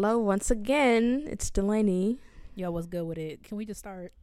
[0.00, 1.24] Hello, once again.
[1.26, 2.20] It's Delaney.
[2.54, 3.42] Yo, what's good with it?
[3.42, 4.12] Can we just start?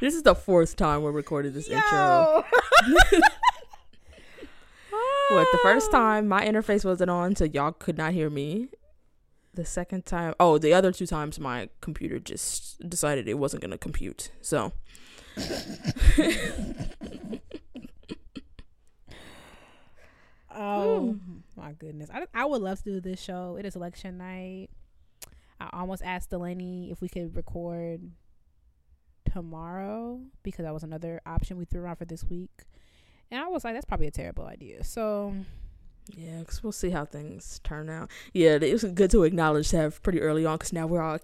[0.00, 2.44] This is the fourth time we recorded this intro.
[5.30, 8.70] What, the first time my interface wasn't on, so y'all could not hear me.
[9.54, 13.70] The second time, oh, the other two times my computer just decided it wasn't going
[13.70, 14.32] to compute.
[14.40, 14.72] So,
[20.52, 21.29] Oh hmm.
[21.60, 22.10] My goodness!
[22.12, 23.56] I I would love to do this show.
[23.58, 24.68] It is election night.
[25.60, 28.10] I almost asked Delaney if we could record
[29.30, 32.50] tomorrow because that was another option we threw around for this week,
[33.30, 34.82] and I was like, that's probably a terrible idea.
[34.84, 35.34] So
[36.16, 38.10] yeah, because we'll see how things turn out.
[38.32, 41.18] Yeah, it was good to acknowledge that pretty early on because now we're all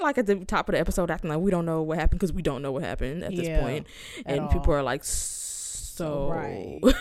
[0.00, 2.32] like at the top of the episode acting like we don't know what happened because
[2.32, 3.86] we don't know what happened at this Yeah, point.
[4.26, 4.78] and people all.
[4.78, 6.28] are like, so.
[6.30, 6.80] Right.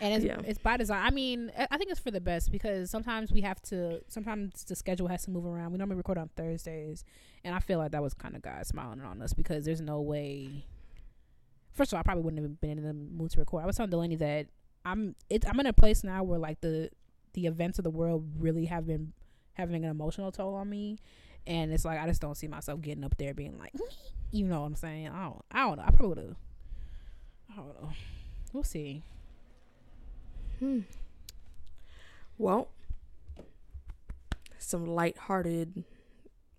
[0.00, 0.40] and it's Yeah.
[0.44, 1.02] it's by design.
[1.04, 4.02] I mean, I think it's for the best because sometimes we have to.
[4.08, 5.72] Sometimes the schedule has to move around.
[5.72, 7.04] We normally record on Thursdays,
[7.44, 10.00] and I feel like that was kind of God smiling on us because there's no
[10.00, 10.64] way.
[11.72, 13.62] First of all, I probably wouldn't have been in the mood to record.
[13.62, 14.46] I was telling Delaney that
[14.84, 15.14] I'm.
[15.28, 16.90] It's I'm in a place now where like the
[17.34, 19.12] the events of the world really have been
[19.54, 20.98] having an emotional toll on me,
[21.46, 23.72] and it's like I just don't see myself getting up there being like,
[24.32, 25.08] you know what I'm saying?
[25.08, 25.42] I don't.
[25.52, 25.84] I don't know.
[25.86, 26.36] I probably would have.
[27.52, 27.90] I don't know.
[28.52, 29.02] We'll see.
[30.60, 30.80] Hmm.
[32.36, 32.68] Well,
[34.58, 35.84] some lighthearted,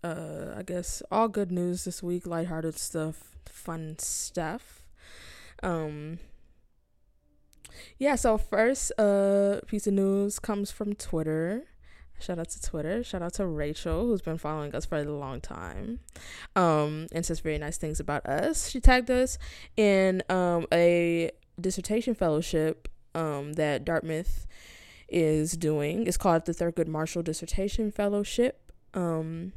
[0.04, 2.26] uh, I guess all good news this week.
[2.26, 4.84] Lighthearted stuff, fun stuff.
[5.62, 6.18] Um.
[8.00, 8.16] Yeah.
[8.16, 11.66] So first, uh, piece of news comes from Twitter.
[12.20, 13.04] Shout out to Twitter.
[13.04, 16.00] Shout out to Rachel, who's been following us for a long time,
[16.56, 18.70] um, and says very nice things about us.
[18.70, 19.38] She tagged us
[19.78, 21.30] in um a
[21.60, 24.48] dissertation fellowship um, that Dartmouth
[25.10, 26.08] is doing.
[26.08, 29.54] It's called the Thurgood Marshall Dissertation Fellowship um,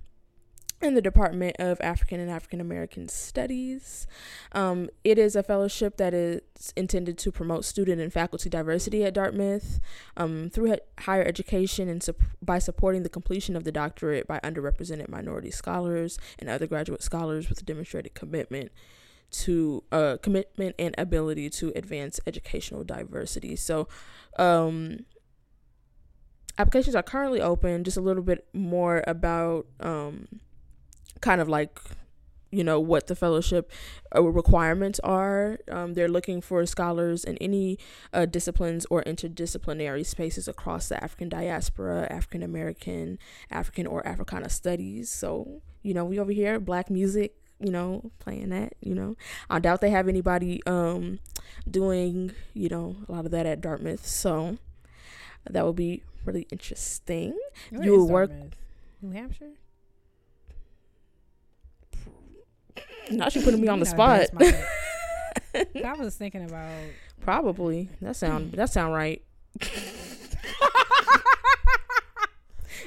[0.82, 4.06] in the Department of African and African American Studies.
[4.52, 6.42] Um, it is a fellowship that is
[6.76, 9.80] intended to promote student and faculty diversity at Dartmouth
[10.16, 12.06] um, through higher education and
[12.42, 17.48] by supporting the completion of the doctorate by underrepresented minority scholars and other graduate scholars
[17.48, 18.70] with demonstrated commitment
[19.34, 23.56] to uh, commitment and ability to advance educational diversity.
[23.56, 23.88] So,
[24.38, 25.00] um,
[26.58, 27.84] applications are currently open.
[27.84, 30.28] Just a little bit more about um,
[31.20, 31.78] kind of like
[32.50, 33.72] you know what the fellowship
[34.14, 35.58] uh, requirements are.
[35.68, 37.78] Um, they're looking for scholars in any
[38.12, 43.18] uh, disciplines or interdisciplinary spaces across the African diaspora, African American,
[43.50, 45.10] African or Africana studies.
[45.10, 47.34] So you know we over here black music
[47.64, 49.16] you know, playing that, you know.
[49.48, 51.18] I doubt they have anybody um
[51.70, 54.06] doing, you know, a lot of that at Dartmouth.
[54.06, 54.58] So
[55.48, 57.36] that would be really interesting.
[57.70, 58.30] Where You will work-
[59.00, 59.50] New Hampshire.
[63.10, 64.20] Now she putting me on the spot.
[64.20, 64.44] dust my
[65.54, 65.68] head.
[65.84, 66.70] I was thinking about.
[67.20, 67.88] Probably.
[68.00, 69.22] That sound that sound right.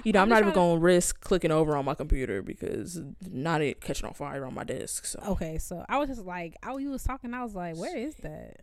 [0.04, 3.62] You know, I'm, I'm not even gonna risk clicking over on my computer because not
[3.62, 5.06] it catching on fire on my desk.
[5.06, 7.34] So Okay, so I was just like, oh, you was talking.
[7.34, 8.62] I was like, where is that?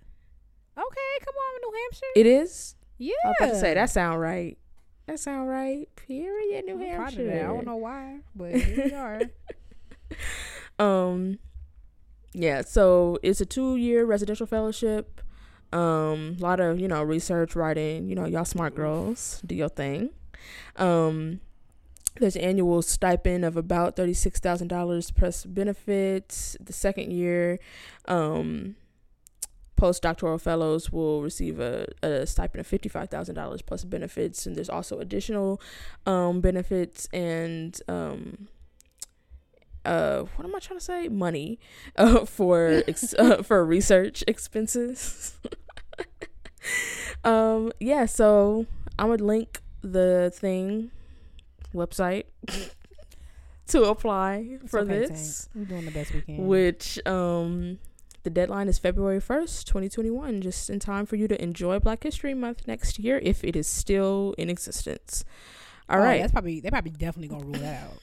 [0.76, 2.06] Okay, come on, New Hampshire.
[2.16, 2.74] it is.
[2.98, 4.58] yeah, I was about to say that sound right.
[5.06, 5.88] That sound right.
[5.96, 6.64] Period.
[6.64, 7.30] New I'm Hampshire.
[7.30, 9.20] I don't know why, but here we are.
[10.78, 11.38] Um,
[12.32, 12.62] yeah.
[12.62, 15.20] So it's a two-year residential fellowship.
[15.72, 18.08] Um, a lot of you know research, writing.
[18.08, 20.10] You know, y'all smart girls, do your thing.
[20.76, 21.40] Um,
[22.20, 26.56] there's an annual stipend of about thirty-six thousand dollars plus benefits.
[26.60, 27.58] The second year,
[28.06, 28.76] um,
[29.76, 34.70] postdoctoral fellows will receive a, a stipend of fifty-five thousand dollars plus benefits, and there's
[34.70, 35.60] also additional
[36.06, 38.48] um, benefits and um,
[39.84, 41.08] uh, what am I trying to say?
[41.08, 41.58] Money
[41.96, 45.36] uh, for ex- uh, for research expenses.
[47.24, 48.06] um, yeah.
[48.06, 48.66] So
[48.98, 49.60] I'm gonna link
[49.92, 50.90] the thing
[51.74, 52.24] website
[53.68, 55.54] to apply It's for okay, this Tank.
[55.54, 56.46] We're doing the best we can.
[56.46, 57.78] which um
[58.22, 62.32] the deadline is February 1st, 2021, just in time for you to enjoy Black History
[62.32, 65.26] Month next year if it is still in existence.
[65.90, 66.20] All Oh, right.
[66.22, 67.98] that's probably they probably definitely gonna rule that out.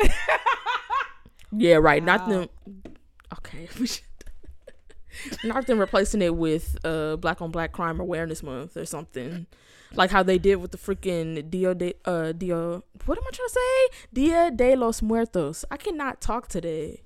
[1.54, 2.02] Yeah, right.
[2.02, 2.48] Not them
[3.34, 3.68] Okay.
[5.44, 9.46] Not them replacing it with uh Black on Black Crime Awareness Month or something.
[9.94, 13.48] Like how they did with the freaking Dia de uh Dia what am I trying
[13.48, 14.06] to say?
[14.12, 15.64] Dia de los Muertos.
[15.70, 17.02] I cannot talk today.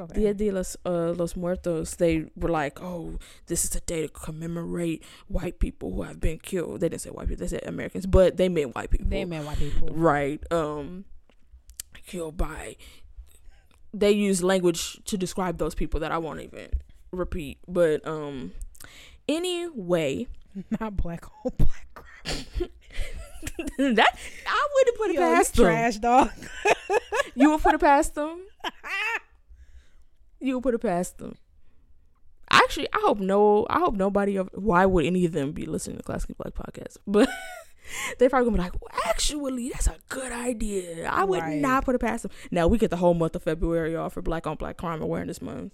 [0.00, 0.20] okay.
[0.20, 4.08] Dia de los, uh, los Muertos, they were like, oh, this is a day to
[4.08, 6.80] commemorate white people who have been killed.
[6.80, 9.08] They didn't say white people, they said Americans, but they meant white people.
[9.08, 9.88] They meant white people.
[9.92, 10.40] right.
[10.52, 11.04] Um,
[12.06, 12.76] killed by.
[13.92, 16.68] They use language to describe those people that I won't even
[17.12, 17.58] repeat.
[17.66, 18.52] But um,
[19.28, 20.26] anyway,
[20.80, 22.70] Not black on black crime.
[23.96, 25.64] that I wouldn't put it Yo, past them.
[25.66, 26.30] trash dog.
[27.34, 28.40] You would put it past them.
[30.40, 31.36] You would put it past them.
[32.48, 33.66] Actually, I hope no.
[33.68, 34.36] I hope nobody.
[34.36, 36.96] Of, why would any of them be listening to Classic Black podcast?
[37.08, 37.28] But
[38.18, 41.08] they probably gonna be like, well, actually, that's a good idea.
[41.10, 41.60] I would Right.
[41.60, 42.30] not put it past them.
[42.52, 45.42] Now we get the whole month of February off for Black on Black Crime Awareness
[45.42, 45.72] Month.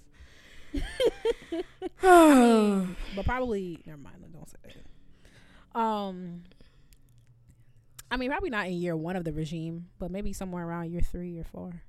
[2.00, 4.16] but probably never mind.
[4.32, 5.78] Don't say that.
[5.78, 6.42] Um,
[8.10, 11.00] I mean, probably not in year one of the regime, but maybe somewhere around year
[11.00, 11.82] three or four.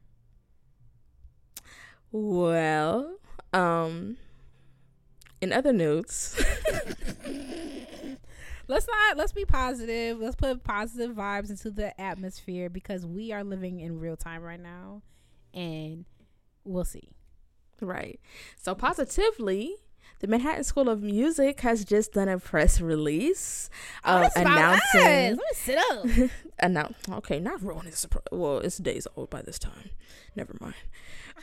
[2.11, 3.17] well,
[3.53, 4.17] um,
[5.41, 6.35] in other news,
[8.67, 9.17] Let's not.
[9.17, 10.19] Let's be positive.
[10.19, 14.59] Let's put positive vibes into the atmosphere because we are living in real time right
[14.59, 15.03] now,
[15.53, 16.05] and
[16.63, 17.09] we'll see.
[17.81, 18.19] Right.
[18.61, 19.75] So positively,
[20.19, 23.69] the Manhattan School of Music has just done a press release
[24.03, 26.29] uh, That's announcing Let me sit up.
[26.59, 28.23] announce okay, not ruining the surprise.
[28.31, 29.89] Well, it's days old by this time.
[30.35, 30.75] Never mind.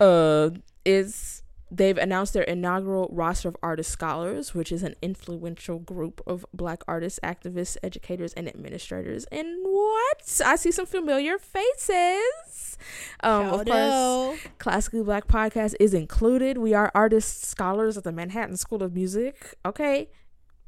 [0.01, 0.51] Uh,
[0.85, 1.42] is
[1.73, 6.83] they've announced their inaugural roster of artist scholars, which is an influential group of Black
[6.87, 9.25] artists, activists, educators, and administrators.
[9.33, 10.43] And what?
[10.45, 12.77] I see some familiar faces.
[13.23, 16.59] Um, of course, Classically Black Podcast is included.
[16.59, 19.55] We are artist scholars at the Manhattan School of Music.
[19.65, 20.11] Okay.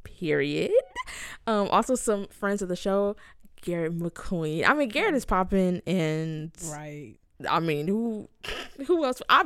[0.03, 0.71] Period.
[1.45, 3.15] Um, also some friends of the show,
[3.61, 4.67] Garrett McQueen.
[4.67, 7.15] I mean, Garrett is popping and right.
[7.47, 8.29] I mean, who
[8.87, 9.21] who else?
[9.29, 9.45] I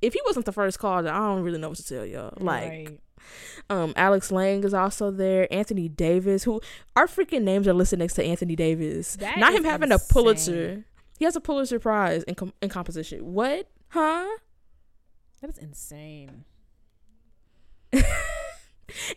[0.00, 2.32] if he wasn't the first call, then I don't really know what to tell y'all.
[2.38, 3.00] Like, right.
[3.70, 5.52] um, Alex Laing is also there.
[5.52, 6.60] Anthony Davis, who
[6.96, 9.16] our freaking names are listed next to Anthony Davis.
[9.16, 10.08] That Not him having insane.
[10.08, 10.84] a Pulitzer.
[11.18, 13.32] He has a Pulitzer Prize in com- in composition.
[13.32, 13.68] What?
[13.88, 14.26] Huh?
[15.40, 16.44] that is insane.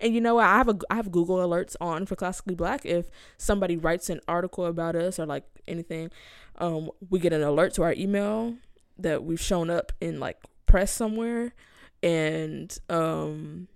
[0.01, 0.45] And you know what?
[0.45, 2.85] I have a I have Google alerts on for Classically Black.
[2.85, 6.11] If somebody writes an article about us or like anything,
[6.57, 8.55] um, we get an alert to our email
[8.97, 10.37] that we've shown up in like
[10.71, 11.53] press somewhere,
[12.01, 13.67] and um,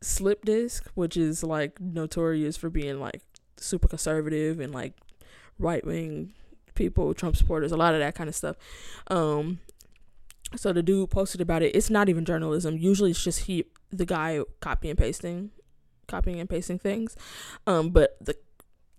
[0.00, 3.22] Slipped Disc, which is like notorious for being like
[3.58, 4.94] super conservative and like
[5.58, 6.32] right wing
[6.74, 8.56] people, Trump supporters, a lot of that kind of stuff.
[9.08, 9.60] Um,
[10.56, 11.76] so the dude posted about it.
[11.76, 12.76] It's not even journalism.
[12.78, 15.50] Usually it's just he the guy copy and pasting
[16.08, 17.16] copying and pasting things.
[17.66, 18.36] Um but the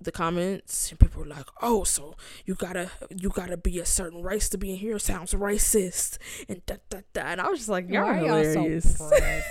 [0.04, 2.16] the comments and people were like, "Oh, so
[2.46, 5.00] you gotta you gotta be a certain race to be in here.
[5.00, 6.18] Sounds racist."
[6.50, 7.22] And da da da.
[7.22, 9.44] And I was just like, "Y'all are Why y'all so hilarious." I-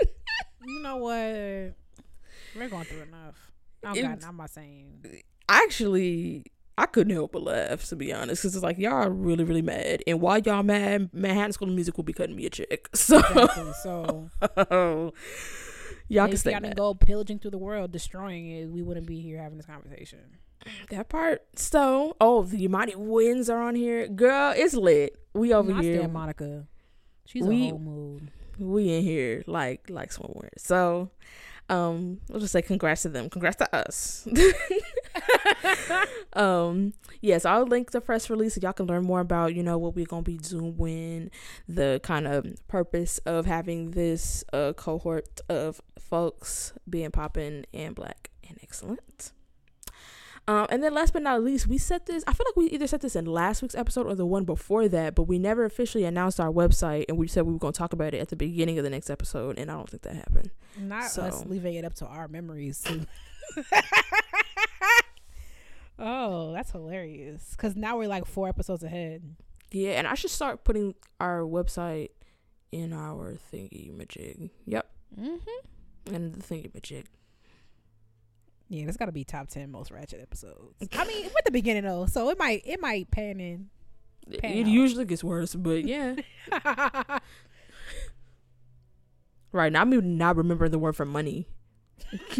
[0.66, 1.74] you know what?
[2.56, 3.36] We're going through enough.
[3.84, 5.22] Oh It- God, I'm not saying.
[5.48, 6.44] Actually,
[6.78, 9.62] I couldn't help but laugh to be honest, because it's like y'all are really really
[9.62, 12.88] mad, and while y'all mad, Manhattan School of Music will be cutting me a check.
[12.94, 13.72] So Exactly.
[13.82, 14.30] So
[16.14, 16.68] y'all can if stay y'all mad.
[16.68, 20.18] didn't go pillaging through the world, destroying it, we wouldn't be here having this conversation.
[20.90, 21.42] That part.
[21.56, 24.06] So, oh, the Imani Winds are on here.
[24.08, 25.16] Girl, it's lit.
[25.32, 26.06] We over I here.
[26.08, 26.66] Monica.
[27.24, 28.30] She's We- a whole mood.
[28.58, 30.50] We in here like like swimwear.
[30.58, 31.10] So,
[31.70, 33.30] um, we'll just say congrats to them.
[33.30, 34.28] Congrats to us.
[36.34, 39.78] um, yes, I'll link the press release so y'all can learn more about, you know,
[39.78, 41.30] what we're gonna be doing,
[41.68, 48.30] the kind of purpose of having this uh cohort of folks being poppin' and black
[48.48, 49.32] and excellent.
[50.48, 52.24] Um, and then last but not least, we set this.
[52.26, 54.88] I feel like we either set this in last week's episode or the one before
[54.88, 57.78] that, but we never officially announced our website, and we said we were going to
[57.78, 60.16] talk about it at the beginning of the next episode, and I don't think that
[60.16, 60.50] happened.
[60.76, 62.84] Not So- us leaving it up to our memories.
[66.00, 67.50] Oh, that's hilarious.
[67.52, 69.36] Because now we're like four episodes ahead.
[69.70, 72.08] Yeah, and I should start putting our website
[72.72, 74.50] in our thingy majig.
[74.66, 74.90] Yep,
[75.20, 76.14] Mm-hmm.
[76.14, 77.04] and the thingy majig.
[78.68, 80.88] Yeah, that's got to be top ten most ratchet episodes.
[80.92, 83.68] I mean, we're at the beginning though, so it might it might pan in.
[84.30, 84.68] It, Pan it out.
[84.68, 86.14] usually gets worse, but yeah.
[89.52, 91.48] right now, I'm even not remembering the word for money.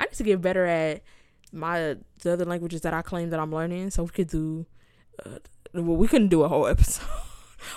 [0.00, 1.02] I need to get better at
[1.52, 3.90] my the other languages that I claim that I'm learning.
[3.90, 4.66] So we could do,
[5.24, 5.38] uh,
[5.74, 7.06] well, we couldn't do a whole episode.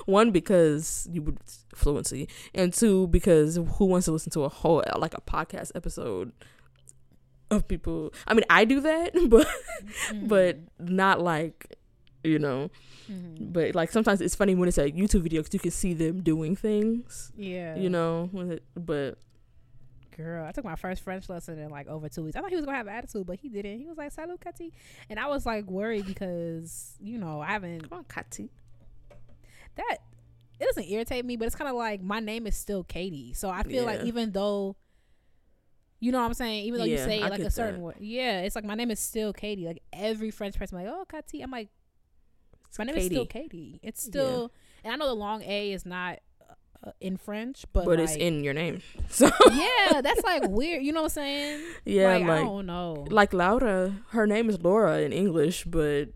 [0.06, 1.38] One because you would
[1.76, 6.32] fluency, and two because who wants to listen to a whole like a podcast episode
[7.52, 8.14] of people?
[8.28, 9.48] I mean, I do that, but
[10.10, 10.28] Mm-hmm.
[10.28, 11.76] but not like
[12.24, 12.70] you know.
[13.12, 13.52] Mhm.
[13.52, 16.22] But like sometimes it's funny when it's a YouTube video because you can see them
[16.24, 17.76] doing things, Yeah.
[17.76, 18.30] you know.
[18.34, 19.18] it- But
[20.18, 22.36] Girl, I took my first French lesson in like over two weeks.
[22.36, 23.80] I thought he was gonna have an attitude, but he didn't.
[23.80, 24.72] He was like, "Salut, Kati,"
[25.10, 28.50] and I was like worried because you know I haven't come on, Kati.
[29.76, 29.98] that.
[30.60, 33.50] It doesn't irritate me, but it's kind of like my name is still Katie, so
[33.50, 34.76] I feel like even though,
[36.00, 37.82] you know what I'm saying, even though you say it I like a certain that.
[37.82, 39.66] way, yeah, it's like my name is still Katie.
[39.66, 41.70] Like every French person, like, "Oh, Kati," I'm like,
[42.78, 43.80] my name is still Katie.
[43.82, 44.10] It's Yeah.
[44.12, 44.52] still,
[44.86, 46.20] and I know the long A is not
[46.86, 48.82] uh, in French, but but, it's in your name.
[49.10, 50.84] So yeah, that's like weird.
[50.84, 51.64] You know what I'm saying?
[51.86, 53.06] yeah, like, like I don't know.
[53.10, 56.10] like Laura, her name is Laura in English, but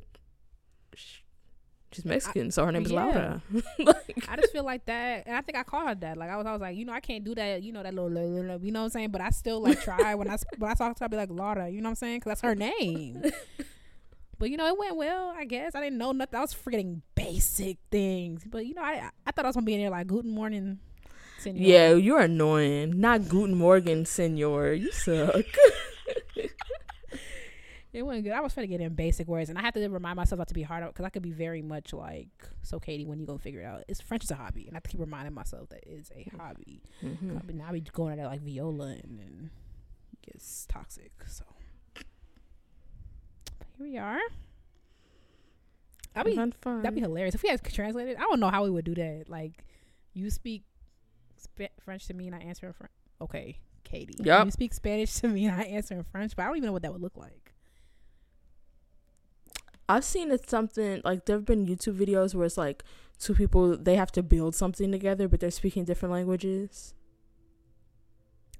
[1.92, 3.06] she's Mexican, so her name is yeah.
[3.06, 3.42] Laura.
[3.80, 6.18] like, I just feel like that, and I think I called her that.
[6.18, 7.64] Like I was, I was like, you know, I can't do that.
[7.64, 9.12] You know that little, little, little you know what I'm saying?
[9.12, 11.30] But I still like try when I when I talk to her, I be like
[11.30, 11.70] Laura.
[11.70, 12.20] You know what I'm saying?
[12.20, 13.24] Because that's her name.
[14.40, 15.34] But you know, it went well.
[15.36, 16.38] I guess I didn't know nothing.
[16.38, 18.44] I was forgetting basic things.
[18.46, 20.80] But you know, I I thought I was gonna be in there like Guten Morning.
[21.40, 21.62] Senor.
[21.62, 23.00] yeah, you're annoying.
[23.00, 24.74] Not Guten Morgen, Senor.
[24.74, 25.46] You suck.
[27.94, 28.34] It wasn't good.
[28.34, 30.50] I was trying to get in basic words, and I have to remind myself not
[30.50, 32.28] to be hard on because I could be very much like,
[32.62, 33.86] so Katie, when you gonna figure it out?
[33.88, 36.30] It's French is a hobby, and I have to keep reminding myself that it's a
[36.38, 36.84] hobby.
[37.02, 37.42] Mhm.
[37.46, 39.52] But now I be going at it like viola, and then
[40.14, 41.12] it gets toxic.
[41.28, 41.44] So
[43.78, 44.20] here we are.
[46.14, 46.82] That'd be Having fun.
[46.82, 48.18] that'd be hilarious if we had translated.
[48.18, 49.26] I don't know how we would do that.
[49.28, 49.64] Like,
[50.14, 50.64] you speak
[51.38, 52.92] Sp- French to me, and I answer in French.
[53.22, 54.16] Okay, Katie.
[54.24, 54.46] Yup.
[54.46, 56.74] You speak Spanish to me, and I answer in French, but I don't even know
[56.74, 57.54] what that would look like.
[59.90, 62.84] I've seen it something like there've been YouTube videos where it's like
[63.20, 66.94] two people they have to build something together, but they're speaking different languages.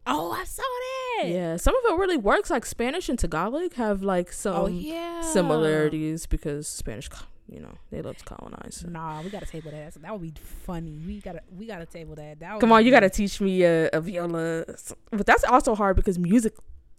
[0.08, 1.28] Oh, I saw that.
[1.28, 2.50] Yeah, some of it really works.
[2.50, 5.22] Like Spanish and Tagalog have like some oh yeah.
[5.22, 7.10] similarities because Spanish,
[7.50, 8.78] you know, they love to colonize.
[8.78, 8.88] so.
[8.88, 9.94] Nah, we gotta table that.
[10.02, 10.34] That would be
[10.66, 10.98] funny.
[11.06, 12.40] We gotta we gotta table that.
[12.40, 14.66] That would Come on, you got to teach me a, a viola,
[15.12, 16.54] but that's also hard because music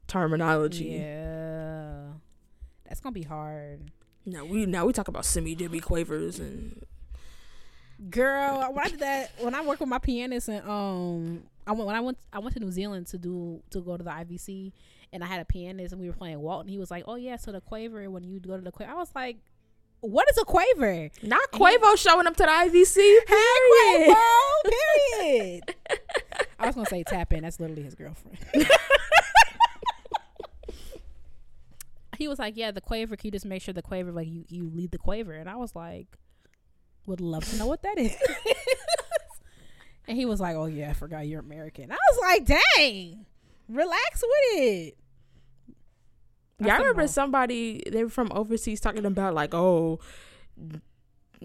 [0.07, 0.99] terminology.
[1.01, 2.09] Yeah,
[2.87, 3.91] that's gonna be hard.
[4.27, 6.85] No, we now we talk about semi demi quavers and
[8.11, 11.87] Girl, when I did that, when I worked with my pianist and um, I went
[11.87, 14.73] when I went I went to New Zealand to do to go to the IVC,
[15.13, 16.69] and I had a pianist and we were playing Walton.
[16.69, 18.95] He was like, "Oh yeah, so the quaver when you go to the quaver." I
[18.95, 19.37] was like,
[20.01, 22.97] "What is a quaver?" not Quavo showing up to the IVC.
[23.27, 24.17] Period.
[24.17, 24.71] Quavo,
[25.21, 25.75] period.
[26.59, 27.43] I was gonna say tap in.
[27.43, 28.39] That's literally his girlfriend.
[32.17, 33.15] he was like, "Yeah, the quaver.
[33.15, 35.57] Can you just make sure the quaver like you you lead the quaver?" And I
[35.57, 36.07] was like,
[37.05, 38.17] "Would love to know what that is."
[40.09, 42.45] And he was like, "Oh yeah, I forgot you're American." I was like,
[42.77, 43.27] "Dang,
[43.69, 44.97] relax with it."
[46.61, 50.01] Yeah, I remember somebody they were from overseas talking about like, oh,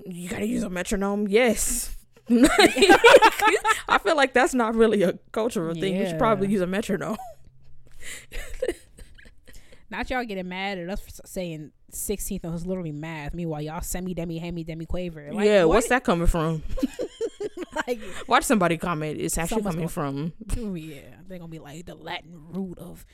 [0.07, 1.27] you gotta use a metronome.
[1.27, 1.95] Yes.
[2.31, 5.95] I feel like that's not really a cultural thing.
[5.97, 7.17] You should probably use a metronome.
[9.89, 13.35] Not y'all getting mad at us for saying 16th was literally math.
[13.35, 15.31] Meanwhile, y'all semi demi hemi demi quaver.
[15.31, 16.63] Like, yeah, what- what's that coming from?
[17.87, 19.19] like, Watch somebody comment.
[19.19, 20.33] It's actually coming from.
[20.57, 23.05] ooh, yeah, they're gonna be like the Latin root of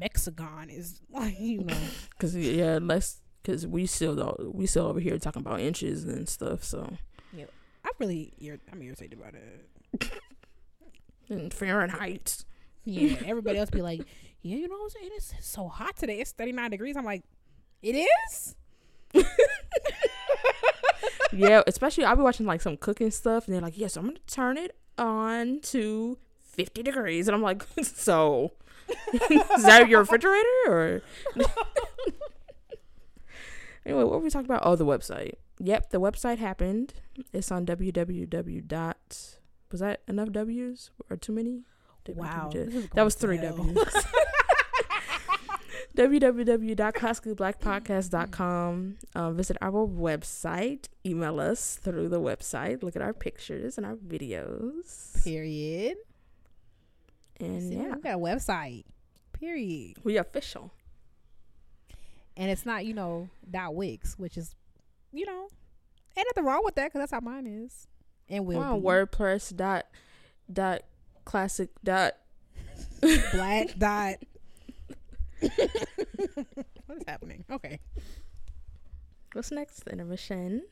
[0.00, 1.76] hexagon is like you know.
[2.18, 6.28] Cause yeah, let's because we still don't, we still over here talking about inches and
[6.28, 6.64] stuff.
[6.64, 6.96] So
[7.32, 7.46] yeah,
[7.84, 8.32] I'm really
[8.72, 10.10] I'm irritated about it.
[11.28, 12.44] and Fahrenheit.
[12.84, 14.04] Yeah, everybody else be like,
[14.42, 15.10] yeah, you know what I'm saying?
[15.14, 16.20] It's so hot today.
[16.20, 16.96] It's 39 degrees.
[16.98, 17.22] I'm like,
[17.82, 18.56] it is.
[21.32, 24.18] yeah, especially I'll be watching like some cooking stuff, and they're like, "Yes, I'm gonna
[24.26, 28.52] turn it on to 50 degrees," and I'm like, "So,
[29.12, 31.02] is that your refrigerator or?"
[33.84, 34.62] anyway, what were we talking about?
[34.64, 35.34] Oh, the website.
[35.60, 36.94] Yep, the website happened.
[37.32, 38.66] It's on www.
[38.66, 39.38] dot
[39.70, 41.62] Was that enough W's or too many?
[42.08, 42.50] Wow,
[42.94, 43.38] That was three.
[43.38, 43.78] W's.
[45.96, 48.96] www.classicallyBlackPodcast.com.
[49.14, 50.88] Um, visit our website.
[51.06, 52.82] Email us through the website.
[52.82, 55.22] Look at our pictures and our videos.
[55.22, 55.96] Period.
[57.40, 58.84] And See, yeah, we got a website.
[59.32, 59.96] Period.
[60.04, 60.72] we official.
[62.36, 64.54] And it's not you know dot wix, which is
[65.12, 65.48] you know
[66.16, 67.86] ain't nothing wrong with that because that's how mine is.
[68.28, 68.80] And will We're on.
[69.08, 69.86] WordPress dot
[70.52, 70.82] dot
[71.24, 72.14] classic dot.
[73.32, 74.14] black dot.
[76.86, 77.44] what is happening?
[77.50, 77.80] Okay.
[79.32, 79.86] What's next?
[79.88, 80.62] Intermission.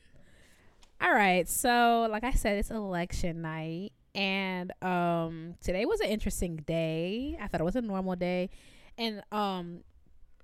[1.01, 1.49] All right.
[1.49, 7.37] So, like I said, it's election night, and um, today was an interesting day.
[7.41, 8.51] I thought it was a normal day,
[8.97, 9.81] and um,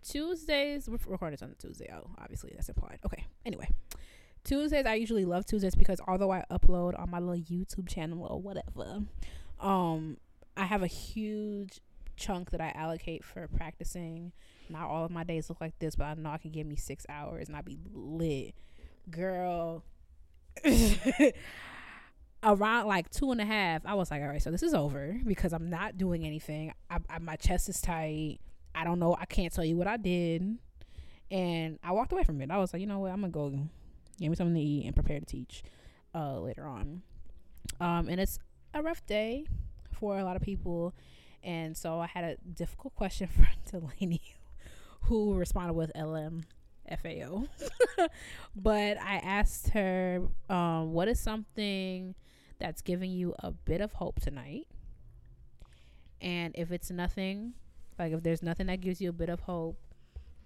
[0.03, 1.91] Tuesdays, we're recording on Tuesday.
[1.95, 2.99] Oh, obviously that's implied.
[3.05, 3.25] Okay.
[3.47, 3.69] Anyway,
[4.45, 8.41] Tuesdays I usually love Tuesdays because although I upload on my little YouTube channel or
[8.41, 9.03] whatever,
[9.61, 10.17] um,
[10.57, 11.81] I have a huge
[12.19, 14.33] chunk that I allocate for practicing.
[14.69, 16.77] Not all of my days look like this, but I know I can give me
[16.77, 18.55] six hours and I'll be lit,
[19.11, 19.85] girl.
[22.43, 25.21] around like two and a half, I was like, all right, so this is over
[25.27, 26.73] because I'm not doing anything.
[26.91, 28.39] I, I, my chest is tight.
[28.75, 29.17] I don't know.
[29.19, 30.59] I can't tell you what I did.
[31.31, 32.51] And I walked away from it.
[32.51, 33.13] I was like, you know what?
[33.13, 33.69] I'm going to go
[34.19, 35.63] get me something to eat and prepare to teach
[36.15, 37.03] uh, later on.
[37.81, 38.39] Um, and it's
[38.73, 39.47] a rough day
[39.99, 40.95] for a lot of people.
[41.49, 44.21] And so I had a difficult question for Delaney,
[45.05, 46.45] who responded with LM.
[47.03, 47.45] FAO.
[48.57, 52.15] but I asked her, um, what is something
[52.59, 54.67] that's giving you a bit of hope tonight.
[56.21, 57.53] And if it's nothing,
[57.99, 59.79] like if there's nothing that gives you a bit of hope,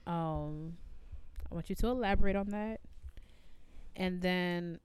[0.06, 0.76] um,
[1.48, 2.80] I want you to elaborate on that.
[3.94, 4.80] And then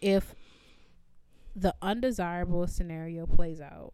[0.00, 0.34] if
[1.54, 3.92] the undesirable scenario plays out,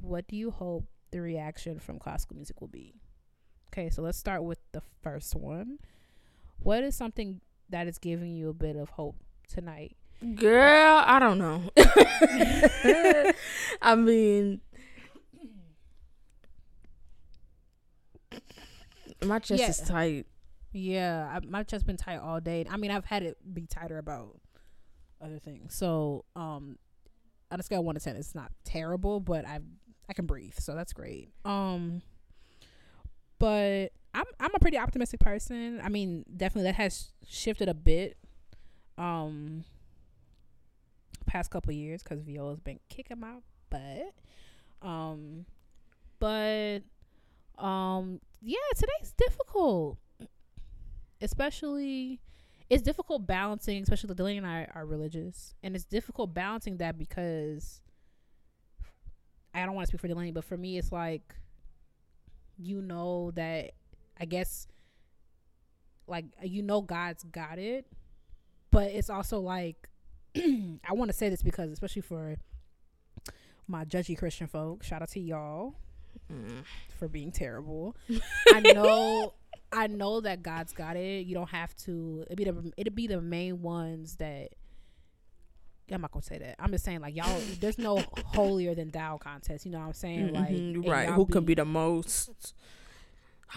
[0.00, 2.94] what do you hope the reaction from classical music will be?
[3.72, 5.78] Okay, so let's start with the first one.
[6.60, 7.40] What is something
[7.70, 9.16] that is giving you a bit of hope
[9.48, 9.96] tonight?
[10.34, 11.62] Girl, I don't know.
[13.82, 14.60] I mean,
[19.24, 19.68] my chest Yeah.
[19.68, 20.26] is tight.
[20.72, 22.64] Yeah, I, my chest has been tight all day.
[22.68, 24.40] I mean, I've had it be tighter about
[25.20, 25.74] other things.
[25.74, 26.78] So, um,
[27.50, 29.60] on a scale of one to ten, it's not terrible, but I
[30.08, 31.30] I can breathe, so that's great.
[31.44, 32.02] Um,
[33.38, 35.80] but I'm I'm a pretty optimistic person.
[35.82, 38.16] I mean, definitely that has shifted a bit.
[38.96, 39.64] Um,
[41.28, 43.34] past couple years because Viola's been kicking my
[43.70, 44.14] butt.
[44.82, 45.44] Um,
[46.18, 46.80] but
[47.58, 49.98] um, yeah, today's difficult,
[51.20, 52.20] especially.
[52.70, 56.98] It's difficult balancing, especially the Delaney and I are religious, and it's difficult balancing that
[56.98, 57.80] because
[59.62, 61.34] I don't want to speak for Delaney, but for me, it's like
[62.58, 63.72] you know that
[64.20, 64.66] I guess
[66.06, 67.86] like you know God's got it,
[68.70, 69.88] but it's also like
[70.36, 72.36] I want to say this because especially for
[73.66, 75.74] my judgy Christian folk, shout out to y'all
[76.32, 76.64] Mm.
[76.98, 77.96] for being terrible.
[78.52, 79.32] I know
[79.72, 81.26] I know that God's got it.
[81.26, 84.48] You don't have to it'd be the it'd be the main ones that
[85.92, 86.56] I'm not gonna say that.
[86.58, 89.92] I'm just saying like y'all there's no holier than thou contest, you know what I'm
[89.94, 90.32] saying?
[90.34, 91.08] Like Mhm, and right.
[91.10, 92.54] Who can be the most?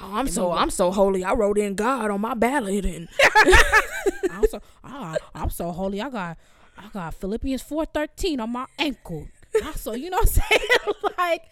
[0.01, 1.23] Oh, I'm so I'm so holy.
[1.23, 3.09] I wrote in God on my ballot, and
[4.31, 6.01] I'm so ah, I'm so holy.
[6.01, 6.37] I got
[6.77, 9.27] I got Philippians four thirteen on my ankle.
[9.75, 10.69] So you know what I'm saying?
[11.17, 11.43] like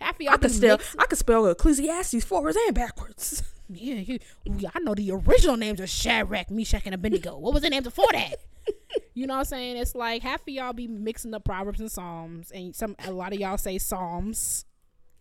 [0.00, 3.42] half of y'all I be spell mixing- I could spell Ecclesiastes forwards and backwards.
[3.70, 7.36] Yeah, yeah, I know the original names of Shadrach, Meshach, and Abednego.
[7.36, 8.36] What was the names before that?
[9.18, 9.76] You know what I'm saying?
[9.78, 13.32] It's like half of y'all be mixing up proverbs and psalms, and some a lot
[13.32, 14.64] of y'all say psalms.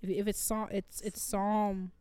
[0.04, 1.92] If, if it's psalm, it's it's psalm.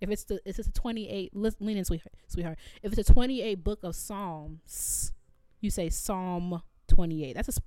[0.00, 1.36] If it's the it's a 28.
[1.36, 2.58] Listen, lean in, sweetheart, sweetheart.
[2.82, 5.12] If it's a 28 book of psalms,
[5.60, 7.34] you say Psalm 28.
[7.34, 7.60] That's a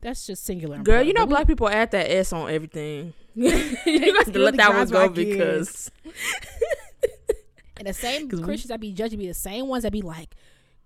[0.00, 0.78] that's just singular.
[0.78, 3.12] Girl, you know black people add that S on everything.
[3.34, 5.90] you got to let that one go because
[7.76, 10.34] And the same Christians that be judging be the same ones that be like,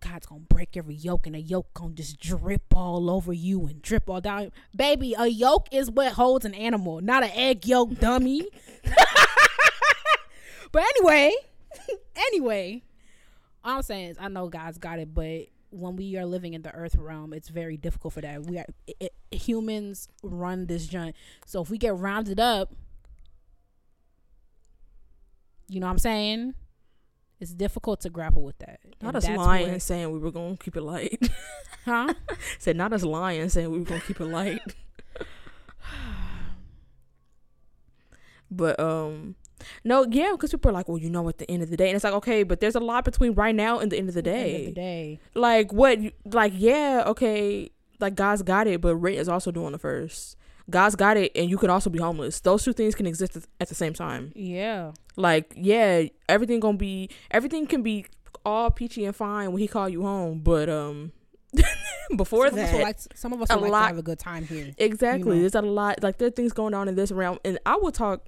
[0.01, 3.83] God's gonna break every yoke and the yoke gonna just drip all over you and
[3.83, 4.53] drip all down.
[4.75, 8.47] Baby, a yoke is what holds an animal, not an egg yolk dummy.
[10.73, 11.33] but anyway,
[12.17, 12.83] anyway,
[13.65, 16.63] all I'm saying is I know God's got it, but when we are living in
[16.63, 18.43] the earth realm, it's very difficult for that.
[18.47, 22.73] We are it, it- humans run this joint, so if we get rounded up,
[25.69, 26.55] you know what I'm saying?
[27.41, 28.81] It's difficult to grapple with that.
[29.01, 31.31] not And us lying where- saying we were gonna keep it light.
[31.85, 32.13] huh?
[32.59, 34.61] Said not us lying saying we were gonna keep it light.
[38.51, 39.37] but um,
[39.85, 41.89] no, yeah, because people are like, well, you know, at the end of the day,
[41.89, 44.15] and it's like, okay, but there's a lot between right now and the end of
[44.15, 44.55] the day.
[44.55, 45.21] End of the day.
[45.35, 45.99] Like what?
[46.25, 47.71] Like yeah, okay,
[48.01, 50.37] like God's got it, but rent is also doing the first.
[50.71, 52.41] God's got it, and you can also be homeless.
[52.41, 54.33] Those two things can exist at- the same time.
[54.35, 54.93] Yeah.
[55.17, 58.07] Like yeah, everything gonna be everything can be
[58.45, 61.13] all peachy and fine when he call you home, but um,
[62.17, 64.19] before some that, would like some of us a like lot- to have a good
[64.19, 64.75] time here.
[64.79, 65.35] Exactly.
[65.37, 65.41] know.
[65.41, 67.93] There's a lot like there are things going on in this realm and I will
[67.93, 68.27] talk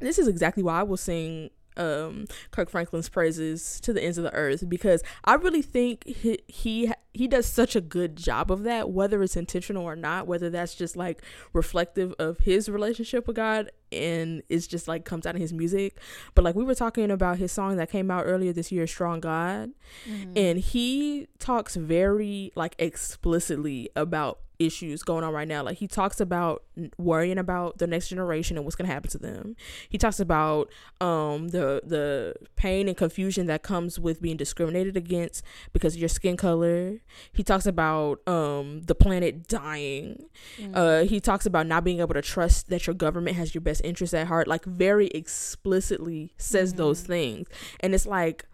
[0.00, 4.24] this is exactly why I will sing um Kirk Franklin's praises to the ends of
[4.24, 8.62] the earth because I really think he he he does such a good job of
[8.64, 13.36] that whether it's intentional or not whether that's just like reflective of his relationship with
[13.36, 15.98] God and it's just like comes out in his music
[16.34, 19.20] but like we were talking about his song that came out earlier this year strong
[19.20, 19.72] God
[20.08, 20.32] mm-hmm.
[20.36, 25.62] and he talks very like explicitly about issues going on right now.
[25.62, 26.62] Like he talks about
[26.98, 29.56] worrying about the next generation and what's going to happen to them.
[29.88, 30.70] He talks about
[31.00, 36.08] um the the pain and confusion that comes with being discriminated against because of your
[36.08, 36.98] skin color.
[37.32, 40.24] He talks about um the planet dying.
[40.58, 40.72] Mm-hmm.
[40.74, 43.82] Uh he talks about not being able to trust that your government has your best
[43.84, 44.48] interests at heart.
[44.48, 46.78] Like very explicitly says mm-hmm.
[46.78, 47.48] those things.
[47.80, 48.46] And it's like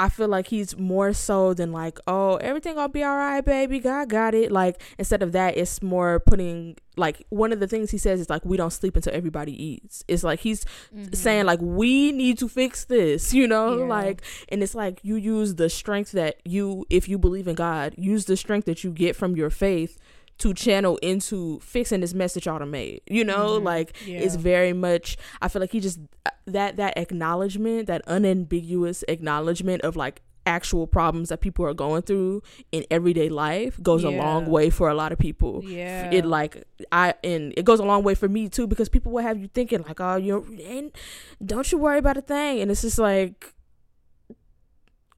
[0.00, 3.80] I feel like he's more so than like, oh, everything gonna be all right, baby.
[3.80, 4.50] God got it.
[4.50, 8.30] Like instead of that, it's more putting like one of the things he says is
[8.30, 10.02] like we don't sleep until everybody eats.
[10.08, 10.64] It's like he's
[10.96, 11.12] mm-hmm.
[11.12, 13.84] saying like we need to fix this, you know, yeah.
[13.84, 17.94] like and it's like you use the strength that you if you believe in God,
[17.98, 19.98] use the strength that you get from your faith
[20.40, 23.64] to channel into fixing this message automate you know mm-hmm.
[23.64, 24.18] like yeah.
[24.18, 26.00] it's very much i feel like he just
[26.46, 32.42] that that acknowledgement that unambiguous acknowledgement of like actual problems that people are going through
[32.72, 34.10] in everyday life goes yeah.
[34.10, 35.62] a long way for a lot of people.
[35.64, 36.10] Yeah.
[36.10, 39.22] It like I and it goes a long way for me too because people will
[39.22, 40.96] have you thinking like, oh, you ain't
[41.44, 43.54] don't you worry about a thing, and it's just like.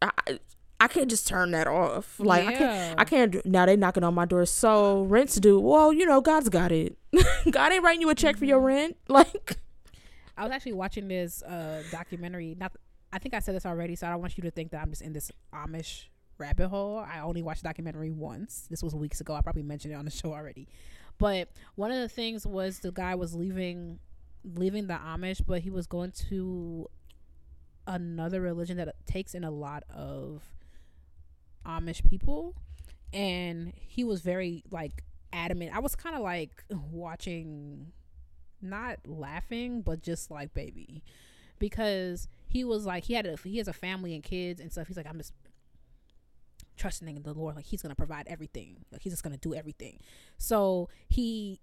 [0.05, 0.41] I,
[0.83, 2.19] I can't just turn that off.
[2.19, 2.49] Like yeah.
[2.49, 3.01] I can't.
[3.01, 3.47] I can't.
[3.47, 4.45] Now they knocking on my door.
[4.47, 5.61] So rent's due.
[5.61, 6.99] Well, you know, God's got it.
[7.53, 8.39] God ain't writing you a check mm-hmm.
[8.41, 8.67] for your mm-hmm.
[8.67, 8.97] rent.
[9.09, 9.59] Like,
[10.37, 12.57] I was actually watching this uh, documentary.
[12.59, 12.73] Not,
[13.13, 14.91] I think I said this already, so I don't want you to think that I'm
[14.91, 16.07] just in this Amish
[16.39, 16.99] rabbit hole.
[16.99, 18.67] I only watched the documentary once.
[18.69, 19.35] This was weeks ago.
[19.35, 20.67] I probably mentioned it on the show already.
[21.19, 24.01] But one of the things was the guy was leaving,
[24.43, 26.89] leaving the Amish, but he was going to
[27.87, 30.43] another religion that takes in a lot of
[31.67, 32.55] Amish people,
[33.13, 35.75] and he was very like adamant.
[35.75, 37.93] I was kind of like watching,
[38.61, 41.03] not laughing, but just like baby,
[41.59, 44.89] because he was like he had a he has a family and kids and stuff.
[44.89, 45.33] He's like I'm just
[46.77, 50.01] trusting in the Lord, like He's gonna provide everything, like He's just gonna do everything.
[50.39, 51.61] So he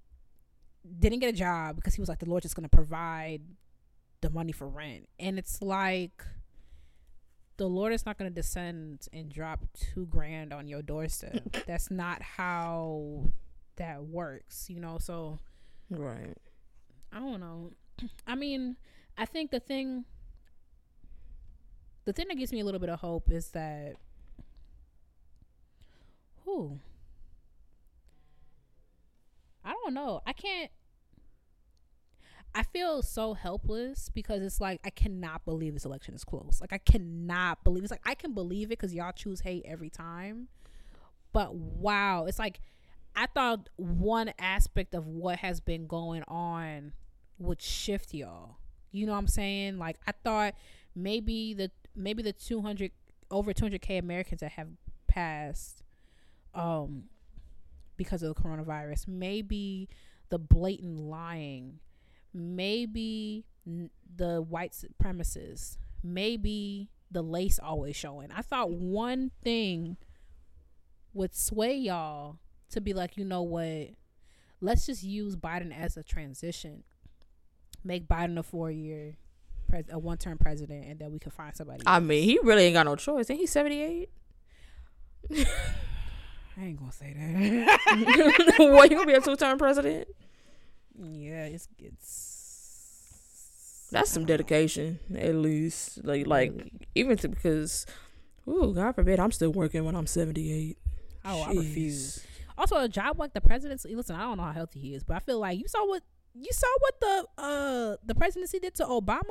[0.99, 3.41] didn't get a job because he was like the Lord just gonna provide
[4.21, 6.23] the money for rent, and it's like
[7.59, 11.41] the Lord is not going to descend and drop two grand on your doorstep.
[11.67, 13.25] That's not how
[13.75, 14.97] that works, you know.
[14.97, 15.39] So,
[15.89, 16.37] right.
[17.11, 17.71] I don't know.
[18.25, 18.77] I mean,
[19.17, 20.05] I think the thing,
[22.05, 23.95] the thing that gives me a little bit of hope is that,
[26.45, 26.79] who,
[29.65, 30.21] I don't know.
[30.25, 30.71] I can't.
[32.55, 36.59] I feel so helpless because it's like I cannot believe this election is close.
[36.59, 39.89] Like I cannot believe it's like I can believe it because y'all choose hate every
[39.89, 40.47] time,
[41.31, 42.59] but wow, it's like
[43.15, 46.93] I thought one aspect of what has been going on
[47.38, 48.57] would shift y'all.
[48.91, 49.77] You know what I'm saying?
[49.77, 50.55] Like I thought
[50.95, 52.91] maybe the maybe the 200
[53.29, 54.69] over 200k Americans that have
[55.07, 55.83] passed
[56.55, 57.03] um
[57.95, 59.88] because of the coronavirus, maybe
[60.29, 61.79] the blatant lying
[62.33, 63.45] maybe
[64.15, 68.29] the white supremacists, maybe the lace always showing.
[68.31, 69.97] I thought one thing
[71.13, 72.37] would sway y'all
[72.71, 73.89] to be like, you know what?
[74.61, 76.83] Let's just use Biden as a transition.
[77.83, 79.15] Make Biden a four year,
[79.69, 81.83] pres- a one term president, and then we can find somebody.
[81.85, 83.29] I mean, he really ain't got no choice.
[83.29, 84.09] Ain't he seventy eight?
[86.59, 88.55] I ain't gonna say that.
[88.59, 90.09] what you gonna be a two term president?
[91.01, 96.03] Yeah, it's it's that's some dedication at least.
[96.03, 96.51] Like like
[96.95, 97.85] even to because,
[98.45, 100.77] oh God forbid, I'm still working when I'm 78.
[101.25, 101.47] Oh, Jeez.
[101.47, 102.25] I refuse.
[102.57, 103.95] Also, a job like the presidency.
[103.95, 106.03] Listen, I don't know how healthy he is, but I feel like you saw what
[106.33, 109.21] you saw what the uh the presidency did to Obama.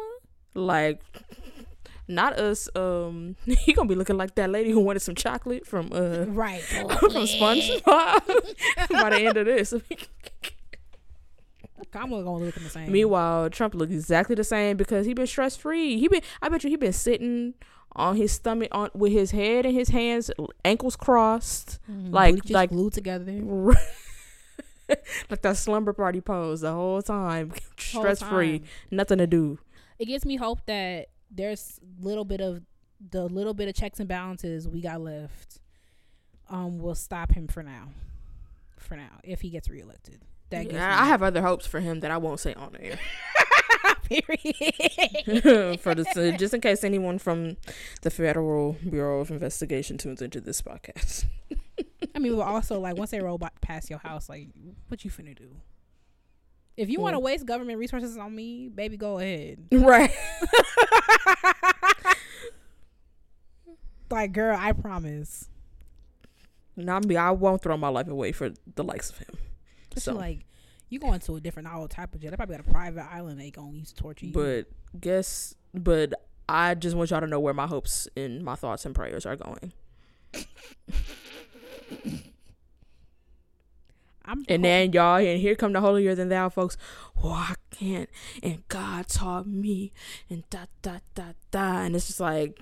[0.55, 1.03] Like
[2.09, 2.69] not us.
[2.75, 6.63] Um, he gonna be looking like that lady who wanted some chocolate from uh right
[6.63, 7.85] from SpongeBob
[8.91, 9.75] by the end of this.
[11.91, 12.91] Kamala gonna look the same.
[12.91, 15.99] Meanwhile, Trump look exactly the same because he been stress free.
[15.99, 17.55] He been, I bet you, he been sitting
[17.93, 20.31] on his stomach on with his head and his hands,
[20.65, 23.33] ankles crossed, mm, like like glued together,
[24.89, 29.59] like that slumber party pose the whole time, stress free, nothing to do.
[29.99, 32.63] It gives me hope that there's little bit of
[33.11, 35.61] the little bit of checks and balances we got left.
[36.51, 37.89] Um, will stop him for now.
[38.79, 42.11] For now, if he gets reelected that yeah, I have other hopes for him that
[42.11, 42.99] I won't say on air.
[44.09, 45.81] Period.
[45.81, 47.59] for the just in case anyone from
[48.03, 51.27] the Federal Bureau of Investigation tunes into this podcast.
[52.15, 54.49] I mean, but also like once they roll by, past your house, like
[54.89, 55.57] what you finna do?
[56.77, 59.59] If you want to waste government resources on me, baby, go ahead.
[59.73, 60.11] Right.
[64.11, 65.49] Like, girl, I promise.
[66.77, 67.17] Not me.
[67.17, 69.37] I won't throw my life away for the likes of him.
[70.05, 70.47] So like,
[70.89, 72.31] you going to a different all type of jail.
[72.31, 74.33] They probably got a private island they gonna use to torture you.
[74.33, 74.67] but
[74.99, 76.15] guess, but
[76.49, 79.37] I just want y'all to know where my hopes and my thoughts and prayers are
[79.37, 79.73] going.
[84.25, 86.77] I'm And then y'all, and here come the holier than thou folks.
[87.23, 88.11] Oh, I can't.
[88.43, 89.93] And God taught me,
[90.29, 91.81] and da da da da.
[91.81, 92.61] And it's just like,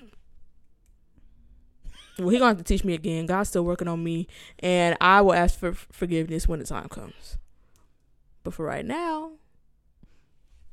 [2.19, 3.25] well, he gonna have to teach me again.
[3.25, 4.27] God's still working on me,
[4.59, 7.37] and I will ask for forgiveness when the time comes.
[8.43, 9.33] But for right now,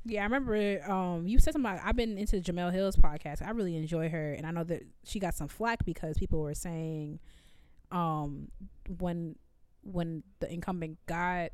[0.05, 3.43] Yeah, I remember um you said something about I've been into Jemele Hill's podcast.
[3.43, 6.55] I really enjoy her and I know that she got some flack because people were
[6.55, 7.21] saying
[7.91, 8.49] um
[8.99, 9.37] when
[9.83, 11.51] when the incumbent got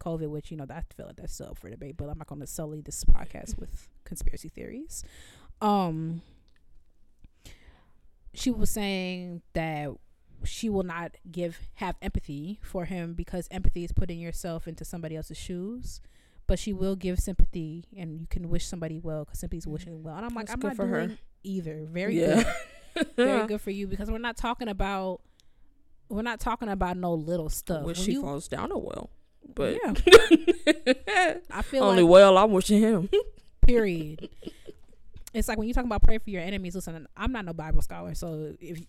[0.00, 2.18] COVID, which you know that I feel like that's still up for debate, but I'm
[2.18, 5.04] not gonna sully this podcast with conspiracy theories.
[5.62, 6.20] Um
[8.34, 9.90] she was saying that
[10.44, 15.16] she will not give have empathy for him because empathy is putting yourself into somebody
[15.16, 16.00] else's shoes.
[16.46, 19.72] But she will give sympathy and you can wish somebody well because sympathy's mm.
[19.72, 20.16] wishing well.
[20.16, 21.06] And i'm like That's i'm not for her.
[21.06, 21.86] doing either.
[21.90, 22.52] Very yeah,
[22.94, 23.06] good.
[23.16, 25.20] Very good for you because we're not talking about
[26.08, 27.84] we're not talking about no little stuff.
[27.84, 29.10] When she you- falls down a well,
[29.54, 29.94] but yeah.
[31.50, 33.08] I feel only like well I'm wishing him.
[33.66, 34.28] period
[35.34, 37.82] it's like when you talk about pray for your enemies listen i'm not no bible
[37.82, 38.80] scholar so if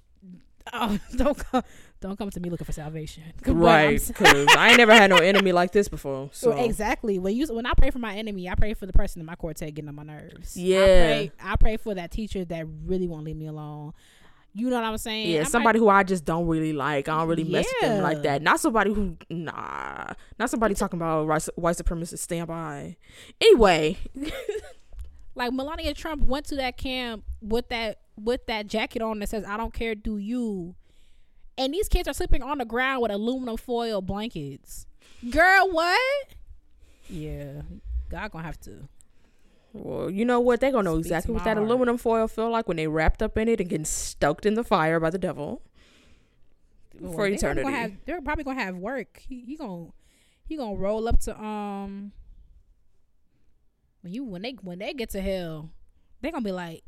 [0.74, 1.64] oh, don't come
[2.00, 4.02] don't come to me looking for salvation right?
[4.06, 6.30] Because I ain't never had no enemy like this before.
[6.34, 7.20] So Well, exactly.
[7.20, 9.36] When you when I pray for my enemy, I pray for the person in my
[9.36, 10.58] quartet getting on my nerves.
[10.58, 10.78] I Yeah.
[10.86, 13.94] pray, I pray for that teacher that really won't leave me alone.
[14.54, 15.30] You know what I'm saying?
[15.30, 17.10] Yeah, I might- somebody who I just don't really like.
[17.10, 18.42] I don't really mess with them like that.
[18.42, 22.96] Not somebody who, nah, not somebody talking about white, supremacist supremacists stand by.
[23.42, 23.98] Anyway,
[25.36, 29.44] like Melania Trump went to that camp with that with that jacket on that says
[29.46, 30.76] "I don't care, do you?"
[31.58, 34.88] And these kids are sleeping on the ground with aluminum foil blankets.
[35.30, 36.28] Girl, what?
[37.10, 37.62] Yeah,
[38.10, 38.88] God gonna have to.
[39.74, 40.60] well, you know what?
[40.62, 41.68] They gonna know Speak exactly what that heart.
[41.68, 44.64] aluminum foil feel like when they wrapped up in it and getting stoked in the
[44.64, 45.62] fire by the devil
[47.00, 47.64] Well, for they probably eternity.
[47.64, 49.22] Gonna have, they're probably gonna have work.
[49.28, 49.88] He, he gonna
[50.46, 52.12] he gonna roll up to um
[54.06, 55.72] when you when they when they get to hell,
[56.22, 56.84] they gonna be like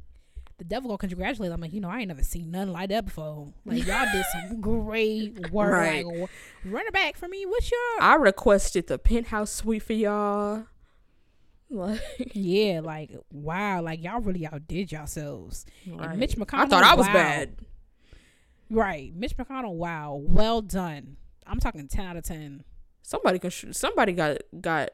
[0.60, 3.06] the devil gonna congratulate them like you know I ain't never seen nothing like that
[3.06, 3.52] before.
[3.66, 5.72] Like y'all did some great work.
[5.72, 6.06] Right.
[6.06, 6.30] Like,
[6.64, 7.48] run it back for me.
[7.48, 10.68] What's your I requested the penthouse suite for y'all.
[11.72, 12.02] Like,
[12.34, 12.82] yeah?
[12.84, 13.82] Like wow.
[13.82, 15.66] Like y'all really outdid yourselves.
[15.88, 16.16] right.
[16.16, 16.60] Mitch McConnell.
[16.60, 17.14] I thought I was wow.
[17.14, 17.56] bad.
[18.70, 19.74] Right, Mitch McConnell.
[19.74, 21.18] Wow, well done.
[21.48, 22.64] I'm talking ten out of ten.
[23.02, 23.50] Somebody can.
[23.74, 24.92] Somebody got got.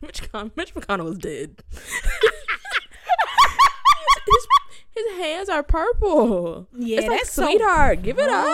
[0.00, 1.62] Mitch, Con- Mitch McConnell is dead.
[4.26, 4.46] his,
[4.90, 6.68] his hands are purple.
[6.76, 8.02] Yeah, it's like that's so sweetheart.
[8.02, 8.46] give it up.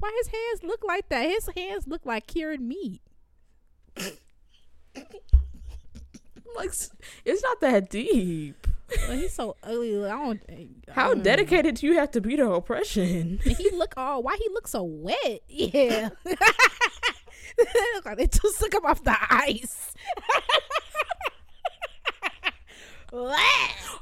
[0.00, 1.26] Why his hands look like that?
[1.28, 3.00] His hands look like cured meat.
[6.56, 6.72] Like
[7.24, 8.66] it's not that deep.
[9.06, 10.04] Well, he's so ugly.
[10.04, 10.40] I don't.
[10.90, 13.40] How um, dedicated do you have to be to oppression?
[13.44, 14.22] And he look all.
[14.22, 15.42] Why he look so wet?
[15.48, 16.10] Yeah.
[16.24, 16.34] they
[18.16, 19.92] they just took him off the ice.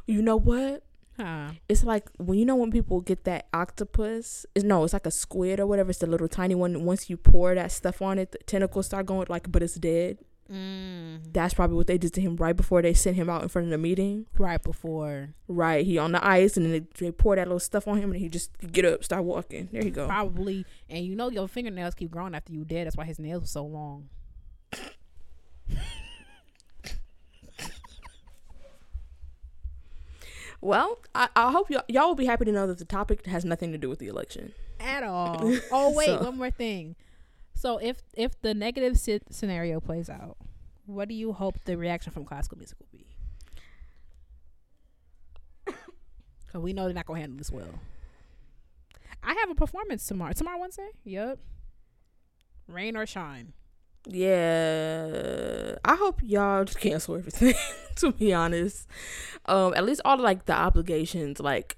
[0.06, 0.82] You know what?
[1.18, 1.50] huh.
[1.68, 4.46] It's like when you know when people get that octopus.
[4.54, 5.90] It's, no, it's like a squid or whatever.
[5.90, 6.84] It's the little tiny one.
[6.84, 10.18] Once you pour that stuff on it, the tentacles start going like, but it's dead.
[10.52, 13.48] Mm, That's probably what they did to him right before they sent him out in
[13.48, 14.26] front of the meeting.
[14.38, 17.88] right before, Right, he on the ice, and then they, they pour that little stuff
[17.88, 19.68] on him, and he just get up, start walking.
[19.72, 20.06] There you go.
[20.06, 22.86] probably, and you know your fingernails keep growing after you dead.
[22.86, 24.08] That's why his nails were so long.
[30.60, 33.44] Well, I, I hope y'all, y'all will be happy to know that the topic has
[33.44, 34.52] nothing to do with the election.
[34.80, 35.52] at all.
[35.70, 36.96] Oh wait, So- one more thing.
[37.56, 40.36] So if if the negative scenario plays out,
[40.84, 43.06] what do you hope the reaction from classical music will be?
[46.52, 47.80] Cause we know they're not gonna handle this well.
[49.22, 50.34] I have a performance tomorrow.
[50.34, 50.90] Tomorrow Wednesday.
[51.04, 51.38] Yep.
[52.68, 53.54] Rain or shine.
[54.06, 57.54] Yeah, I hope y'all just cancel everything.
[57.96, 58.86] to be honest,
[59.46, 61.76] um, at least all like the obligations, like,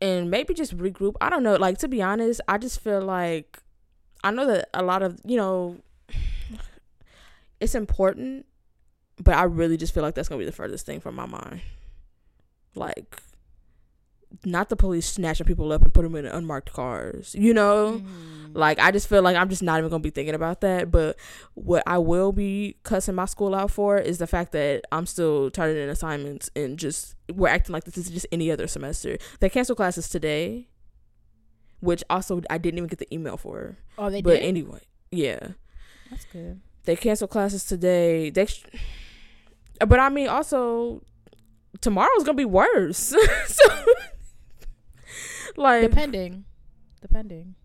[0.00, 1.14] and maybe just regroup.
[1.20, 1.54] I don't know.
[1.54, 3.61] Like to be honest, I just feel like
[4.24, 5.78] I know that a lot of you know,
[7.60, 8.46] it's important,
[9.18, 11.60] but I really just feel like that's gonna be the furthest thing from my mind.
[12.74, 13.22] Like,
[14.44, 17.34] not the police snatching people up and putting them in unmarked cars.
[17.38, 18.54] You know, mm.
[18.54, 20.90] like I just feel like I'm just not even gonna be thinking about that.
[20.90, 21.16] But
[21.54, 25.50] what I will be cussing my school out for is the fact that I'm still
[25.50, 29.16] turning in assignments and just we're acting like this is just any other semester.
[29.40, 30.68] They cancel classes today,
[31.82, 33.76] which also I didn't even get the email for.
[33.98, 34.44] Oh, they but did.
[34.44, 35.48] anyway, yeah,
[36.10, 36.60] that's good.
[36.84, 38.30] They canceled classes today.
[38.30, 38.64] They, sh-
[39.86, 41.02] but I mean, also
[41.80, 42.98] tomorrow's gonna be worse.
[43.46, 43.64] so
[45.56, 46.44] like depending,
[47.00, 47.56] depending.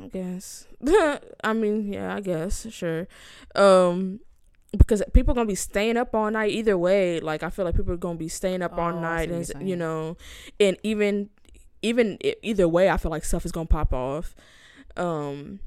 [0.00, 0.68] I guess.
[1.44, 3.08] I mean, yeah, I guess sure.
[3.54, 4.20] Um,
[4.76, 7.20] because people gonna be staying up all night either way.
[7.20, 9.76] Like I feel like people are gonna be staying up oh, all night, and you
[9.76, 10.16] know,
[10.60, 11.30] and even
[11.82, 14.34] even either way, I feel like stuff is gonna pop off.
[14.96, 15.60] Um,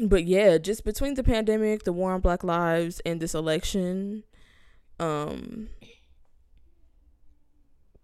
[0.00, 4.24] but yeah, just between the pandemic, the war on Black Lives, and this election,
[4.98, 5.68] um,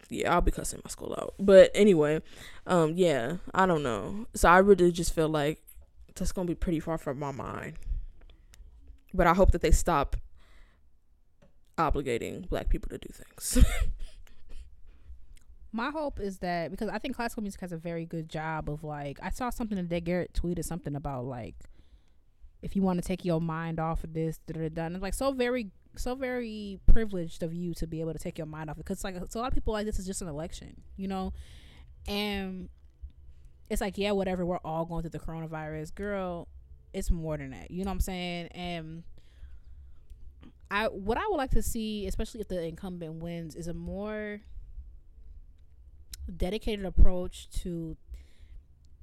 [0.08, 1.34] yeah, I'll be cussing my school out.
[1.38, 2.22] But anyway,
[2.66, 4.26] um, yeah, I don't know.
[4.34, 5.62] So I really just feel like
[6.14, 7.74] that's gonna be pretty far from my mind.
[9.12, 10.16] But I hope that they stop
[11.76, 13.64] obligating black people to do things.
[15.72, 18.82] my hope is that because I think classical music has a very good job of
[18.82, 21.54] like I saw something that Garrett tweeted something about like
[22.62, 24.84] if you want to take your mind off of this, da da.
[24.84, 28.46] And like so very so very privileged of you to be able to take your
[28.46, 30.28] mind off it because like so a lot of people like this is just an
[30.28, 31.32] election you know
[32.06, 32.68] and
[33.68, 36.48] it's like yeah whatever we're all going through the coronavirus girl
[36.92, 39.02] it's more than that you know what i'm saying and
[40.70, 44.40] i what i would like to see especially if the incumbent wins is a more
[46.30, 47.96] dedicated approach to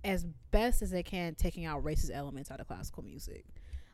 [0.03, 3.45] as best as they can taking out racist elements out of classical music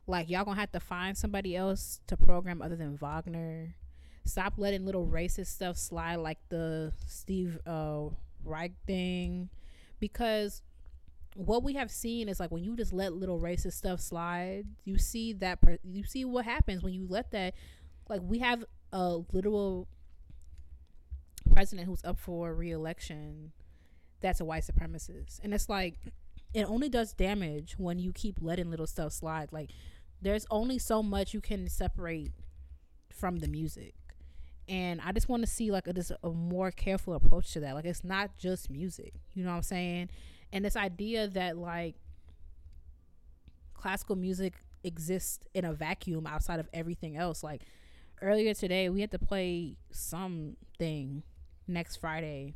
[0.07, 3.75] like y'all gonna have to find somebody else to program other than Wagner.
[4.25, 8.03] Stop letting little racist stuff slide like the Steve uh,
[8.43, 9.49] Reich thing,
[9.99, 10.61] because
[11.35, 14.97] what we have seen is like when you just let little racist stuff slide, you
[14.97, 17.53] see that per- you see what happens when you let that.
[18.09, 19.87] Like we have a literal
[21.53, 23.51] president who's up for reelection
[24.23, 25.95] that's a white supremacist, and it's like
[26.53, 29.49] it only does damage when you keep letting little stuff slide.
[29.51, 29.71] Like
[30.21, 32.31] there's only so much you can separate
[33.11, 33.93] from the music.
[34.69, 37.75] And i just want to see like a, just a more careful approach to that.
[37.75, 40.09] Like it's not just music you know what i'm saying?
[40.53, 41.95] And this idea that like
[43.73, 44.53] classical music
[44.85, 47.43] exists in a vacuum outside of everything else.
[47.43, 47.63] Like
[48.21, 51.23] earlier today we had to play something
[51.67, 52.53] next friday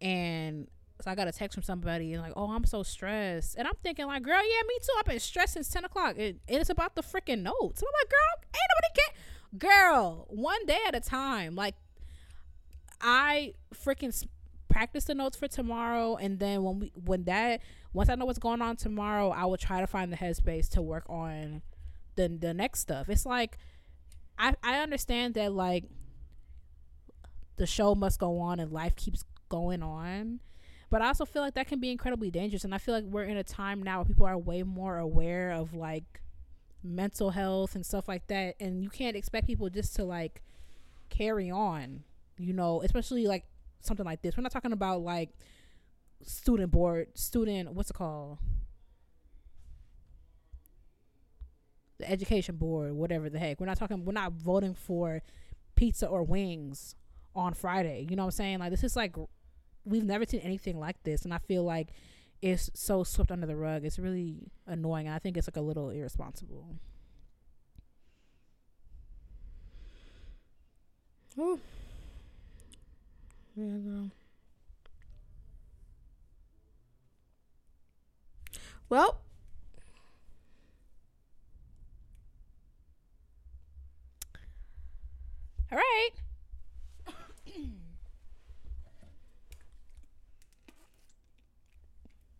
[0.00, 0.68] and
[1.02, 3.56] so I got a text from somebody and like, oh, I'm so stressed.
[3.56, 4.92] And I'm thinking like, girl, yeah, me too.
[4.98, 6.18] I've been stressed since 10 o'clock.
[6.18, 7.80] It, it's about the freaking notes.
[7.80, 9.14] And I'm like, girl, ain't nobody care.
[9.58, 11.54] Girl, one day at a time.
[11.54, 11.74] Like,
[13.00, 14.26] I freaking
[14.68, 16.16] practice the notes for tomorrow.
[16.16, 17.62] And then when we, when that,
[17.94, 20.82] once I know what's going on tomorrow, I will try to find the headspace to
[20.82, 21.62] work on
[22.16, 23.08] the, the next stuff.
[23.08, 23.56] It's like,
[24.38, 25.84] I, I understand that like
[27.60, 30.40] the show must go on and life keeps going on
[30.90, 32.64] but I also feel like that can be incredibly dangerous.
[32.64, 35.52] And I feel like we're in a time now where people are way more aware
[35.52, 36.20] of like
[36.82, 38.56] mental health and stuff like that.
[38.58, 40.42] And you can't expect people just to like
[41.08, 42.02] carry on,
[42.38, 43.44] you know, especially like
[43.80, 44.36] something like this.
[44.36, 45.30] We're not talking about like
[46.22, 48.38] student board, student, what's it called?
[51.98, 53.60] The education board, whatever the heck.
[53.60, 55.22] We're not talking, we're not voting for
[55.76, 56.96] pizza or wings
[57.34, 58.06] on Friday.
[58.08, 58.58] You know what I'm saying?
[58.58, 59.16] Like, this is like
[59.84, 61.88] we've never seen anything like this, and I feel like
[62.42, 63.84] it's so swept under the rug.
[63.84, 65.06] It's really annoying.
[65.06, 66.76] and I think it's like a little irresponsible.
[71.38, 71.58] Oh.
[73.56, 74.10] Yeah, girl.
[78.88, 79.20] Well,
[85.72, 86.10] all right.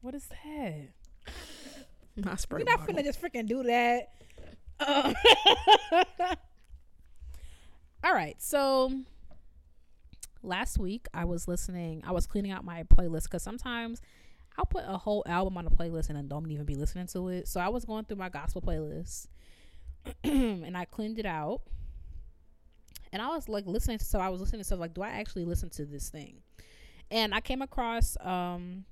[0.01, 0.89] What is that?
[2.17, 2.61] My spray.
[2.61, 2.95] You're not bottle.
[2.95, 4.13] finna just freaking do that.
[4.79, 5.13] Uh,
[8.05, 8.93] all right, so
[10.43, 12.03] last week I was listening.
[12.07, 14.01] I was cleaning out my playlist because sometimes
[14.57, 17.29] I'll put a whole album on a playlist and then don't even be listening to
[17.29, 17.49] it.
[17.49, 19.27] So I was going through my gospel playlist
[20.25, 21.63] and I cleaned it out.
[23.13, 25.11] And I was like listening to so I was listening to stuff like, do I
[25.11, 26.37] actually listen to this thing?
[27.11, 28.85] And I came across um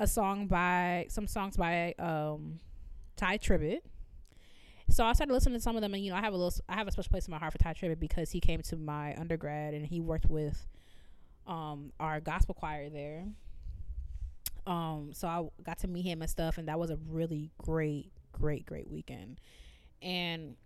[0.00, 2.58] a song by some songs by um
[3.16, 3.82] Tye Tribbett.
[4.88, 6.58] So I started listening to some of them, and you know, I have a little,
[6.68, 8.76] I have a special place in my heart for Tye Tribbett because he came to
[8.76, 10.66] my undergrad and he worked with
[11.46, 13.26] um our gospel choir there.
[14.66, 18.10] Um, so I got to meet him and stuff, and that was a really great,
[18.32, 19.38] great, great weekend.
[20.00, 20.56] And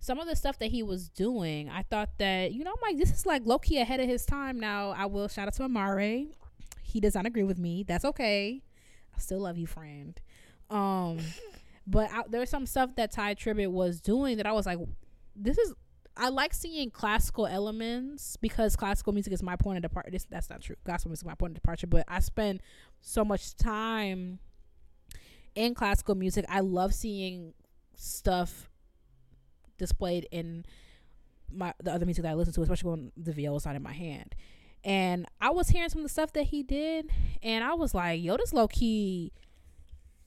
[0.00, 2.98] some of the stuff that he was doing, I thought that, you know, I'm like,
[2.98, 4.60] this is like low key ahead of his time.
[4.60, 6.26] Now, I will shout out to Amare.
[6.82, 7.82] He does not agree with me.
[7.82, 8.62] That's okay.
[9.18, 10.18] I still love you, friend.
[10.70, 11.18] Um,
[11.86, 14.78] but there's some stuff that Tye Tribbett was doing that I was like,
[15.34, 15.74] this is.
[16.20, 20.10] I like seeing classical elements because classical music is my point of departure.
[20.30, 20.74] That's not true.
[20.84, 21.86] Gospel music is my point of departure.
[21.86, 22.60] But I spend
[23.00, 24.40] so much time
[25.54, 26.44] in classical music.
[26.48, 27.54] I love seeing
[27.94, 28.68] stuff
[29.78, 30.66] displayed in
[31.52, 33.92] my the other music that I listen to, especially when the viola side in my
[33.92, 34.34] hand.
[34.84, 37.10] And I was hearing some of the stuff that he did,
[37.42, 39.32] and I was like, "Yo, this low key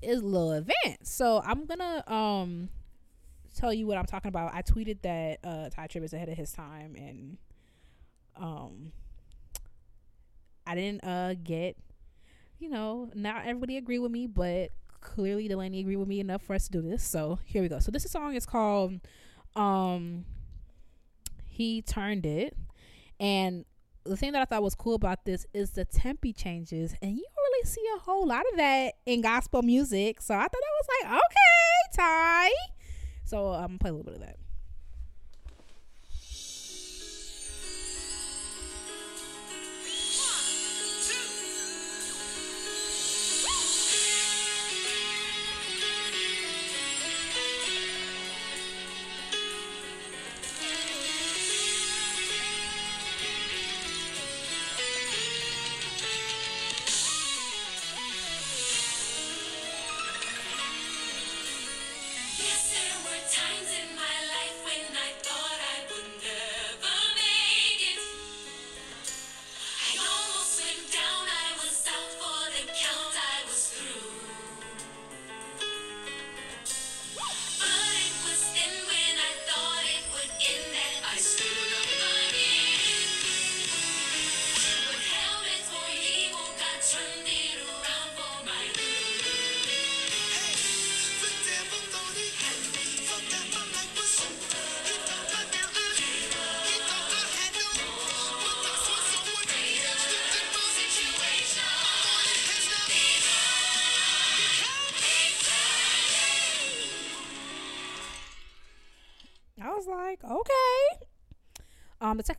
[0.01, 2.69] is a little advanced." So I'm gonna um
[3.55, 4.53] tell you what I'm talking about.
[4.53, 7.37] I tweeted that uh, Tye Tribbett is ahead of his time, and
[8.35, 8.91] um
[10.65, 11.77] I didn't uh get
[12.59, 16.53] you know not everybody agree with me, but clearly Delaney agreed with me enough for
[16.53, 17.03] us to do this.
[17.03, 17.79] So here we go.
[17.79, 18.99] So this song is called
[19.55, 20.25] um
[21.45, 22.55] he turned it
[23.19, 23.65] and
[24.03, 27.25] the thing that I thought was cool about this is the tempi changes and you
[27.37, 30.21] really see a whole lot of that in gospel music.
[30.21, 32.51] So I thought that was like okay Tye
[33.31, 34.37] so I'm gonna play a little bit of that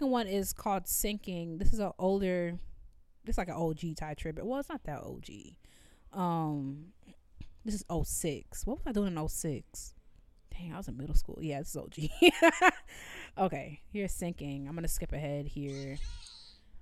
[0.02, 1.58] second one is called Sinking.
[1.58, 2.58] This is an older,
[3.24, 4.42] it's like an OG Tye Tribbett.
[4.42, 5.28] Well, it's not that OG.
[6.12, 6.86] Um,
[7.64, 8.66] this is 06.
[8.66, 9.94] What was I doing in 06?
[10.50, 11.38] Dang, I was in middle school.
[11.40, 12.72] Yeah, this is OG.
[13.38, 14.66] okay, here's Sinking.
[14.66, 15.98] I'm gonna skip ahead here.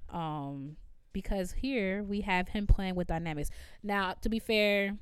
[0.08, 0.78] Um,
[1.12, 3.50] because here we have him playing with dynamics.
[3.82, 4.96] Now, to be fair,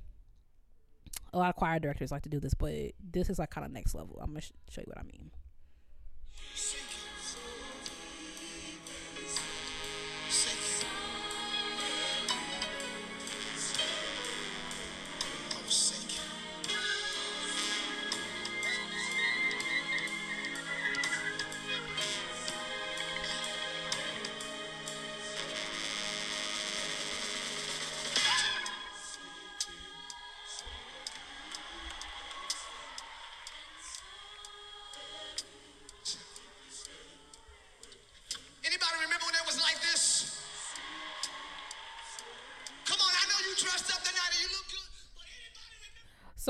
[1.33, 2.73] a lot of choir directors like to do this, but
[3.13, 4.19] this is like kind of next level.
[4.21, 5.31] I'm gonna sh- show you what I mean.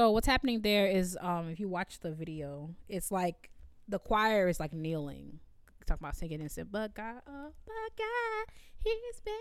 [0.08, 3.50] So what's happening there is, um, if you watch the video, it's like
[3.88, 5.38] the choir is like kneeling,
[5.84, 9.34] talking about singing and said, "But God, oh, but God, He's been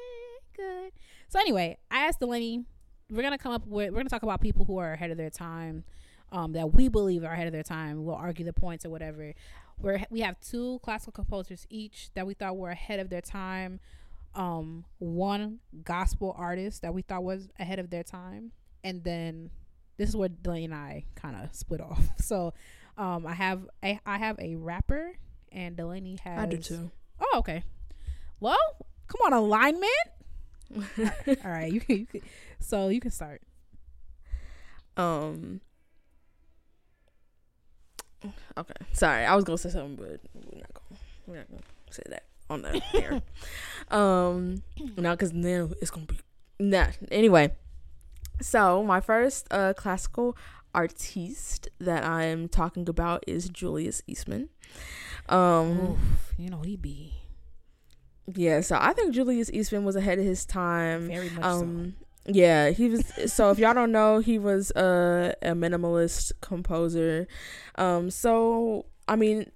[0.57, 0.91] good."
[1.29, 2.65] So anyway, I asked Delaney,
[3.09, 5.29] we're gonna come up with, we're gonna talk about people who are ahead of their
[5.29, 5.85] time,
[6.33, 8.03] um, that we believe are ahead of their time.
[8.03, 9.33] We'll argue the points or whatever.
[9.77, 13.79] Where we have two classical composers each that we thought were ahead of their time.
[14.35, 18.51] Um, one gospel artist that we thought was ahead of their time,
[18.83, 19.49] and then
[19.97, 22.01] this is where Delaney and I kind of split off.
[22.21, 22.53] So,
[22.97, 25.13] um, I have a, I have a rapper,
[25.51, 26.39] and Delaney has.
[26.39, 26.91] I do too.
[27.19, 27.63] Oh, okay.
[28.39, 28.57] Well,
[29.07, 29.91] come on, alignment.
[31.45, 32.21] All right, you can, you can.
[32.59, 33.41] So you can start.
[34.95, 35.61] Um.
[38.57, 39.25] Okay, sorry.
[39.25, 42.61] I was gonna say something, but we're not gonna we're not gonna say that on
[42.63, 43.21] the air.
[43.97, 44.63] um,
[44.97, 46.17] now because then it's gonna be
[46.59, 46.87] nah.
[47.11, 47.51] Anyway,
[48.41, 50.37] So my first uh, classical
[50.73, 54.49] artiste that I'm talking about is Julius Eastman.
[55.29, 57.13] Um, Oof, you know he be
[58.35, 61.07] yeah, so I think Julius Eastman was ahead of his time.
[61.07, 63.05] very much Um, yeah, he was.
[63.31, 67.27] so if y'all don't know, he was uh, a minimalist composer.
[67.75, 69.51] Um, so I mean,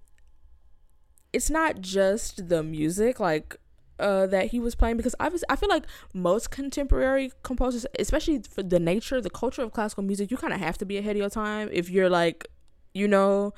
[1.34, 3.58] it's not just the music, like.
[4.02, 8.42] Uh, that he was playing because I was I feel like most contemporary composers, especially
[8.50, 11.12] for the nature, the culture of classical music, you kind of have to be ahead
[11.16, 12.48] of your time if you're like,
[12.94, 13.54] you know,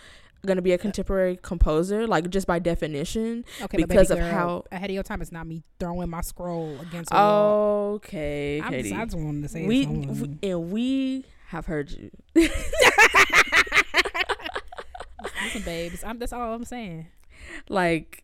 [0.45, 3.45] gonna be a contemporary composer, like just by definition.
[3.61, 6.19] Okay, but because of girl, how- ahead of your time is not me throwing my
[6.21, 7.93] scroll against a wall.
[7.95, 8.89] Okay, I'm Katie.
[8.89, 12.11] just, I just wanted to say we, and we have heard you.
[15.43, 17.07] Listen, babes, I'm, that's all I'm saying.
[17.69, 18.22] like,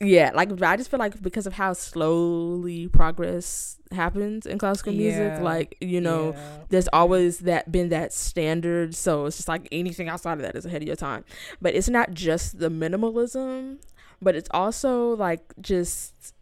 [0.00, 5.38] yeah, like I just feel like because of how slowly progress happens in classical music,
[5.40, 6.56] like you know, Yeah.
[6.70, 8.94] there's always that been that standard.
[8.94, 11.24] So it's just like anything outside of that is ahead of your time.
[11.60, 13.78] But it's not just the minimalism,
[14.22, 16.34] but it's also like just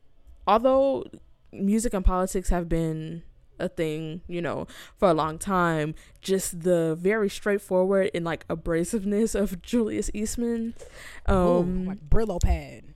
[0.47, 1.05] although
[1.53, 3.23] music and politics have been
[3.59, 9.35] a thing, you know, for a long time, just the very straightforward and like abrasiveness
[9.35, 10.75] of Julius Eastman.
[11.29, 12.88] Ooh, Um like Brillo pad,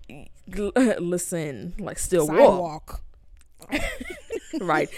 [1.00, 3.00] listen, like still walk,
[3.70, 3.90] sidewalk,
[4.60, 4.88] right?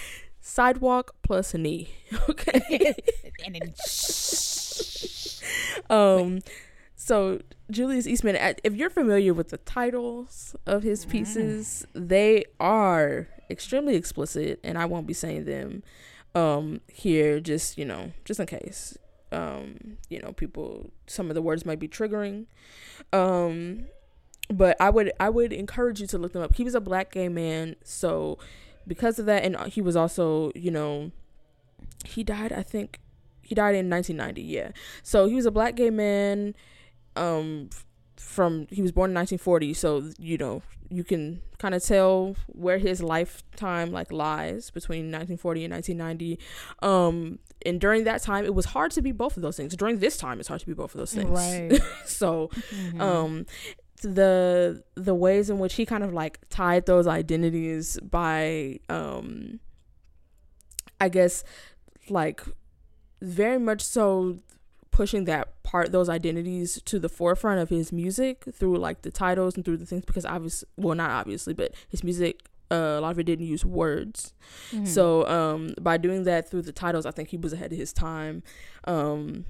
[0.40, 1.88] Sidewalk plus knee.
[2.28, 2.94] Okay.
[3.44, 3.74] and then
[5.90, 6.40] um
[6.96, 7.40] so
[7.70, 14.60] Julius Eastman if you're familiar with the titles of his pieces they are extremely explicit
[14.62, 15.82] and I won't be saying them
[16.34, 18.96] um here just you know just in case
[19.32, 22.46] um you know people some of the words might be triggering
[23.12, 23.86] um
[24.50, 26.54] but I would I would encourage you to look them up.
[26.56, 28.38] He was a black gay man so
[28.86, 31.10] because of that and he was also you know
[32.04, 33.00] he died I think
[33.42, 34.70] he died in 1990 yeah.
[35.02, 36.54] So he was a black gay man
[37.16, 37.70] um
[38.16, 42.78] from he was born in 1940 so you know you can kind of tell where
[42.78, 46.38] his lifetime like lies between 1940 and 1990
[46.82, 49.74] um and during that time it was hard to be both of those things.
[49.74, 51.30] During this time it's hard to be both of those things.
[51.30, 51.80] Right.
[52.04, 53.00] so Mhm.
[53.00, 53.46] um
[54.02, 59.58] the the ways in which he kind of like tied those identities by um
[61.00, 61.42] i guess
[62.10, 62.42] like
[63.22, 64.36] very much so
[64.90, 69.56] pushing that part those identities to the forefront of his music through like the titles
[69.56, 73.10] and through the things because obviously well not obviously but his music uh, a lot
[73.10, 74.32] of it didn't use words
[74.72, 74.86] Mhm.
[74.86, 77.92] so um by doing that through the titles, I think he was ahead of his
[77.92, 78.42] time.
[78.84, 79.44] Um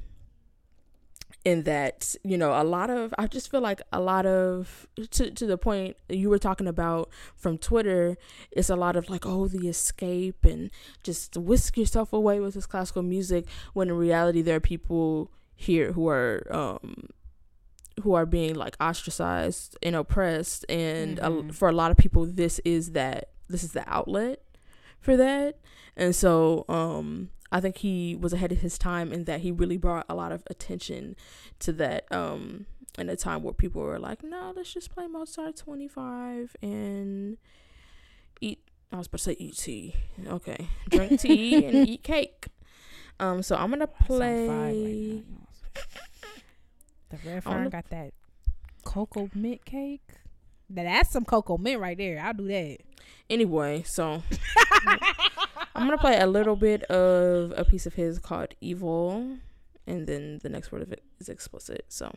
[1.44, 5.30] in that, you know, a lot of I just feel like a lot of to
[5.30, 8.16] to the point you were talking about from Twitter,
[8.50, 10.70] it's a lot of like, oh, the escape and
[11.02, 15.92] just whisk yourself away with this classical music when in reality there are people here
[15.92, 17.08] who are um
[18.02, 21.54] who are being like ostracized and oppressed and a- Mhm.
[21.54, 24.40] for a lot of people this is that this is the outlet
[25.00, 25.58] for that
[25.96, 29.78] and so um i think he was ahead of his time in that he really
[29.78, 31.16] brought a lot of attention
[31.58, 32.66] to that um
[32.98, 37.38] in a time where people were like no let's just play mozart 25 and
[38.40, 38.60] eat
[38.92, 39.94] i was about to say eat tea
[40.28, 42.48] okay drink tea and eat cake
[43.20, 45.22] um so i'm gonna right play.
[47.10, 48.12] The red I fern got that
[48.84, 50.02] cocoa mint cake.
[50.68, 52.18] Now that's some cocoa mint right there.
[52.20, 52.78] I'll do that.
[53.30, 54.22] anyway so
[55.74, 59.36] i'm gonna play a little bit of a piece of his called evil
[59.86, 62.14] and then the next word of it is explicit so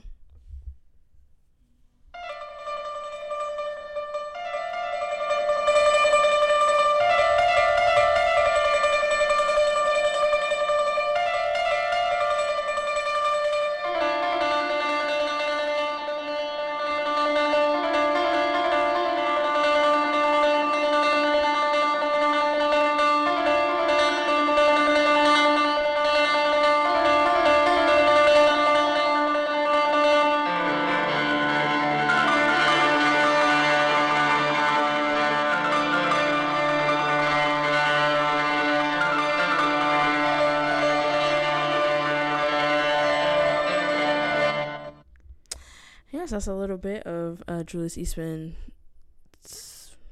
[46.37, 48.55] that's a little bit of uh julius eastman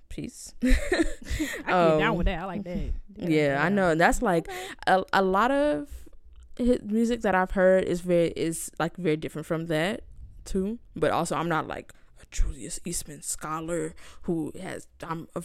[0.09, 2.39] piece I get down Um, with that.
[2.39, 2.89] I like that.
[3.17, 4.47] yeah i know and that's like
[4.87, 5.89] a, a lot of
[6.57, 10.03] his music that I've heard is very is like very different from that
[10.45, 10.79] too.
[10.95, 15.43] But also I'm not like a Julius Eastman scholar who has I'm, I'm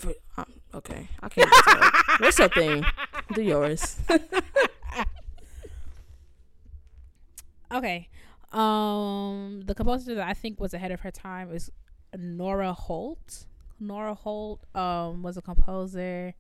[0.73, 1.09] okay.
[1.21, 1.91] I can't tell.
[2.21, 2.85] What's your thing?
[3.35, 3.97] Do yours.
[7.73, 8.09] okay.
[8.53, 11.71] Um, the composer that I think was ahead of her time is
[12.17, 13.47] Nora Holt.
[13.79, 16.35] Nora Holt um was a composer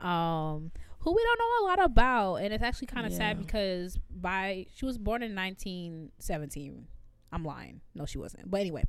[0.00, 0.70] um
[1.00, 3.18] who we don't know a lot about and it's actually kind of yeah.
[3.18, 6.86] sad because by she was born in 1917
[7.32, 8.84] i'm lying no she wasn't but anyway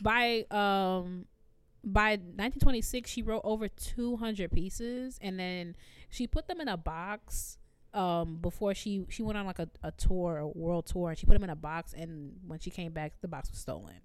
[0.00, 1.26] by um
[1.84, 5.74] by 1926 she wrote over 200 pieces and then
[6.08, 7.58] she put them in a box
[7.92, 11.26] um before she she went on like a, a tour a world tour and she
[11.26, 13.96] put them in a box and when she came back the box was stolen.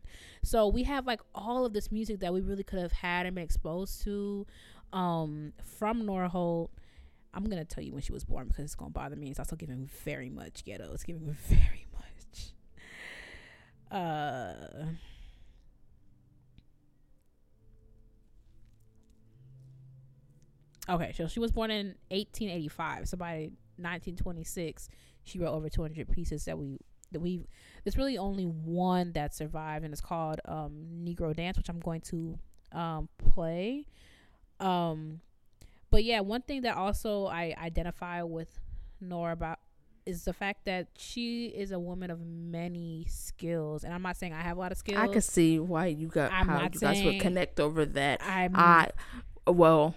[0.43, 3.35] So we have like all of this music that we really could have had and
[3.35, 4.45] been exposed to
[4.93, 6.71] um from nora holt.
[7.33, 9.29] I'm gonna tell you when she was born because it's gonna bother me.
[9.29, 10.91] It's also giving very much ghetto.
[10.93, 12.53] It's giving very much
[13.91, 14.85] uh
[20.87, 23.07] Okay, so she was born in 1885.
[23.09, 24.89] So by 1926,
[25.23, 26.77] she wrote over 200 pieces that we
[27.11, 27.41] that we.
[27.83, 32.01] There's really only one that survived, and it's called um, Negro Dance, which I'm going
[32.01, 32.37] to
[32.71, 33.87] um, play.
[34.59, 35.21] Um,
[35.91, 38.59] but yeah, one thing that also I identify with
[38.99, 39.59] Nora about
[40.05, 44.33] is the fact that she is a woman of many skills, and I'm not saying
[44.33, 44.99] I have a lot of skills.
[44.99, 48.21] I can see why you got I'm how you guys would connect over that.
[48.23, 48.89] I'm, I
[49.47, 49.95] well,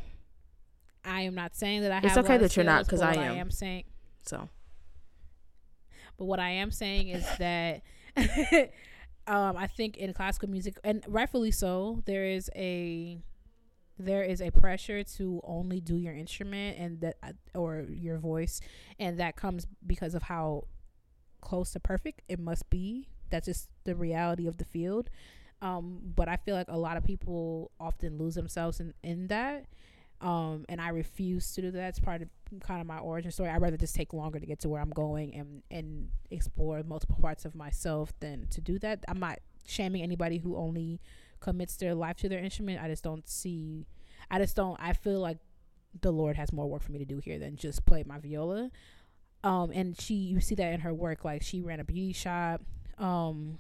[1.09, 1.97] I am not saying that I.
[1.97, 2.05] Have.
[2.05, 3.33] It's okay that you're not because I am.
[3.33, 3.85] I am saying
[4.25, 4.49] so.
[6.19, 7.83] But what I am saying is that
[9.27, 13.19] um, I think in classical music, and rightfully so, there is a
[13.99, 18.61] there is a pressure to only do your instrument and that uh, or your voice,
[18.99, 20.65] and that comes because of how
[21.41, 23.09] close to perfect it must be.
[23.31, 25.11] That's just the reality of the field.
[25.61, 29.67] Um, but I feel like a lot of people often lose themselves in, in that
[30.21, 31.89] um, and I refuse to do that.
[31.91, 32.29] It's part of
[32.61, 33.51] kind of my origin story.
[33.51, 37.19] I'd rather just take longer to get to where I'm going and and explore multiple
[37.21, 39.05] parts of myself than to do that.
[39.09, 41.01] I'm not shaming anybody who only
[41.41, 42.83] commits their life to their instrument.
[42.83, 43.87] I just don't see.
[44.31, 44.77] I just don't.
[44.81, 45.39] I feel like
[46.01, 48.71] the Lord has more work for me to do here than just play my viola.
[49.45, 51.25] Um, and she, you see that in her work.
[51.25, 52.61] Like she ran a beauty shop.
[52.99, 53.59] Um,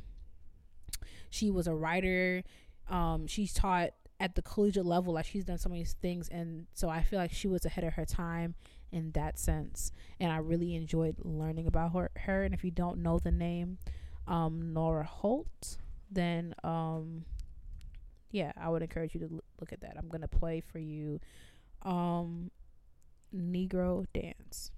[1.30, 2.42] she was a writer.
[2.90, 3.90] Um, she's taught
[4.20, 7.32] at the collegiate level like she's done so many things and so i feel like
[7.32, 8.54] she was ahead of her time
[8.90, 12.44] in that sense and i really enjoyed learning about her, her.
[12.44, 13.78] and if you don't know the name
[14.26, 15.78] um, nora holt
[16.10, 17.24] then um,
[18.30, 21.20] yeah i would encourage you to l- look at that i'm gonna play for you
[21.82, 22.50] um,
[23.34, 24.72] negro dance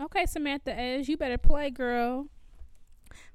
[0.00, 2.26] Okay, Samantha Edge, you better play, girl.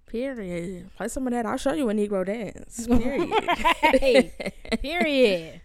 [0.05, 0.89] Period.
[0.97, 1.45] Play some of that.
[1.45, 2.88] I'll show you a Negro dance.
[3.99, 4.34] Period.
[4.82, 5.62] period.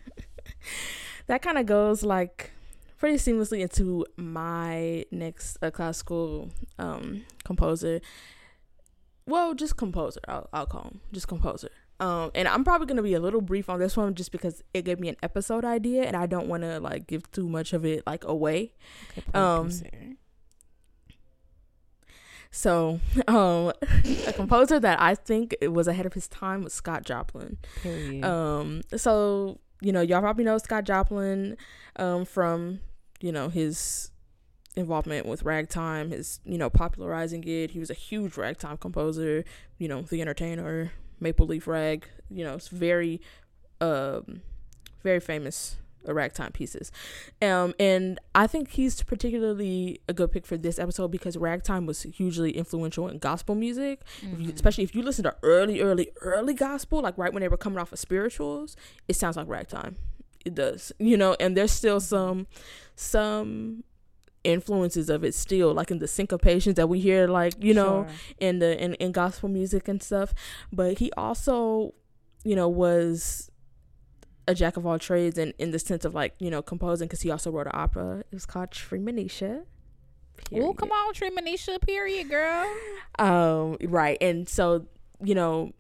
[1.27, 2.53] that kind of goes like
[2.99, 8.01] pretty seamlessly into my next uh, classical um, composer.
[9.27, 10.21] Well, just composer.
[10.29, 11.71] I'll, I'll call him just composer.
[12.01, 14.85] Um, and I'm probably gonna be a little brief on this one just because it
[14.85, 17.85] gave me an episode idea, and I don't want to like give too much of
[17.85, 18.73] it like away.
[19.17, 19.71] Okay, um,
[22.55, 23.73] so, um,
[24.27, 27.59] a composer that I think was ahead of his time was Scott Joplin.
[27.83, 28.25] Period.
[28.25, 31.57] Um, so you know, y'all probably know Scott Joplin,
[31.97, 32.79] um, from
[33.21, 34.13] you know his
[34.77, 37.73] involvement with ragtime, his you know popularizing it.
[37.73, 39.45] He was a huge ragtime composer.
[39.79, 42.09] You know, The Entertainer, Maple Leaf Rag.
[42.31, 43.21] You know, it's very,
[43.81, 44.43] um,
[45.03, 45.77] very famous
[46.13, 46.93] ragtime pieces.
[47.41, 52.03] Um, and I think he's particularly a good pick for this episode because ragtime was
[52.03, 54.03] hugely influential in gospel music.
[54.21, 54.27] Mm-hmm.
[54.35, 54.55] If you, mm-hmm.
[54.57, 57.79] especially if you listen to early, early, early gospel, like right when they were coming
[57.79, 58.77] off of spirituals,
[59.09, 59.97] it sounds like ragtime.
[60.45, 61.37] It does, you know.
[61.41, 62.47] And there's still some,
[62.97, 63.85] some
[64.45, 68.17] influences of it still like in the syncopations that we hear like you know Sure.
[68.41, 70.35] in the in, in gospel music and stuff
[70.71, 71.95] but he also
[72.45, 73.51] you know was
[74.47, 77.23] a jack of all trades and in the sense of like you know composing because
[77.23, 79.63] he also wrote an opera it was called Treemonisha
[80.53, 82.67] Oh, come on, Tremanisha, period, girl.
[83.19, 84.87] um right and so
[85.23, 85.73] you know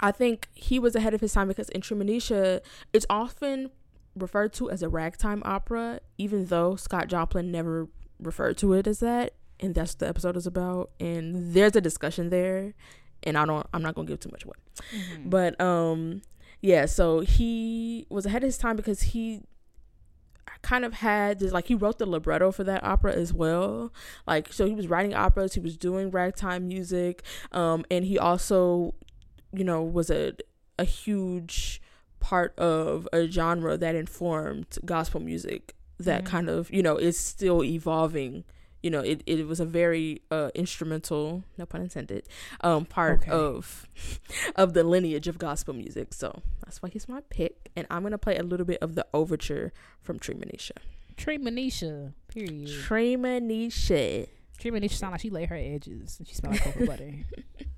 [0.00, 2.60] i think he was ahead of his time because in Treemonisha
[2.92, 3.70] it's often
[4.16, 8.98] referred to as a ragtime opera even though scott joplin never referred to it as
[9.00, 12.74] that and that's what the episode is about and there's a discussion there
[13.22, 14.54] and i don't i'm not gonna give too much away
[14.92, 15.30] Mhm.
[15.30, 16.22] but um
[16.60, 19.42] yeah so he was ahead of his time because he
[20.62, 23.92] kind of had this like he wrote the libretto for that opera as well
[24.26, 28.94] like so he was writing operas he was doing ragtime music um and he also
[29.52, 30.32] you know was a
[30.78, 31.80] a huge
[32.18, 36.26] part of a genre that informed gospel music that Mhm.
[36.26, 38.42] kind of you know is still evolving
[38.82, 42.22] you know it, it was a very uh instrumental no pun intended
[42.60, 43.30] um part Okay.
[43.32, 43.86] of
[44.56, 48.16] of the lineage of gospel music so that's why he's my pick and i'm gonna
[48.18, 50.72] play a little bit of the overture from Treemonisha.
[51.16, 52.68] Tremanisha, period.
[52.68, 54.28] Treemonisha.
[54.60, 57.12] Tremanisha sound like she lay her edges and she smell like cocoa butter.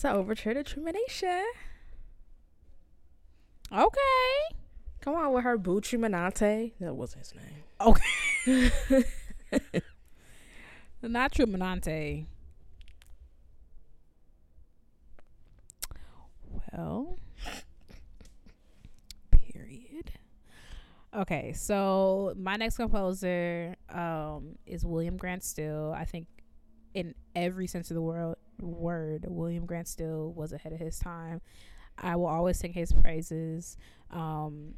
[0.00, 1.42] The overture to Treemonisha.
[3.72, 4.54] Okay.
[5.00, 6.74] Come on with her boo Treemonate.
[6.78, 7.64] That wasn't his name.
[7.80, 8.70] Okay.
[11.02, 12.26] Not Tremonante.
[16.72, 17.18] Well,
[19.32, 20.12] period.
[21.12, 25.92] Okay, so my next composer um, is William Grant Still.
[25.96, 26.28] I think
[26.94, 31.40] in every sense of the world word, William Grant Still was ahead of his time.
[31.96, 33.76] I will always sing his praises.
[34.10, 34.74] Um,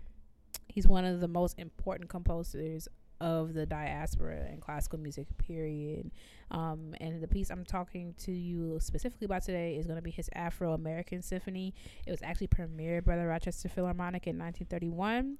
[0.68, 2.88] he's one of the most important composers
[3.20, 6.10] of the diaspora and classical music period
[6.50, 10.10] um, and the piece i'm talking to you specifically about today is going to be
[10.10, 11.74] his afro-american symphony
[12.06, 15.36] it was actually premiered by the rochester philharmonic in 1931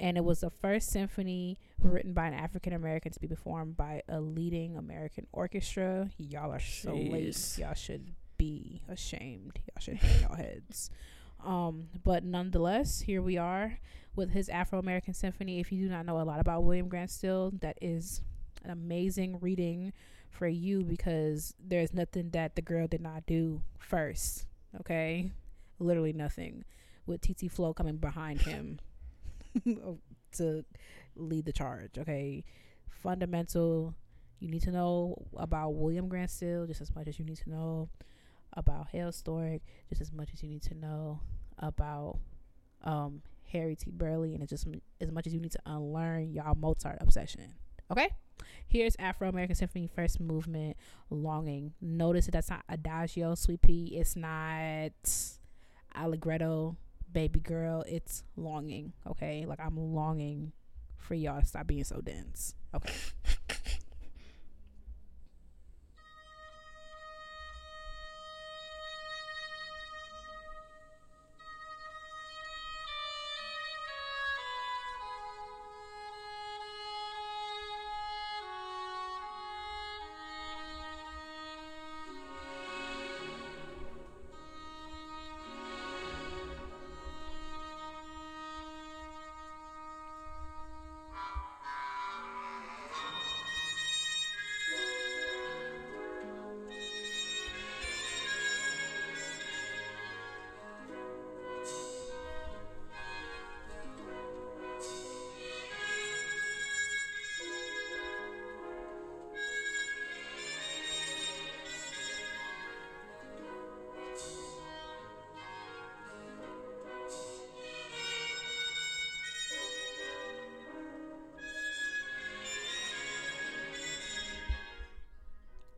[0.00, 4.02] and it was the first symphony written by an african american to be performed by
[4.08, 10.20] a leading american orchestra y'all are so late y'all should be ashamed y'all should hang
[10.20, 10.90] your heads
[11.44, 13.78] um, but nonetheless, here we are
[14.14, 15.60] with his Afro American Symphony.
[15.60, 18.22] If you do not know a lot about William Grant Still, that is
[18.64, 19.92] an amazing reading
[20.28, 24.46] for you because there's nothing that the girl did not do first.
[24.80, 25.32] Okay,
[25.78, 26.64] literally nothing.
[27.06, 28.78] With TT Flow coming behind him
[30.36, 30.64] to
[31.16, 31.98] lead the charge.
[31.98, 32.44] Okay,
[32.88, 33.94] fundamental.
[34.38, 37.50] You need to know about William Grant Still just as much as you need to
[37.50, 37.90] know
[38.54, 41.20] about Hale Stork, just as much as you need to know
[41.58, 42.18] about
[42.82, 43.22] um,
[43.52, 43.90] Harry T.
[43.90, 44.66] Burleigh, and it's just
[45.00, 47.54] as much as you need to unlearn y'all Mozart obsession.
[47.90, 48.08] Okay?
[48.66, 50.76] Here's Afro American Symphony First Movement
[51.10, 51.74] Longing.
[51.80, 53.96] Notice that that's not Adagio, Sweet Pea.
[53.96, 54.92] It's not
[55.94, 56.76] Allegretto,
[57.12, 57.84] Baby Girl.
[57.88, 58.92] It's longing.
[59.06, 59.44] Okay?
[59.46, 60.52] Like I'm longing
[60.96, 62.54] for y'all to stop being so dense.
[62.74, 62.92] Okay.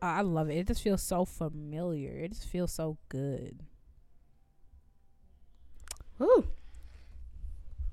[0.03, 0.57] I love it.
[0.57, 2.11] It just feels so familiar.
[2.11, 3.61] It just feels so good.
[6.21, 6.45] Ooh.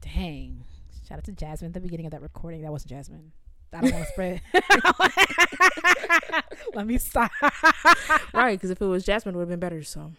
[0.00, 0.64] Dang.
[1.08, 2.62] Shout out to Jasmine at the beginning of that recording.
[2.62, 3.32] That wasn't Jasmine.
[3.72, 4.40] I don't want to spread.
[6.74, 7.30] Let me stop.
[8.34, 9.82] right, because if it was Jasmine, it would have been better.
[9.84, 10.12] So,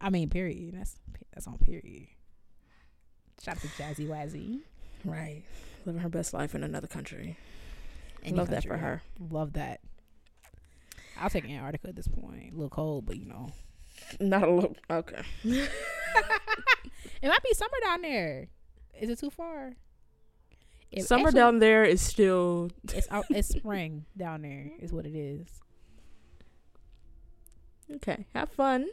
[0.00, 0.74] I mean, period.
[0.74, 0.96] That's
[1.32, 2.08] that's on period.
[3.42, 4.60] Shout out to Jazzy Wazzy.
[5.04, 5.42] right,
[5.86, 7.38] living her best life in another country.
[8.22, 9.02] Any Love that for her.
[9.30, 9.80] Love that.
[11.20, 12.52] I'll take Antarctica at this point.
[12.52, 13.48] A little cold, but you know,
[14.20, 14.76] Not a little.
[14.90, 15.22] Okay.
[15.44, 15.68] it
[17.22, 18.48] might be summer down there.
[19.00, 19.72] Is it too far?
[20.92, 22.70] It- Summer actually, down there is still.
[22.94, 24.70] It's out, it's spring down there.
[24.80, 25.46] Is what it is.
[27.96, 28.86] Okay, have fun.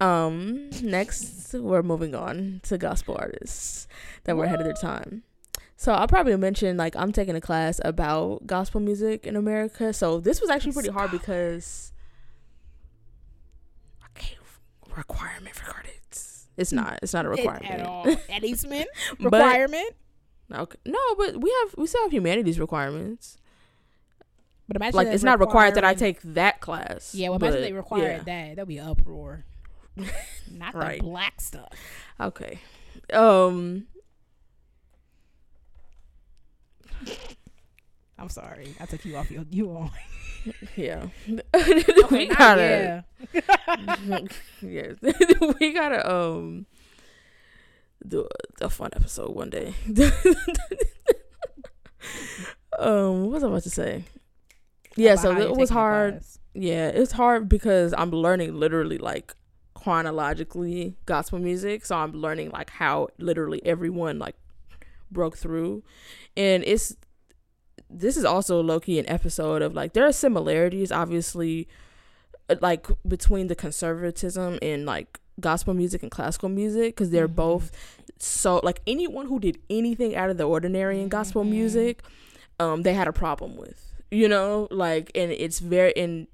[0.00, 3.88] Um, next we're moving on to gospel artists
[4.24, 5.22] that were ahead of their time.
[5.78, 9.92] So I'll probably mention like I'm taking a class about gospel music in America.
[9.92, 11.92] So this was actually pretty hard because
[14.12, 14.36] okay,
[14.96, 16.46] requirement for credits.
[16.56, 16.98] It's not.
[17.02, 18.06] It's not a It- requirement at all.
[18.30, 18.86] At Eastman
[19.20, 19.94] But- requirement.
[20.52, 20.78] Okay.
[20.86, 23.36] No, but we have we still have humanities requirements.
[24.68, 27.14] But imagine Like it's not required that I take that class.
[27.14, 28.56] Yeah, well, imagine but, they required that.
[28.56, 29.44] That'd be uproar.
[30.50, 31.00] not Right.
[31.00, 31.68] the black stuff.
[32.20, 32.60] Okay.
[33.12, 33.86] Um.
[38.18, 39.90] I'm sorry, I took you off your you on.
[40.76, 41.08] Yeah.
[42.10, 43.04] We gotta.
[43.32, 44.20] yeah.
[44.62, 44.96] yes.
[45.60, 46.66] we gotta um
[48.06, 48.28] do
[48.60, 49.74] a fun episode one day.
[52.78, 54.04] um, what was I about to say?
[54.96, 56.22] Yeah, About so it was hard.
[56.54, 59.34] Yeah, it's hard because I'm learning literally like
[59.74, 61.84] chronologically gospel music.
[61.84, 64.36] So I'm learning like how literally everyone like
[65.10, 65.82] broke through.
[66.36, 66.96] And it's
[67.88, 71.68] this is also low key an episode of like there are similarities obviously
[72.50, 77.36] uh, like between the conservatism and like gospel music and classical music because they're Mhm.
[77.36, 77.70] both
[78.18, 81.50] so like anyone who did anything out of the ordinary in gospel Mhm.
[81.50, 82.02] music
[82.58, 86.26] um they had a problem with you know like and it's very and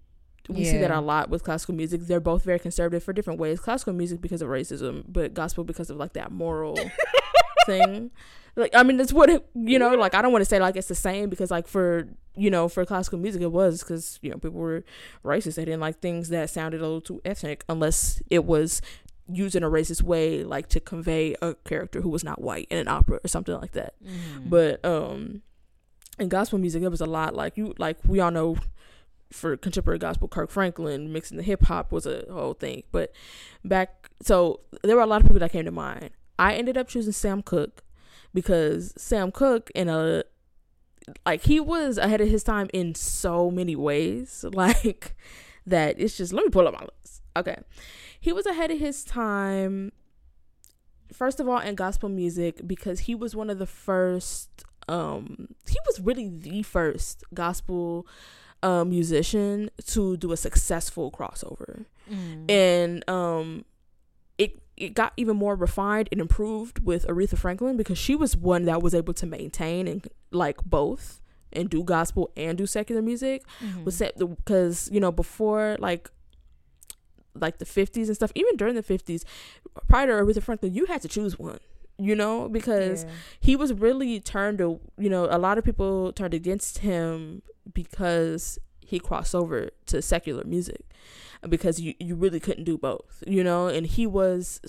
[0.49, 3.61] we see that a lot with classical music they're both very conservative for different ways
[3.61, 6.79] classical music because of racism but gospel because of like that moral
[7.67, 8.11] thing
[8.57, 10.77] like i mean it's what it, you know like i don't want to say like
[10.77, 14.31] it's the same because like for you know for classical music it was because you
[14.31, 14.85] know people were
[15.25, 15.57] racist.
[15.57, 18.81] They didn't like things that sounded a little too ethnic unless it was
[19.29, 22.79] used in a racist way like to convey a character who was not white in
[22.79, 23.95] an opera or something like that.
[24.03, 24.49] Mhm.
[24.51, 25.43] but um
[26.19, 28.57] in gospel music it was a lot like you like we all know
[29.31, 32.83] for contemporary gospel kirk franklin mixing the hip-hop was a whole thing.
[32.93, 33.13] But
[33.65, 36.11] back so there were a lot of people that came to mind.
[36.39, 37.83] I ended up choosing sam cooke
[38.35, 40.23] because sam cooke in a
[41.27, 45.17] like he was ahead of his time in so many ways like
[45.67, 47.23] that it's just let me pull up my list.
[47.37, 47.57] Okay.
[48.21, 49.93] He was ahead of his time
[51.13, 55.77] first of all in gospel music because he was one of the first um he
[55.87, 58.07] was really the first gospel
[58.63, 61.85] uh, musician to do a successful crossover.
[62.11, 62.51] Mhm.
[62.51, 63.65] and um
[64.77, 68.83] it got even more refined and improved with Aretha Franklin because she was one that
[68.83, 71.21] was able to maintain and like both
[71.53, 73.85] and do gospel and do secular music Mhm.
[73.85, 76.11] was set because you know before like
[77.35, 79.25] like the 50s and stuff even during the 50s
[79.89, 81.59] prior to Aretha Franklin you had to choose one
[81.99, 83.11] you know because Yeah.
[83.41, 87.43] he was really turned to you know a lot of people turned against him
[87.73, 90.85] because he crossed over to secular music
[91.49, 93.67] because you you really couldn't do both you know?
[93.67, 94.61] And he was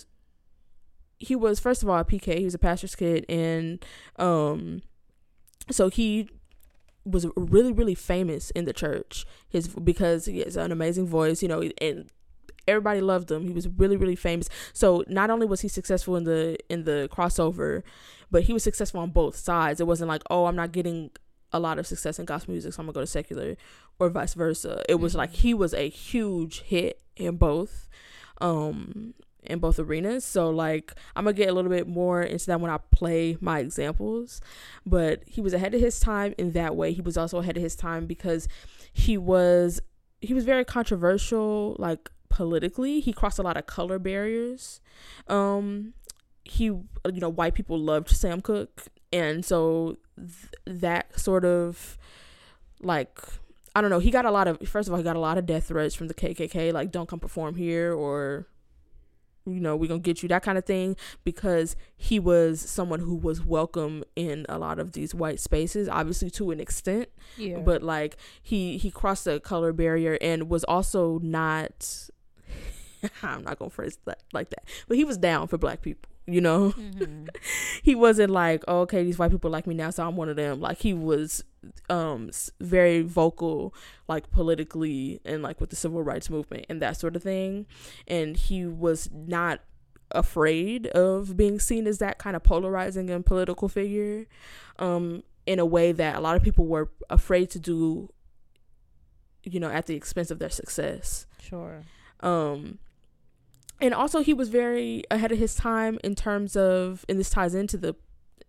[1.19, 3.83] he was first of all a PK he was a pastor's kid and
[4.17, 4.81] um
[5.71, 6.29] so he
[7.05, 9.25] was really really famous in the church.
[9.49, 12.09] His because he has an amazing voice you know and
[12.67, 13.47] everybody loved him.
[13.47, 14.49] He was really really famous.
[14.73, 17.83] So not only was he successful in the in the crossover
[18.31, 19.79] but he was successful on both sides.
[19.79, 21.11] It wasn't like oh i'm not getting
[21.53, 23.55] a lot of success in gospel music so i'm gonna go to secular
[23.99, 24.81] or vice versa.
[24.89, 25.17] It was Mhm.
[25.17, 27.87] like he was a huge hit in both
[28.41, 30.23] um in both arenas.
[30.25, 33.59] So like i'm gonna get a little bit more into that when i play my
[33.59, 34.41] examples.
[34.85, 36.91] But he was ahead of his time in that way.
[36.93, 38.47] He was also ahead of his time because
[38.91, 39.81] he was
[40.21, 42.99] he was very controversial like politically.
[42.99, 44.81] He crossed a lot of color barriers.
[45.27, 45.93] Um
[46.45, 51.97] he you know white people loved sam cooke and so th- that sort of
[52.81, 53.17] like
[53.75, 55.37] i don't know he got a lot of first of all he got a lot
[55.37, 58.45] of death threats from the kkk like don't come perform here or
[59.45, 60.95] you know we're gonna get you that kind of thing
[61.25, 66.29] because he was someone who was welcome in a lot of these white spaces obviously
[66.29, 67.07] to an extent
[67.37, 67.59] Yeah.
[67.59, 72.09] but like he he crossed the color barrier and was also not
[73.23, 76.39] i'm not gonna phrase that like that but he was down for black people you
[76.41, 77.27] know Mhm.
[77.83, 80.35] he wasn't like oh, okay these white people like me now so i'm one of
[80.37, 81.43] them like he was
[81.89, 82.29] um
[82.61, 83.73] very vocal
[84.07, 87.65] like politically and like with the civil rights movement and that sort of thing
[88.07, 89.59] and he was not
[90.11, 94.25] afraid of being seen as that kind of polarizing and political figure
[94.79, 98.09] um in a way that a lot of people were afraid to do
[99.43, 101.83] you know at the expense of their success Sure.
[102.21, 102.79] um
[103.81, 107.53] and also he was very ahead of his time in terms of and this ties
[107.55, 107.95] into the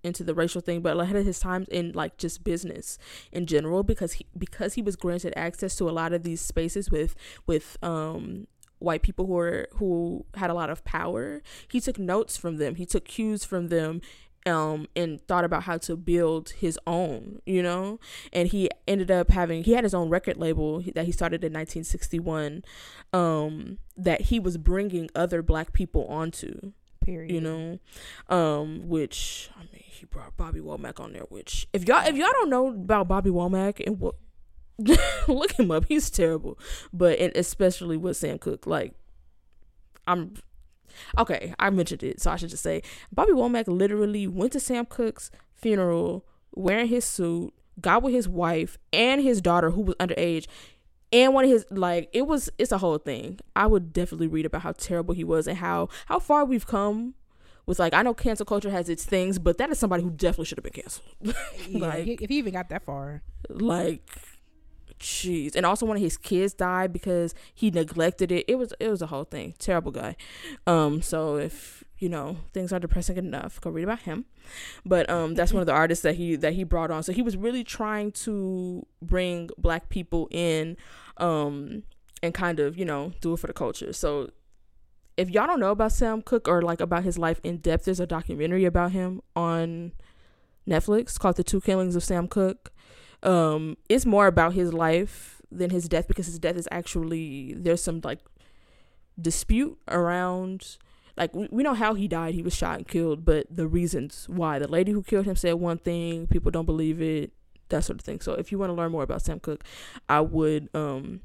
[0.03, 2.99] into the racial thing but ahead of his time in like just business
[3.33, 6.91] in general because he because he was granted access to a lot of these spaces
[6.91, 7.14] with
[7.47, 8.47] with um
[8.79, 11.43] white people who were who had a lot of power.
[11.68, 12.77] He took notes from them.
[12.77, 14.01] He took cues from them
[14.47, 17.99] um and thought about how to build his own you know?
[18.32, 21.53] And he ended up having he had his own record label that he started in
[21.53, 22.62] 1961
[23.12, 26.72] um that he was bringing other black people onto
[27.05, 27.30] Period.
[27.30, 27.78] you know?
[28.28, 32.32] Um which i mean he brought bobby womack on there which if y'all if y'all
[32.32, 34.16] don't know about bobby womack and what
[35.28, 36.59] look him up he's terrible.
[36.92, 38.92] But and especially with sam cooke like
[40.07, 40.34] i'm
[41.18, 42.82] okay i mentioned it so i should just say
[43.12, 46.24] bobby womack literally went to sam Cooke's funeral
[46.55, 50.47] wearing his suit got with his wife and his daughter who was underage
[51.12, 54.47] and one of his like it was it's a whole thing i would definitely read
[54.47, 57.14] about how terrible he was and how how far we've come
[57.66, 60.45] with like i know cancel culture has its things but that is somebody who definitely
[60.45, 61.07] should have been canceled
[61.68, 63.22] Yeah, like- if he even got that far.
[63.49, 64.03] like
[64.99, 65.55] jeez.
[65.55, 68.45] And also one of his kids died because he neglected it.
[68.49, 69.55] It was it was a whole thing.
[69.59, 70.16] Terrible guy.
[70.66, 74.24] Um so if you know things are depressing enough go read about him.
[74.84, 77.03] But um that's one of the artists that he that he brought on.
[77.03, 80.76] So he was really trying to bring black people in
[81.16, 81.82] um
[82.22, 83.92] and kind of you know do it for the culture.
[83.92, 84.30] So
[85.16, 88.01] if y'all don't know about Sam Cooke or like about his life in depth there's
[88.01, 89.92] a documentary about him on
[90.68, 92.72] Netflix called The Two Killings of Sam Cooke
[93.25, 97.83] um it's more about his life than his death because his death is actually there's
[97.83, 98.20] some like
[99.20, 100.77] dispute around
[101.16, 104.27] like we, we know how he died he was shot and killed but the reasons
[104.29, 107.33] why the lady who killed him said one thing people don't believe it
[107.68, 109.64] that sort of thing so if you want to learn more about sam cooke
[110.09, 111.20] i would um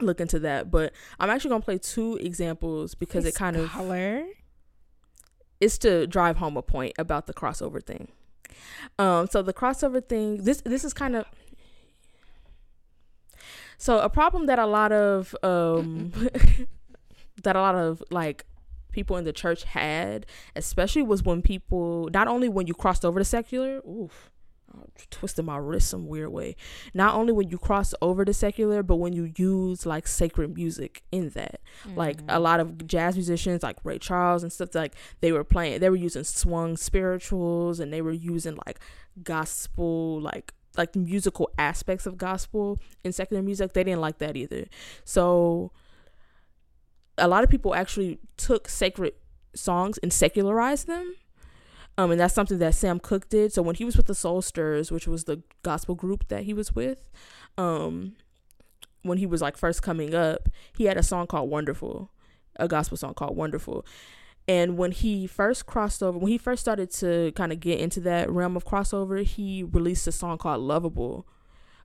[0.00, 4.24] look into that but i'm actually gonna play two examples because it kind of Scholar.
[5.60, 8.08] is to drive home a point about the crossover thing.
[8.98, 11.26] Um, so the crossover thing, this this is kind of
[13.78, 16.12] so a problem that a lot of um
[17.42, 18.44] that a lot of like
[18.92, 20.24] people in the church had,
[20.54, 24.30] especially was when people not only when you crossed over to secular, oof,
[25.10, 26.56] twisted my wrist some weird way.
[26.94, 31.02] Not only when you cross over to secular, but when you use like sacred music
[31.12, 31.60] in that
[31.94, 32.24] like Mm.
[32.28, 35.90] a lot of jazz musicians like ray charles and stuff like they were playing they
[35.90, 38.80] were using swung spirituals and they were using like
[39.22, 44.66] gospel like like musical aspects of gospel in secular music they didn't like that either
[45.04, 45.70] so
[47.18, 49.14] a lot of people actually took sacred
[49.54, 51.14] songs and secularized them
[51.98, 54.42] um and that's something that sam cooke did so when he was with the soul
[54.42, 57.10] stirrers which was the gospel group that he was with
[57.58, 58.14] um
[59.02, 62.10] when he was like first coming up he had a song called Wonderful,
[62.56, 63.86] a gospel song called Wonderful.
[64.48, 67.98] And when he first crossed over, when he first started to kind of get into
[68.00, 71.26] that realm of crossover, he released a song called Lovable.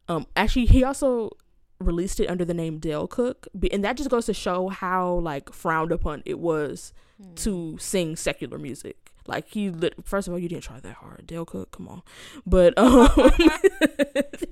[0.07, 1.31] Um, actually, he also
[1.79, 5.51] released it under the name Dale Cook, and that just goes to show how like
[5.53, 7.35] frowned upon it was Mm.
[7.43, 9.00] to sing secular music.
[9.27, 11.71] Like he, lit- first of all, you didn't try that hard, Dale Cook.
[11.71, 12.01] Come on,
[12.45, 13.09] but um,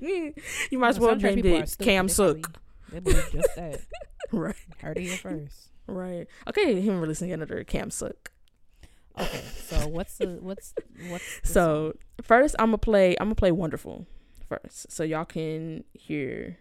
[0.00, 1.76] you might as Well, church named it.
[1.80, 2.58] Cam Sook,
[2.90, 3.80] They believe just that.
[4.32, 4.54] right?
[4.80, 5.68] Heard it first.
[5.86, 6.26] Right.
[6.48, 8.30] Okay, him releasing under Cam Sook.
[9.18, 10.72] Okay, so what's the what's
[11.08, 13.16] what's So first, I'm gonna play.
[13.20, 14.06] I'm gonna play "Wonderful"
[14.48, 16.58] first, so y'all can hear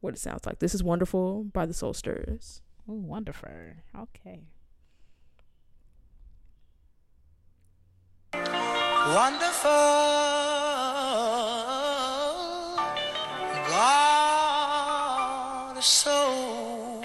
[0.00, 0.58] what it sounds like.
[0.58, 2.62] This is "Wonderful" by the Soul Stirrers.
[2.88, 3.48] Ooh, wonderful.
[3.96, 4.42] Okay.
[9.06, 9.70] Wonderful.
[13.68, 14.24] God
[15.84, 17.02] so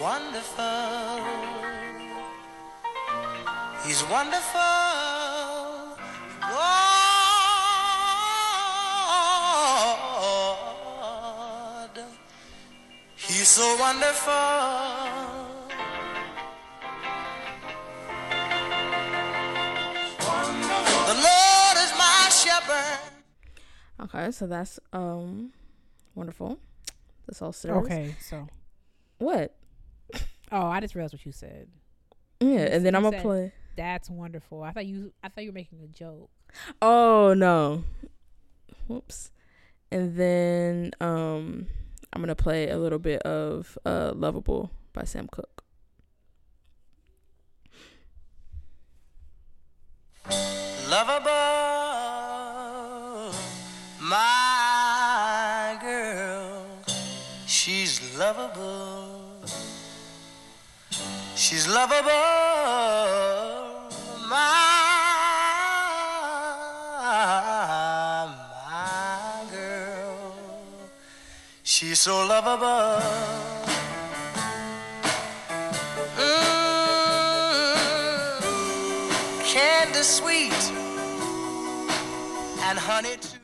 [0.00, 0.64] wonderful.
[3.84, 4.60] He's wonderful.
[6.40, 6.84] God.
[13.16, 15.13] He's so wonderful.
[24.04, 25.52] Okay, so that's um
[26.14, 26.58] wonderful.
[27.26, 27.84] The Soul Stirrers.
[27.86, 28.46] Okay, so
[29.18, 29.54] What?
[30.52, 31.68] oh, I just realized what you said.
[32.40, 33.52] Yeah, You and then I'm gonna play.
[33.76, 34.62] That's wonderful.
[34.62, 36.30] I thought you I thought you were making a joke.
[36.82, 37.84] Oh no.
[38.86, 39.30] Whoops.
[39.90, 41.66] And then um
[42.12, 45.62] I'm gonna play a little bit of uh Lovable by Sam Cooke.
[50.90, 51.33] Lovable,
[58.24, 59.44] lovable.
[61.36, 62.08] She's lovable,
[64.30, 64.64] my,
[68.70, 70.24] my girl.
[71.62, 73.02] She's so lovable.
[77.54, 80.62] Mm, candy sweet
[82.66, 83.38] and honey too.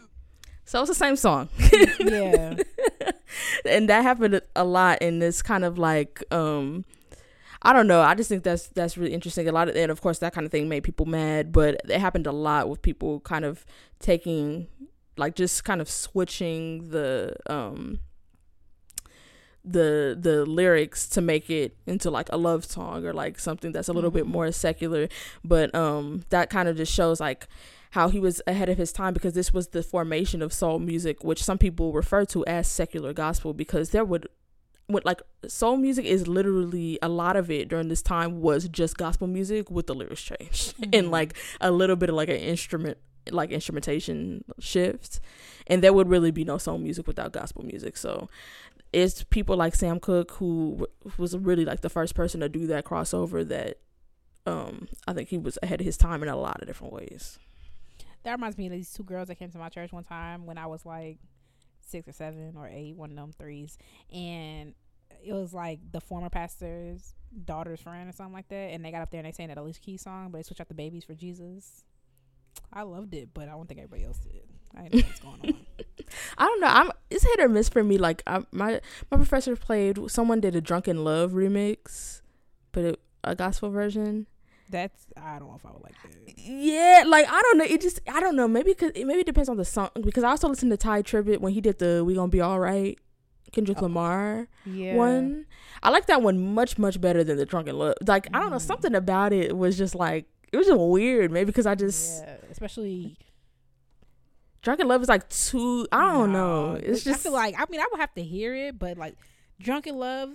[0.64, 1.50] So it's the same song.
[1.98, 2.54] Yeah.
[3.64, 6.84] and that happened a lot in this kind of like um
[7.62, 8.00] I don't know.
[8.00, 9.46] I just think that's that's really interesting.
[9.46, 12.00] A lot of and of course that kind of thing made people mad, but it
[12.00, 13.66] happened a lot with people kind of
[13.98, 14.66] taking
[15.18, 17.98] like just kind of switching the um
[19.62, 23.88] the the lyrics to make it into like a love song or like something that's
[23.88, 24.28] a little bit Mhm.
[24.30, 25.06] more secular
[25.44, 27.46] but um that kind of just shows like
[27.90, 31.24] how he was ahead of his time because this was the formation of soul music
[31.24, 34.26] which some people refer to as secular gospel because there would
[34.86, 38.96] what like soul music is literally a lot of it during this time was just
[38.96, 41.10] gospel music with the lyrics changed and Mhm.
[41.10, 42.98] like a little bit of like an instrument
[43.30, 45.20] like instrumentation shift
[45.66, 48.28] and there would really be no soul music without gospel music so
[48.92, 50.86] it's people like Sam Cooke who
[51.16, 53.78] was really like the first person to do that crossover that
[54.46, 57.38] um I think he was ahead of his time in a lot of different ways.
[58.24, 60.58] That reminds me of these two girls that came to my church one time when
[60.58, 61.18] I was like
[61.86, 63.78] six or seven or eight, one of them threes.
[64.12, 64.74] And
[65.24, 67.14] it was like the former pastor's
[67.44, 68.72] daughter's friend or something like that.
[68.72, 70.60] And they got up there and they sang that Alicia Keys song, but they switched
[70.60, 71.84] out the babies for Jesus.
[72.72, 74.42] I loved it, but I don't think everybody else did.
[74.76, 75.66] I didn't know what's going on.
[76.38, 76.66] I don't know.
[76.68, 77.98] I'm it's hit or miss for me.
[77.98, 80.10] Like I, my my professor played.
[80.10, 82.20] Someone did a Drunk in Love remix,
[82.72, 84.26] but it, a gospel version.
[84.70, 86.38] That's I don't know if I would like that.
[86.38, 87.64] Yeah, like I don't know.
[87.64, 88.46] It just I don't know.
[88.48, 89.90] Maybe because it maybe it depends on the song.
[90.02, 92.60] Because I also listened to Tye Tribbett when he did the "We Gonna Be All
[92.60, 92.96] Right"
[93.52, 93.82] Kendrick Oh.
[93.82, 94.94] Lamar Yeah.
[94.94, 95.46] one.
[95.82, 97.94] I like that one much much better than the Drunk in Love.
[98.06, 98.56] Like I don't know.
[98.58, 98.60] Mm.
[98.62, 101.32] Something about it was just like it was just weird.
[101.32, 103.16] Maybe because I just yeah, especially
[104.62, 105.86] Drunk in Love is like too.
[105.90, 106.72] I don't know.
[106.72, 108.98] Nah, It's I just feel like I mean I would have to hear it, but
[108.98, 109.16] like
[109.58, 110.30] drunk in love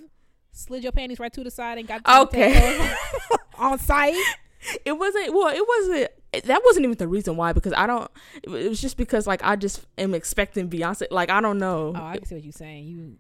[0.56, 2.93] slid your panties right to the side and got Okay.
[3.58, 4.16] on site.
[4.86, 6.10] it wasn't well it wasn't
[6.45, 8.10] that wasn't even the reason why because i don't
[8.43, 12.01] it was just because like i just am expecting beyonce like i don't know Oh,
[12.01, 12.88] I see what you're saying.
[12.88, 13.18] You,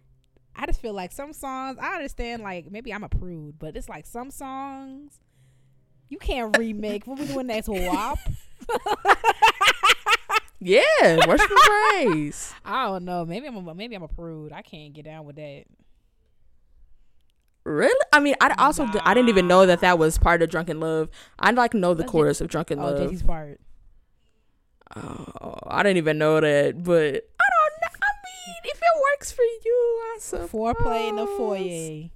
[0.55, 1.77] I just feel like some songs.
[1.79, 2.41] I understand.
[2.41, 5.19] Like maybe I'm a prude, but it's like some songs
[6.09, 7.05] you can't remake.
[7.05, 7.67] What we doing next?
[7.67, 8.17] WAP?
[10.59, 13.25] yeah worship praise I don't know.
[13.25, 14.51] Maybe I'm a, maybe I'm a prude.
[14.51, 15.65] I can't get down with that.
[17.65, 20.69] Really i mean i also I didn't even know that that was part of drunk
[20.69, 21.09] in love
[21.39, 23.59] i like know the That's chorus of drunken Oh, love JT's part.
[24.95, 29.31] oh i didn't even know that but i don't know i mean if it works
[29.31, 32.09] for you i suppose Foreplay in the foyer.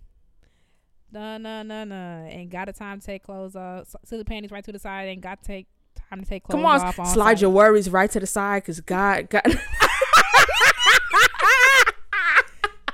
[1.11, 2.27] No, no, no, no.
[2.29, 3.81] Ain't got a time to take clothes off.
[3.87, 5.05] S- Slid the panties right to the side.
[5.07, 5.65] Ain't got to take
[6.07, 6.93] time to take clothes come on off.
[6.93, 7.41] slide site.
[7.41, 9.41] your worries right to the side because god god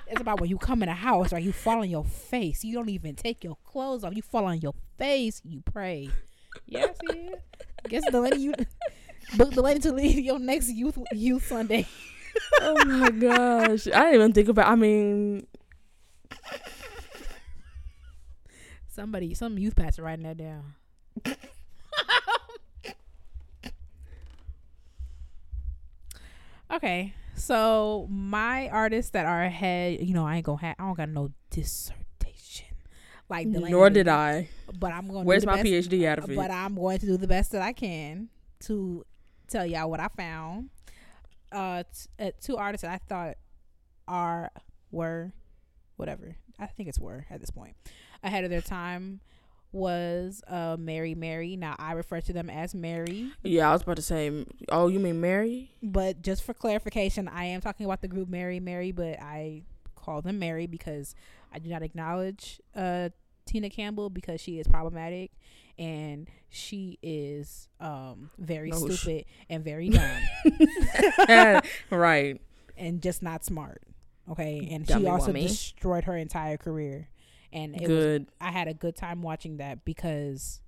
[0.07, 2.63] It's about when you come in the house or you fall on your face.
[2.63, 4.15] You don't even take your clothes off.
[4.15, 5.41] You fall on your face.
[5.43, 6.09] You pray.
[6.67, 7.31] Yeah, see.
[7.89, 8.53] Guess the lady you
[9.35, 11.87] book the lady to lead your next youth youth Sunday.
[12.61, 15.47] oh my gosh i didn't even think about i mean
[18.95, 20.73] Somebody, some youth pastor writing that down.
[26.71, 30.97] okay, so my artists that are ahead, you know, I ain't gonna have, I don't
[30.97, 32.05] got no dissertation
[33.29, 34.47] like the nor did i
[34.79, 35.25] But I'm going.
[35.25, 37.51] where's do my best, phd out of it But I'm going to do the best
[37.51, 38.29] that I can
[38.61, 39.05] to
[39.47, 40.69] tell y'all what I found.
[41.51, 43.37] Uh, t- uh two artists that I thought
[44.07, 44.51] are
[44.91, 45.33] were
[45.95, 46.35] whatever.
[46.59, 47.75] I think it's were at this point
[48.23, 49.21] ahead of their time
[49.75, 51.55] was uh Mary Mary.
[51.55, 54.45] Now I refer to them as Mary, Yeah, I was about to say.
[54.69, 55.71] Oh, you mean Mary?
[55.83, 59.63] but just for clarification, I am talking about the group Mary Mary, but I
[59.95, 61.13] call them Mary because
[61.53, 63.09] I do not acknowledge uh
[63.45, 65.31] Tina Campbell because she is problematic
[65.77, 70.21] and she is um very No, sh- stupid and very dumb
[71.91, 72.39] right.
[72.77, 73.81] and just not smart.
[74.31, 75.43] Okay, and Dummy she also wummy.
[75.47, 77.09] destroyed her entire career.
[77.55, 80.59] And it was I had a good time watching that because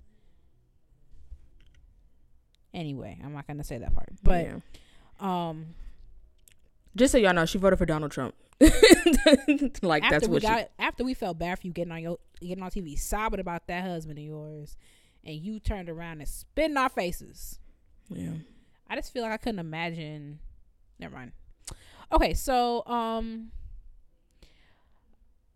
[2.72, 4.08] anyway, I'm not gonna say that part.
[4.22, 4.58] But Yeah.
[5.20, 5.74] um
[6.96, 8.34] just so y'all know, she voted for Donald Trump.
[9.82, 10.48] like after that's what she.
[10.78, 13.84] after we felt bad for you getting on your getting on TV sobbing about that
[13.84, 14.76] husband of yours
[15.24, 17.58] and you turned around and spit in our faces.
[18.08, 18.32] Yeah.
[18.88, 20.38] I just feel like I couldn't imagine
[20.98, 21.32] never mind.
[22.10, 23.50] Okay, so um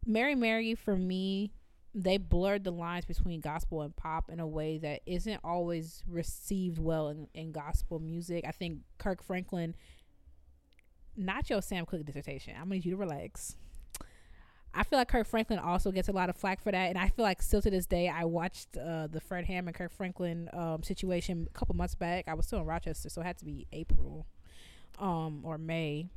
[0.07, 1.53] Mary Mary for me,
[1.95, 6.79] they blurred the lines between gospel and pop in a way that isn't always received
[6.79, 8.45] well in, in gospel music.
[8.47, 9.75] I think Kirk Franklin
[11.17, 12.55] not your Sam Cooke dissertation.
[12.55, 13.57] I'm gonna need you to relax.
[14.75, 17.09] I feel like Kirk Franklin also gets a lot of flack for that, and I
[17.09, 20.49] feel like still to this day, I watched uh, the Fred Hammond and Kirk Franklin
[20.55, 22.27] um, situation a couple months back.
[22.27, 24.27] I was still in Rochester, so it had to be April,
[24.99, 26.09] um, or May,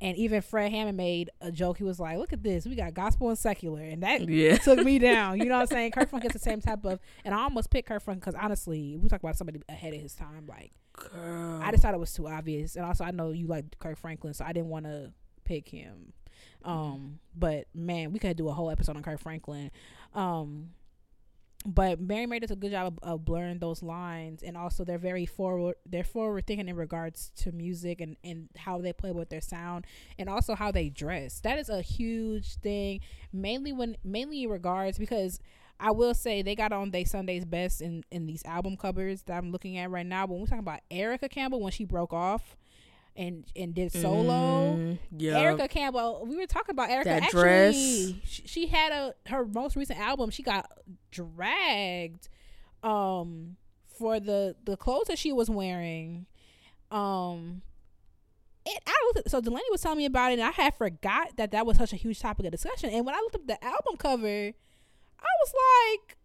[0.00, 1.78] and even Fred Hammond made a joke.
[1.78, 4.56] He was like, "Look at this, we got gospel and secular," and that Yeah.
[4.58, 5.38] took me down.
[5.38, 5.90] You know what I'm saying?
[5.92, 8.96] Kirk Franklin gets the same type of, and I almost picked Kirk Franklin because honestly,
[8.96, 10.46] we talk about somebody ahead of his time.
[10.48, 11.60] Like Girl.
[11.62, 14.34] I just thought it was too obvious, and also I know you like Kirk Franklin,
[14.34, 15.12] so I didn't want to
[15.44, 16.12] pick him.
[16.64, 19.70] Um, but man, we could do a whole episode on Kirk Franklin.
[20.14, 20.70] Um,
[21.66, 24.98] but Mary Mary does a good job of, of blurring those lines, and also they're
[24.98, 25.76] very forward.
[25.84, 29.86] They're forward thinking in regards to music and and how they play with their sound,
[30.18, 31.40] and also how they dress.
[31.40, 33.00] That is a huge thing,
[33.32, 35.38] mainly when mainly in regards because.
[35.82, 39.38] I will say they got on they Sunday's best in in these album covers that
[39.38, 40.26] I'm looking at right now.
[40.26, 42.54] But when we're talking about Erica Campbell when she broke off
[43.20, 45.38] and and did solo, Mm, yeah.
[45.38, 46.24] Erica Campbell.
[46.26, 47.10] We were talking about Erica.
[47.10, 47.74] That Actually, dress.
[48.24, 50.30] She, she had a her most recent album.
[50.30, 50.70] She got
[51.10, 52.28] dragged,
[52.82, 53.56] um,
[53.98, 56.26] for the the clothes that she was wearing.
[56.90, 57.62] Um,
[58.64, 61.36] it I looked at, so Delaney was telling me about it, and I had forgot
[61.36, 62.90] that that was such a huge topic of discussion.
[62.90, 65.54] And when I looked up the album cover, I was
[65.98, 66.16] like,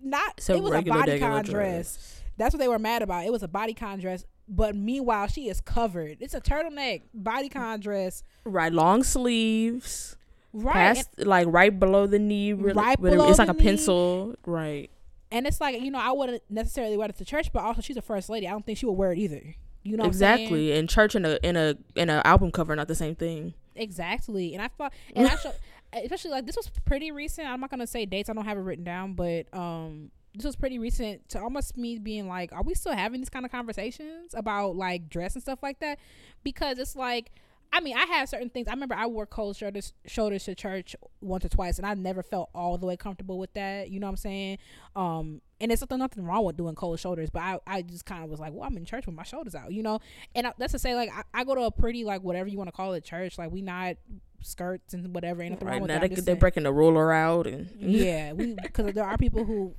[0.00, 0.48] not.
[0.48, 1.46] A it was a bodycon dress.
[1.46, 2.22] dress.
[2.38, 3.24] That's what they were mad about.
[3.24, 4.24] It was a bodycon dress.
[4.48, 6.18] But meanwhile, she is covered.
[6.20, 8.22] It's a turtleneck bodycon dress.
[8.44, 10.16] Right, long sleeves,
[10.52, 10.72] Right.
[10.72, 12.52] past like right below the knee.
[12.52, 13.62] Really, Right below it's like a knee.
[13.62, 14.34] pencil.
[14.46, 14.90] Right.
[15.32, 17.96] and it's like, you know, I wouldn't necessarily wear it to church, but also she's
[17.96, 18.46] a first lady.
[18.46, 19.56] I don't think she would wear it either.
[19.82, 20.72] You know what I'm exactly.
[20.72, 23.54] And church and a in a in a album cover, not the same thing.
[23.74, 24.54] Exactly.
[24.54, 25.52] And I thought, and actually,
[25.92, 27.48] especially like this was pretty recent.
[27.48, 28.28] I'm not gonna say dates.
[28.30, 31.98] I don't have it written down, but um, this was pretty recent to almost me
[31.98, 35.60] being like, are we still having these kind of conversations about like dress and stuff
[35.62, 35.98] like that?
[36.44, 37.30] Because it's like.
[37.72, 38.68] I mean, I have certain things.
[38.68, 42.22] I remember I wore cold shoulders shoulders to church once or twice, and I never
[42.22, 43.90] felt all the way comfortable with that.
[43.90, 44.58] You know what I'm saying?
[44.94, 48.22] Um, and there's nothing nothing wrong with doing cold shoulders, but I, I just kind
[48.22, 49.98] of was like, well, I'm in church with my shoulders out, you know.
[50.36, 52.56] And I, that's to say, like, I, I go to a pretty like whatever you
[52.56, 53.36] want to call it church.
[53.36, 53.96] Like, we not
[54.42, 55.42] skirts and whatever.
[55.42, 56.08] Ain't nothing Right wrong with now that.
[56.10, 59.74] They, they're saying- breaking the ruler out and yeah, we because there are people who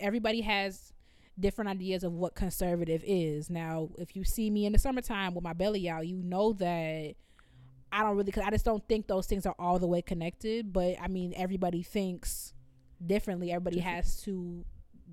[0.00, 0.92] everybody has
[1.38, 3.50] different ideas of what conservative is.
[3.50, 7.14] Now, if you see me in the summertime with my belly out, you know that
[7.90, 8.32] I don't really.
[8.32, 10.72] Cause I just don't think those things are all the way connected.
[10.72, 12.54] But I mean, everybody thinks
[13.04, 13.50] differently.
[13.50, 14.64] Everybody has to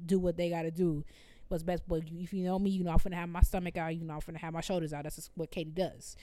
[0.06, 1.04] do what they got to do.
[1.48, 3.96] What's best, but if you know me, you know I'm finna have my stomach out.
[3.96, 5.04] You know I'm finna have my shoulders out.
[5.04, 6.16] That's just what Katie does.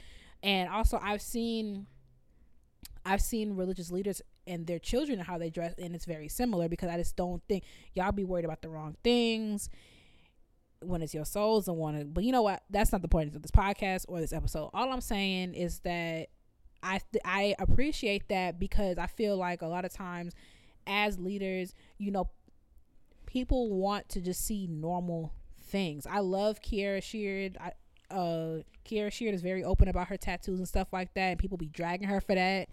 [0.42, 1.86] And also, I've seen
[3.06, 6.68] I've seen religious leaders and their children and how they dress, and it's very similar
[6.68, 7.64] because I just don't think
[7.94, 9.70] y'all be worried about the wrong things
[10.82, 12.04] when it's your souls and want to.
[12.04, 12.62] But you know what?
[12.68, 14.70] That's not the point of this podcast or this episode.
[14.74, 16.28] All I'm saying is that
[16.82, 20.34] I th- I appreciate that because I feel like a lot of times
[20.86, 22.30] as leaders, you know,
[23.26, 26.06] people want to just see normal things.
[26.06, 27.56] I love Kierra Sheard.
[27.60, 27.72] I,
[28.14, 31.58] uh, Kierra Sheard is very open about her tattoos and stuff like that, and people
[31.58, 32.68] be dragging her for that.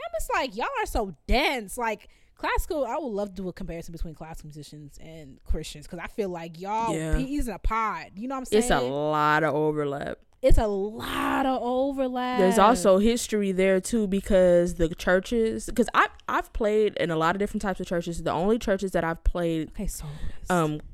[0.00, 1.76] I'm just like, y'all are so dense.
[1.78, 5.98] Like classical, I would love to do a comparison between classical musicians and Christians because
[5.98, 7.16] I feel like y'all Yeah.
[7.16, 8.12] he's in a pod.
[8.16, 8.62] You know what I'm saying?
[8.64, 10.18] it's a lot of overlap.
[10.42, 12.38] it's a lot of overlap.
[12.38, 17.34] There's also history there too because the churches because I I've played in a lot
[17.34, 18.22] of different types of churches.
[18.22, 19.86] The only churches that I've played okay.
[19.86, 20.04] So
[20.50, 20.80] um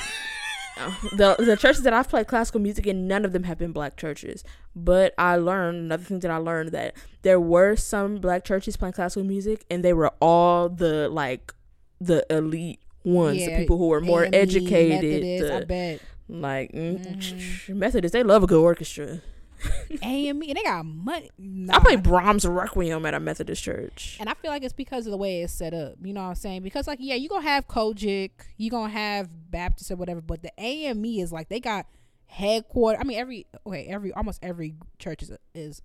[1.17, 3.97] the the churches that I've played classical music in, none of them have been black
[3.97, 4.45] churches.
[4.77, 8.93] But I learned another thing that I learned that there were some black churches playing
[8.95, 11.53] classical music, and they were all the like
[12.01, 15.23] the elite ones, the people who were more AME, educated.
[15.23, 16.01] Methodist, I the- bet.
[16.29, 17.77] like mm, Mhm.
[17.77, 19.21] Methodists, they love a good orchestra.
[20.03, 21.31] AME, and they got money.
[21.71, 24.17] I play Brahms Requiem at a Methodist church.
[24.21, 25.95] And I feel like it's because of the way it's set up.
[26.03, 26.63] You know what I'm saying?
[26.63, 30.53] Because like yeah, you're gonna have COGIC, you're gonna have Baptist or whatever, but the
[30.59, 31.87] AME is like they got
[32.27, 33.01] headquarters.
[33.01, 35.83] I mean every okay, every almost every church is is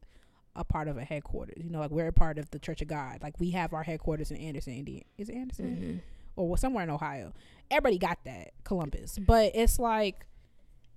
[0.55, 1.63] a part of a headquarters.
[1.63, 3.19] You know, like we're a part of the Church of God.
[3.21, 5.05] Like we have our headquarters in Anderson, Indiana.
[5.17, 5.65] Is it Anderson?
[5.65, 5.97] Mm-hmm.
[6.35, 7.33] Or somewhere in Ohio.
[7.69, 9.19] Everybody got that, Columbus.
[9.19, 10.25] But it's like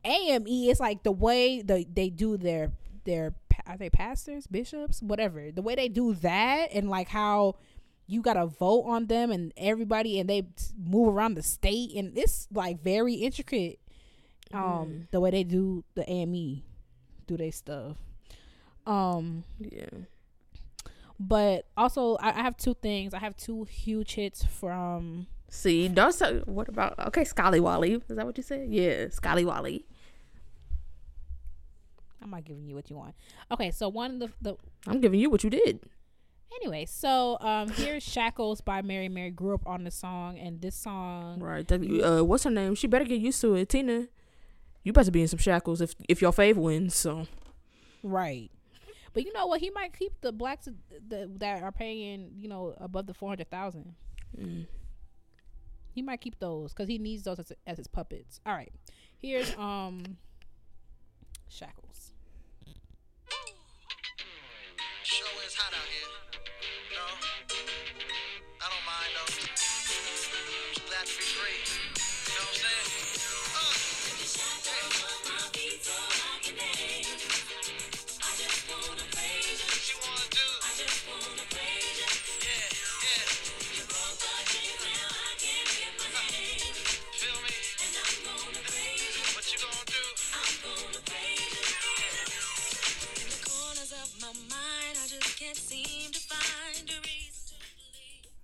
[0.07, 2.73] AME, is like the way the they do their
[3.05, 3.35] their
[3.66, 5.51] are they pastors, bishops, whatever.
[5.51, 7.57] The way they do that and like how
[8.07, 10.47] you got to vote on them and everybody and they
[10.78, 13.81] move around the state and it's like very intricate
[14.53, 16.62] um the way they do the AME
[17.27, 17.97] do they stuff.
[18.87, 19.89] Um Yeah.
[21.19, 23.15] but also I, I have two things.
[23.15, 27.95] I have two huge hits from See, don't say, what about okay, Scully Wally?
[27.95, 28.69] Is that what you said?
[28.69, 29.85] Yeah, Scully Wally.
[32.27, 33.15] I'm not giving you what you want.
[33.53, 35.81] Okay, so one of the the I'm giving you what you did.
[36.61, 39.31] Anyway, so um here's Shackles by Mary Mary.
[39.31, 41.66] Grew up on the song and this song Right.
[41.69, 41.82] That-
[42.20, 42.74] Uh, what's her name?
[42.74, 43.69] She better get used to it.
[43.69, 44.09] Tina,
[44.82, 46.94] you better be in some shackles if if your fave wins.
[46.97, 47.27] So
[48.03, 48.51] right.
[49.12, 49.61] But you know what?
[49.61, 50.69] He might keep the blacks
[51.09, 53.94] the, that are paying, you know, above the 400,000.
[54.39, 54.66] mm.
[55.94, 58.40] He might keep those cuz he needs those as, as his puppets.
[58.44, 58.73] All right.
[59.19, 60.19] Here's um
[61.48, 61.86] Shackles.
[65.07, 66.11] Show is hot out here.
[66.91, 67.07] No,
[68.59, 69.31] I don't mind though.
[70.91, 71.36] Glad to be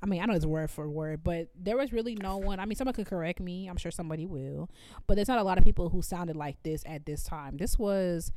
[0.03, 2.59] I mean, I know it's word for word, but there was really no one.
[2.59, 3.69] I mean, someone could correct me.
[3.69, 4.69] I'm sure somebody will.
[5.07, 7.57] But there's not a lot of people who sounded like this at this time.
[7.57, 8.33] This was,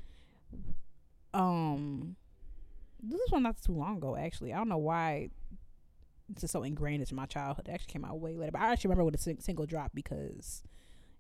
[1.34, 2.16] um,
[3.02, 4.16] this was not too long ago.
[4.16, 5.30] Actually, I don't know why
[6.30, 7.68] this is so ingrained into my childhood.
[7.68, 9.92] It actually came out way later, but I actually remember with a sing- single drop
[9.96, 10.62] because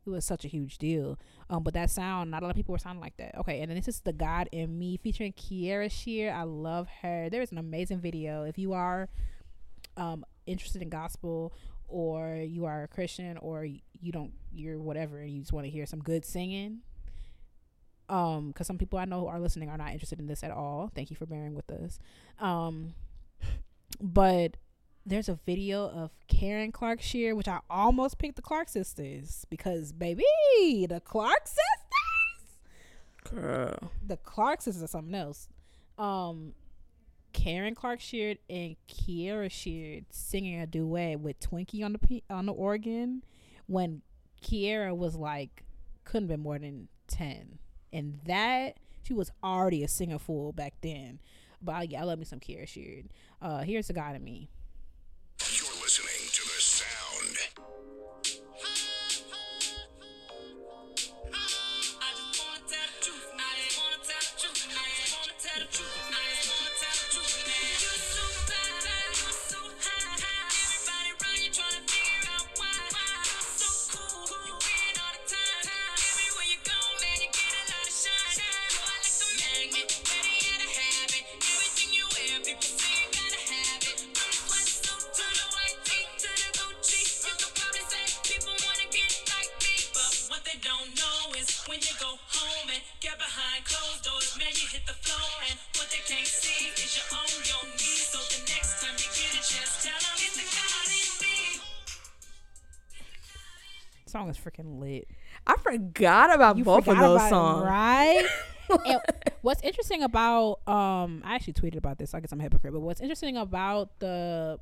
[0.05, 1.19] it was such a huge deal.
[1.49, 3.37] Um, but that sound, not a lot of people were sounding like that.
[3.39, 6.33] Okay, and then this is the God in Me featuring Kierra Sheard.
[6.33, 7.29] I love her.
[7.29, 8.43] There is an amazing video.
[8.43, 9.09] If you are
[9.97, 11.53] um interested in gospel
[11.87, 15.71] or you are a Christian or you don't you're whatever and you just want to
[15.71, 16.79] hear some good singing
[18.09, 20.51] um because some people I know who are listening are not interested in this at
[20.51, 21.99] all thank you for bearing with us
[22.39, 22.93] um
[24.01, 24.57] but
[25.05, 29.91] there's a video of Karen Clark Sheard which I almost picked the Clark sisters because
[29.91, 30.23] baby
[30.87, 31.61] the Clark sisters
[33.31, 35.49] girl, the Clark sisters are something else.
[35.97, 36.53] Um,
[37.33, 42.45] Karen Clark Sheard and Kierra Sheard singing a duet with Twinkie on the p- on
[42.45, 43.23] the organ
[43.67, 44.01] when
[44.41, 45.63] Kierra was like
[46.03, 47.59] couldn't been more than ten,
[47.91, 51.19] and that she was already a singer fool back then.
[51.61, 53.09] But I, I love me some Kierra Sheard.
[53.41, 54.49] Uh, here's the guy to me.
[55.85, 56.14] Listening
[104.55, 105.07] Freaking lit.
[105.45, 107.65] I forgot about both of those about it, songs.
[107.65, 108.25] right?
[108.85, 109.01] and
[109.41, 112.13] what's interesting about um, I actually tweeted about this.
[112.13, 114.59] I guess I'm a hypocrite, but what's interesting about the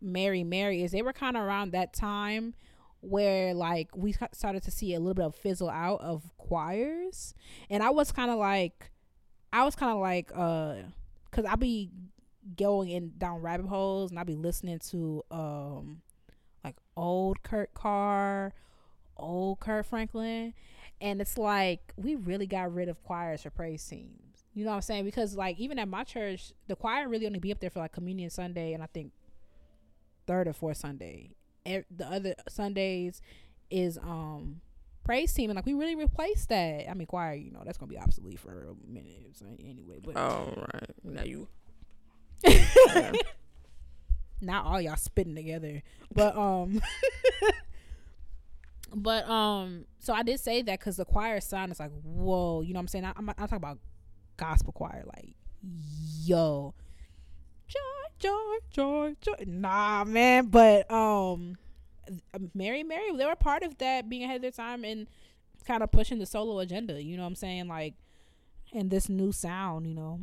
[0.00, 2.54] Mary Mary is they were kind of around that time
[3.00, 7.34] where like we started to see a little bit of fizzle out of choirs,
[7.68, 8.90] and I was kind of like,
[9.52, 10.76] I was kind of like, uh,
[11.30, 11.90] cause I be
[12.56, 16.02] going in down rabbit holes and I be listening to um,
[16.62, 18.52] like old Kurt Carr,
[19.16, 20.54] old Kurt Franklin,
[21.00, 24.44] and it's like we really got rid of choirs for praise teams.
[24.54, 25.04] You know what I'm saying?
[25.04, 27.92] Because like even at my church, the choir really only be up there for like
[27.92, 29.12] communion Sunday and I think
[30.26, 31.30] third or fourth Sunday.
[31.64, 33.20] The other Sundays
[33.70, 34.60] is um
[35.02, 36.88] praise team, and like we really replaced that.
[36.88, 39.98] I mean, choir, you know, that's gonna be obsolete for a minute so anyway.
[40.02, 40.90] But Oh right.
[41.02, 41.48] Now you.
[44.40, 45.82] not all y'all spitting together,
[46.12, 46.80] but um,
[48.94, 52.72] but um, so I did say that because the choir sound is like whoa, you
[52.72, 53.04] know what I'm saying?
[53.04, 53.78] I, I'm I'm talking about
[54.36, 55.34] gospel choir, like
[56.22, 56.74] yo,
[57.66, 57.78] joy,
[58.18, 59.44] joy, joy, joy.
[59.46, 61.56] Nah, man, but um,
[62.54, 65.06] Mary, Mary, they were part of that being ahead of their time and
[65.66, 67.02] kind of pushing the solo agenda.
[67.02, 67.68] You know what I'm saying?
[67.68, 67.94] Like,
[68.72, 70.20] and this new sound, you know.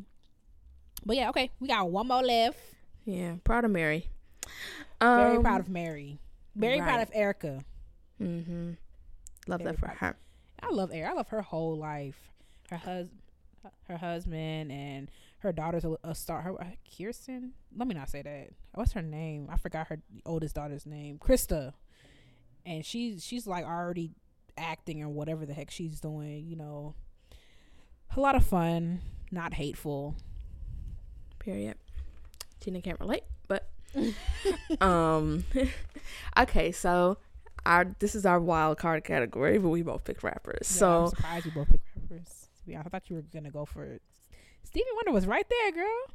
[1.05, 2.59] But yeah, okay, we got one more left.
[3.05, 3.35] Yeah.
[3.43, 4.07] Proud of Mary.
[5.01, 6.19] Very Um, proud of Mary.
[6.55, 7.63] Very proud of Erica.
[8.21, 8.71] Mm-hmm.
[9.47, 10.15] Love Very that for her.
[10.61, 11.11] I love Erica.
[11.11, 12.19] I love her whole life.
[12.69, 13.07] Her hus,
[13.87, 16.41] her husband, and her daughter's a, a star.
[16.41, 16.65] Her uh,
[16.97, 17.53] Kirsten.
[17.75, 18.49] Let me not say that.
[18.73, 19.47] What's her name?
[19.51, 21.17] I forgot her oldest daughter's name.
[21.17, 21.73] Krista.
[22.65, 24.11] And she's she's like already
[24.57, 26.45] acting or whatever the heck she's doing.
[26.45, 26.95] You know,
[28.15, 29.01] a lot of fun.
[29.31, 30.15] Not hateful.
[31.39, 31.75] Period.
[32.59, 33.67] Tina can't relate, but
[34.81, 35.43] um,
[36.37, 36.71] okay.
[36.71, 37.17] So
[37.65, 40.77] our this is our wild card category, but we both picked rappers.
[40.79, 42.47] Yeah, I'm so surprised we both picked rappers.
[42.59, 44.01] To be honest, I thought you were gonna go for it.
[44.63, 46.05] Stevie Wonder was right there, girl.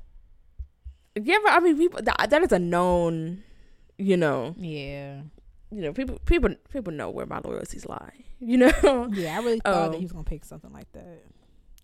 [1.23, 3.43] yeah, but I mean, people that, that is a known,
[3.98, 5.23] you know, Yeah.
[5.70, 8.12] you know, people people people know where my loyalties lie.
[8.39, 11.23] You know, Yeah, I really thought that Um, he was gonna pick something like that.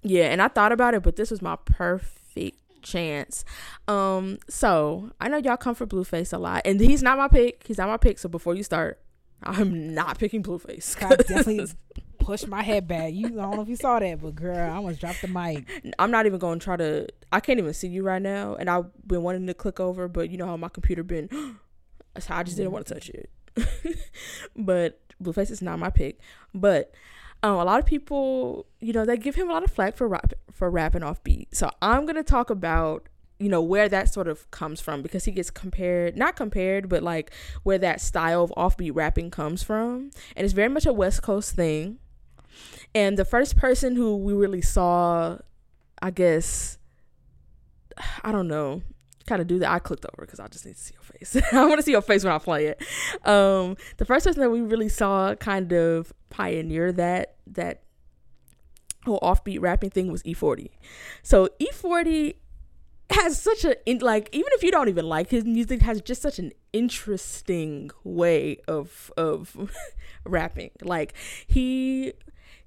[0.02, 3.43] Yeah, and I thought about it, but this was my perfect chance.
[3.89, 7.64] Um, so I know y'all come for Blueface a lot, and he's not my pick.
[7.66, 8.18] He's not my pick.
[8.18, 9.01] So before you start,
[9.44, 11.02] I'm not picking Blueface.
[11.02, 11.66] I definitely
[12.19, 13.12] pushed my head back.
[13.12, 15.69] You I don't know if you saw that, but girl, I almost dropped the mic.
[15.98, 17.09] I'm not even going to try to.
[17.32, 20.31] I can't even see you right now, and I've been wanting to click over, but
[20.31, 21.28] you know how my computer been.
[22.19, 23.31] so I just didn't want to touch it.
[24.56, 26.20] but Blueface is not my pick.
[26.55, 26.93] But
[27.43, 30.09] um, a lot of people, you know, they give him a lot of flack for
[30.09, 31.55] rap, for rapping off beat.
[31.55, 33.09] So I'm gonna talk about
[33.43, 37.02] you know where that sort of comes from because he gets compared not compared but
[37.02, 37.32] like
[37.64, 40.10] where that style of offbeat rapping comes from.
[40.36, 41.98] And it's very much a west coast thing.
[42.94, 45.39] And the first person who we really saw
[46.01, 46.78] i guess
[48.24, 48.82] i don't know
[49.24, 49.70] kind of do that.
[49.70, 51.36] I clicked over because i just need to see your face.
[51.52, 52.82] I want to see your face when i play it.
[53.27, 57.82] Um the first person that we really saw kind of pioneer that that
[59.05, 60.70] whole offbeat rapping thing was e40
[61.23, 62.36] so e40
[63.14, 66.22] has such a in, like even if you don't even like his music has just
[66.22, 69.70] such an interesting way of of
[70.24, 70.70] rapping.
[70.82, 71.14] Like
[71.47, 72.12] he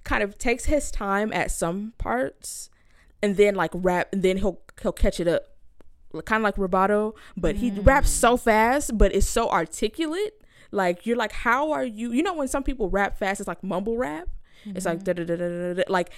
[0.03, 2.69] kind of takes his time at some parts
[3.21, 5.43] and then like rap and then he'll he'll catch it up
[6.25, 7.85] kind of like Roboto but he mm.
[7.85, 10.41] raps so fast but it's so articulate.
[10.71, 13.63] Like you're like how are you you know when some people rap fast it's like
[13.63, 14.29] mumble rap.
[14.65, 16.11] It's like da da da da da like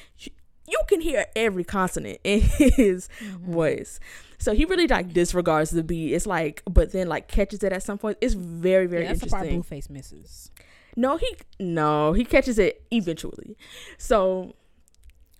[0.68, 3.52] you can hear every consonant in his mm-hmm.
[3.52, 4.00] voice.
[4.38, 6.14] So he really like disregards the beat.
[6.14, 8.18] It's like, but then like catches it at some point.
[8.22, 9.80] It's very very Yeah, that's the part interesting.
[9.82, 10.52] Blueface misses.
[10.96, 13.58] No, he no, he catches it eventually.
[13.98, 14.56] So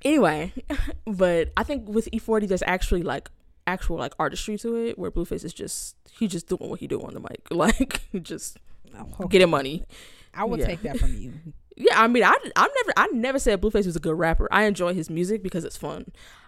[0.04, 0.54] anyway,
[1.06, 3.30] but I think with E40 there's actually like
[3.68, 7.02] actual like artistry to it where Blueface is just he just doing what he do
[7.02, 7.42] on the mic.
[7.52, 8.58] Like just
[9.20, 9.84] Oh, getting money.
[10.34, 10.68] I will yeah.
[10.68, 11.34] take that from you.
[11.78, 14.48] Yeah, I mean, I I've never I never said Blueface was a good rapper.
[14.52, 16.08] I enjoy his music because it's fun,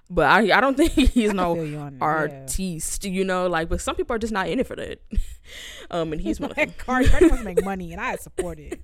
[0.10, 2.04] but I I don't think he's no you on yeah.
[2.04, 3.06] artiste.
[3.06, 5.00] You know, like but some people are just not in it for that.
[5.92, 6.74] um, and he's one of them.
[6.78, 8.82] Cardi, wants to make money, and I support it.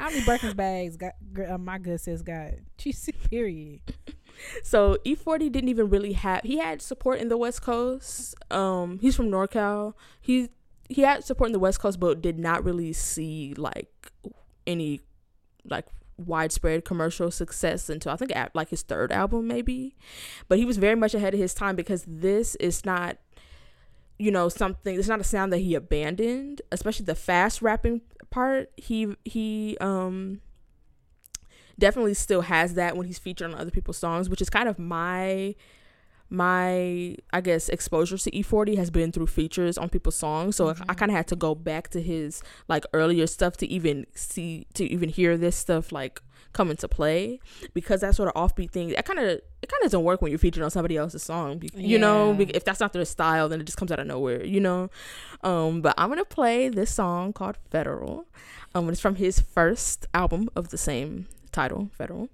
[0.00, 1.12] How many Birkins bags got
[1.48, 2.54] uh, my good sis got?
[2.76, 3.80] She's period.
[4.64, 8.34] So E40 didn't even really have he had support in the West Coast.
[8.50, 9.94] Um, he's from NorCal.
[10.20, 10.48] He
[10.88, 14.10] he had support in the West Coast, but did not really see like
[14.66, 15.02] any
[15.68, 15.86] like
[16.16, 19.96] widespread commercial success until I think like his third album maybe.
[20.48, 23.18] But he was very much ahead of his time because this is not
[24.16, 28.00] you know something it's not a sound that he abandoned, especially the fast rapping
[28.30, 28.70] part.
[28.76, 30.40] He he um
[31.78, 34.78] definitely still has that when he's featured on other people's songs, which is kind of
[34.78, 35.54] my
[36.30, 40.56] my I guess exposure to E40 has been through features on people's songs.
[40.56, 44.06] So I kind of had to go back to his like earlier stuff to even
[44.14, 46.20] see to even hear this stuff like
[46.52, 47.40] come into play.
[47.74, 50.30] Because that sort of offbeat thing that kind of it kind of doesn't work when
[50.30, 51.62] you're featured on somebody else's song.
[51.74, 52.36] You know Yeah.
[52.44, 54.90] be- if that's not their style then it just comes out of nowhere you know?
[55.42, 58.26] Um but i'm gonna play this song called federal.
[58.74, 62.28] Um it's from his first album of the same title federal.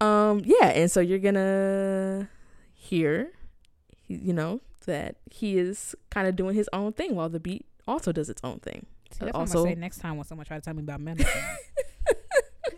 [0.00, 2.28] Um yeah and so you're gonna
[2.96, 3.32] hear
[4.06, 7.64] he- you know that he is kind of doing his own thing while the beat
[7.88, 10.44] also does its own thing See, that's what I'm gonna say next time when someone
[10.46, 11.30] try to tell me about medicine.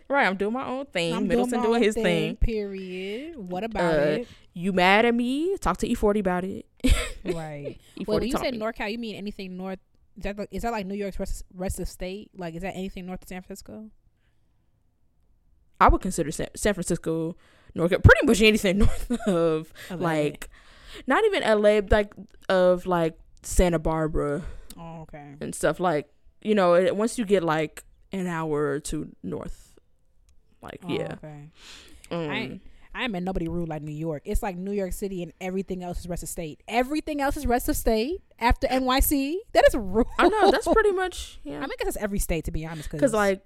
[0.09, 1.13] Right, I'm doing my own thing.
[1.15, 2.37] I'm Middleton my doing his thing.
[2.37, 3.37] Period.
[3.37, 4.29] What about Uh, it?
[4.53, 5.57] You mad at me?
[5.59, 6.67] Talk to E40 about it.
[7.25, 7.81] Right.
[7.99, 8.59] E40 Well, when you say me.
[8.59, 9.79] NorCal, you mean anything north?
[10.17, 12.31] Is that like, is that like New York's rest, rest of state?
[12.37, 13.91] Like, is that anything north of San Francisco?
[15.81, 17.37] I would consider San, San Francisco,
[17.75, 20.49] North, pretty much anything north of Of like,
[21.07, 22.13] not even LA, like
[22.49, 24.43] of like Santa Barbara
[24.79, 25.35] Oh, okay.
[25.41, 25.81] and stuff.
[25.81, 26.09] Like,
[26.43, 29.75] you know, it, once you get like an hour or two north,
[30.63, 31.15] like Oh, yeah.
[31.15, 31.49] Okay.
[32.11, 32.63] Um, I ain't,
[32.95, 34.23] I ain't met nobody rude like New York.
[34.25, 36.63] It's like New York City and everything else is rest of state.
[36.69, 39.35] Everything else is rest of state after NYC.
[39.53, 40.07] That is rude.
[40.19, 41.57] I know that's pretty much yeah.
[41.57, 42.91] I mean, I guess it's every state to be honest.
[42.93, 43.43] because like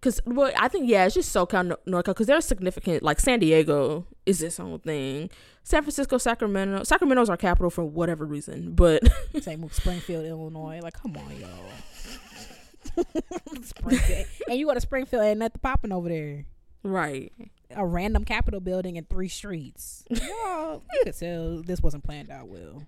[0.00, 3.40] because well i think yeah it's just socal Nor- norcal because they're significant like san
[3.40, 5.30] diego is its own thing
[5.62, 9.02] san francisco sacramento sacramento's our capital for whatever reason but
[9.42, 10.80] say move Springfield, Illinois.
[10.82, 13.04] Like, come on, y'all.
[13.62, 16.44] Springfield, and you go to Springfield and nothing popping over there.
[16.82, 17.32] right
[17.74, 20.04] A random Capitol building in three streets.
[20.10, 22.82] Y'all, you could tell this wasn't planned out well.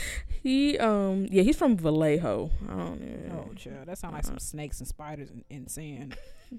[0.42, 2.50] he um yeah he's from vallejo.
[2.68, 3.48] I don't know.
[3.50, 6.16] Oh, child, that sounds like some snakes and spiders in, in sand.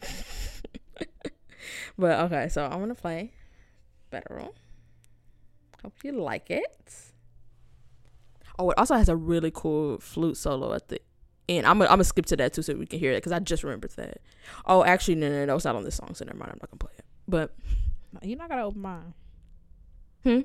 [1.97, 3.31] but okay so i'm gonna play
[4.11, 4.55] federal.
[5.81, 6.93] Hope you like it.
[8.57, 10.99] Oh it also has a really cool flute solo at the
[11.49, 11.65] end.
[11.65, 13.39] I'm gonna, I'm gonna skip to that too so we can hear it because i
[13.39, 14.19] just remembered that.
[14.65, 16.69] Oh actually no no no it's not on this song so never mind i'm not
[16.71, 17.05] gonna play it.
[17.27, 17.53] But
[18.21, 19.13] You're not gonna open mind.
[20.23, 20.39] Hmm?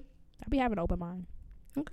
[0.45, 1.27] I be having an open mind.
[1.75, 1.89] Don't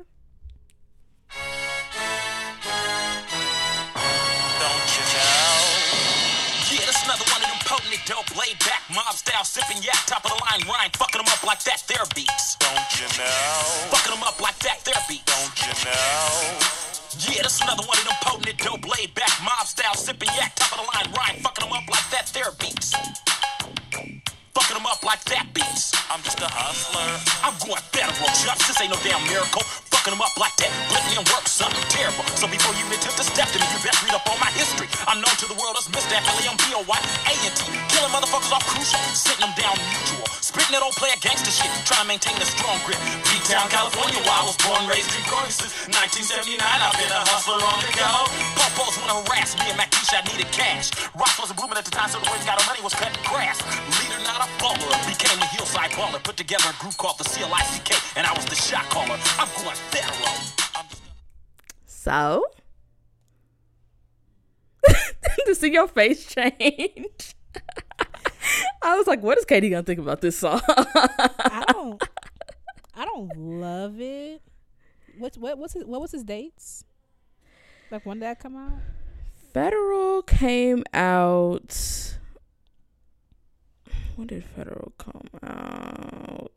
[8.05, 11.43] dope, laid back, mob style, sipping yak, top of the line rhyme, fucking them up
[11.43, 12.55] like that, their beats.
[12.61, 13.89] Don't you know?
[13.89, 15.25] Fucking them up like that, their beats.
[15.25, 16.53] Don't you know?
[17.25, 20.77] Yeah, that's another one of them potent, dope, laid back, mob style, sipping yak, top
[20.77, 22.93] of the line rhyme, fucking them up like that, their beats.
[24.75, 25.95] Them up like that beats.
[26.11, 27.07] I'm just a hustler.
[27.39, 28.59] I'm going federal, Chuck.
[28.59, 29.63] This ain't no damn miracle.
[29.63, 30.67] Fucking them up like that.
[31.15, 32.27] And work something terrible.
[32.35, 34.91] So before you attempt to step to me, you best read up on my history.
[35.07, 36.19] I'm known to the world as Mr.
[36.19, 37.59] L-A-M-B-O-Y, A-N-T.
[37.87, 40.27] Killing motherfuckers off crucial, sitting them down mutual.
[40.43, 42.99] Spitting that old player gangster shit, trying to maintain a strong grip.
[43.31, 46.59] B-Town, California, where I was born, raised, going since 1979.
[46.59, 48.11] I've been a hustler on the go.
[48.59, 50.91] Popos wanna harass me and Mackish, I needed cash.
[51.15, 53.63] Rock wasn't booming at the time, so the we got our money was cutting grass.
[54.03, 55.07] Leader, not a baller.
[55.07, 56.23] Became a hillside baller.
[56.23, 59.17] Put together a group called the CLICK, and I was the shot caller.
[59.37, 60.35] I'm going federal.
[60.75, 60.85] I'm
[61.85, 62.45] So,
[65.45, 67.35] to see your face change,
[68.81, 72.01] I was like, "What is Katie gonna think about this song?" I don't.
[72.97, 74.41] I don't love it.
[75.17, 75.57] What's what?
[75.57, 76.85] What's his, what was his dates?
[77.91, 78.79] Like when did that come out?
[79.53, 82.17] Federal came out.
[84.15, 86.51] When did Federal come out?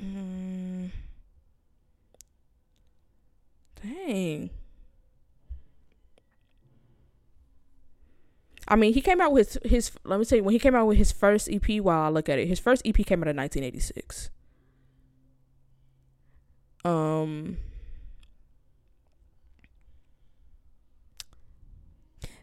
[0.00, 0.90] Mm.
[3.82, 4.50] Dang.
[8.68, 9.90] I mean, he came out with his.
[10.04, 12.28] Let me tell you, when he came out with his first EP, while I look
[12.28, 14.30] at it, his first EP came out in 1986.
[16.84, 17.58] Um.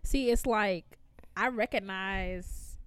[0.10, 0.98] See, it's like
[1.38, 2.78] I recognize.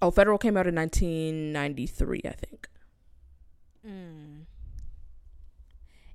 [0.00, 2.68] Oh, Federal came out in 1993, I think.
[3.84, 4.44] Mm,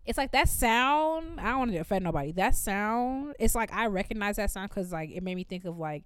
[0.06, 1.42] it's like that sound.
[1.42, 2.32] I don't want to offend nobody.
[2.32, 3.36] That sound.
[3.40, 6.06] It's like I recognize that sound because like it made me think of like,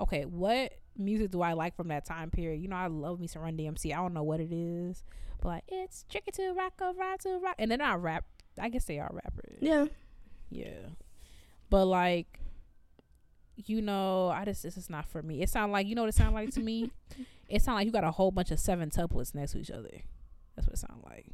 [0.00, 2.62] okay, what music do I like from that time period?
[2.62, 3.92] You know, I love me some Run DMC.
[3.92, 5.04] I don't know what it is,
[5.42, 8.24] but like it's tricky to rock a ride to rock, and then I rap.
[8.58, 9.58] I guess they are rappers.
[9.60, 9.88] Yeah.
[10.48, 10.88] Yeah.
[11.70, 12.40] But like
[13.56, 15.42] you know, I just this is not for me.
[15.42, 16.90] It sound like you know what it sound like to me?
[17.48, 19.90] It sound like you got a whole bunch of seven tuplets next to each other.
[20.54, 21.26] That's what it sound like.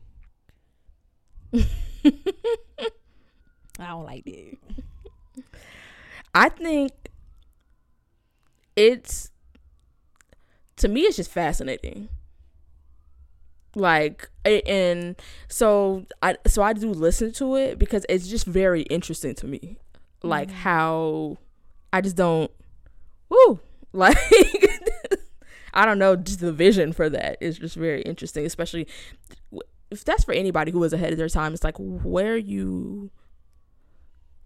[3.78, 4.56] I don't like that.
[6.34, 6.92] I think
[8.76, 9.30] it's
[10.76, 12.08] to me it's just fascinating.
[13.74, 15.16] Like and
[15.48, 19.76] so I so I do listen to it because it's just very interesting to me.
[20.22, 21.38] Like how
[21.92, 22.50] I just don't
[23.28, 23.60] woo
[23.92, 24.16] like
[25.74, 28.86] I don't know just the vision for that is just very interesting especially
[29.90, 33.10] if that's for anybody who was ahead of their time it's like where you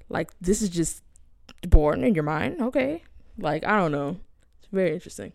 [0.08, 1.02] like this is just
[1.68, 3.02] born in your mind okay
[3.38, 4.18] like i don't know
[4.58, 5.32] it's very interesting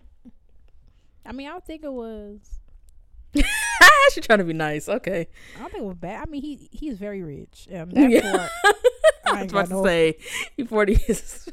[1.25, 2.39] I mean, I don't think it was.
[4.13, 6.21] she's trying to be nice okay I don't think it was bad.
[6.25, 7.67] I mean, he he's very rich.
[7.73, 8.47] Um, Yeah.
[9.35, 10.17] I was about to no- say,
[10.57, 11.49] you 40 is.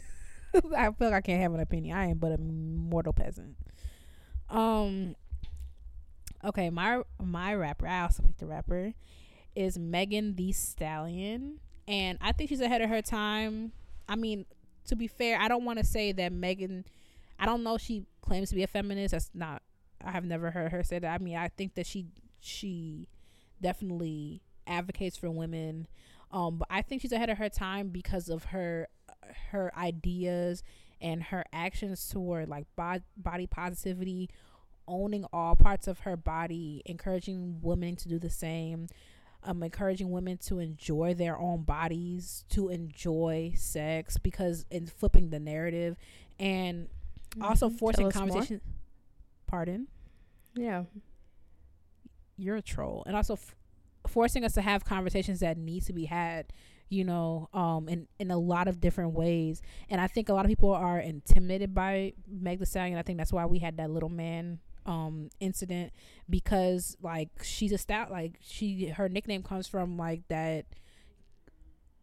[0.76, 1.96] I feel like I can't have an opinion.
[1.96, 3.56] I am but a mortal peasant.
[4.48, 5.16] Um.
[6.44, 7.86] Okay, my my rapper.
[7.86, 8.94] I also picked a rapper.
[9.54, 13.72] Is Megan Thee Stallion, and I think she's ahead of her time.
[14.08, 14.46] I mean,
[14.86, 16.84] to be fair, I don't want to say that Megan.
[17.38, 17.76] I don't know.
[17.76, 19.12] She claims to be a feminist.
[19.12, 19.62] That's not.
[20.04, 21.12] I have never heard her say that.
[21.12, 22.06] I mean, I think that she
[22.40, 23.08] she
[23.60, 25.86] definitely advocates for women.
[26.32, 28.88] Um, but I think she's ahead of her time because of her
[29.50, 30.62] her ideas
[31.00, 34.30] and her actions toward like bod- body positivity,
[34.88, 38.86] owning all parts of her body, encouraging women to do the same,
[39.42, 45.40] um, encouraging women to enjoy their own bodies, to enjoy sex, because in flipping the
[45.40, 45.96] narrative,
[46.38, 46.88] and
[47.40, 47.78] also Mhm.
[47.78, 48.26] forcing us more.
[48.28, 48.60] conversation.
[49.46, 49.88] Pardon
[50.54, 50.84] Yeah.
[52.36, 53.54] you're a troll and also f-
[54.08, 56.46] forcing us to have conversations that need to be had
[56.88, 59.62] you know um in in a lot of different ways.
[59.88, 62.98] And i think a lot of people are intimidated by Meg Thee Stallion.
[62.98, 65.92] I think that's why we had that little man um incident
[66.30, 70.66] because like she's a stout like she her nickname comes from like that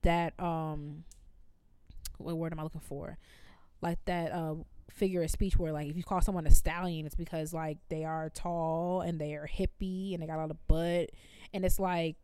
[0.02, 1.06] that um
[2.18, 3.18] what word am i looking for?
[3.82, 4.56] Like that uh
[4.92, 8.04] figure of speech where like if you call someone a stallion it's because like they
[8.04, 11.10] are tall and they are hippie and they got a lot of butt
[11.54, 12.16] and it's like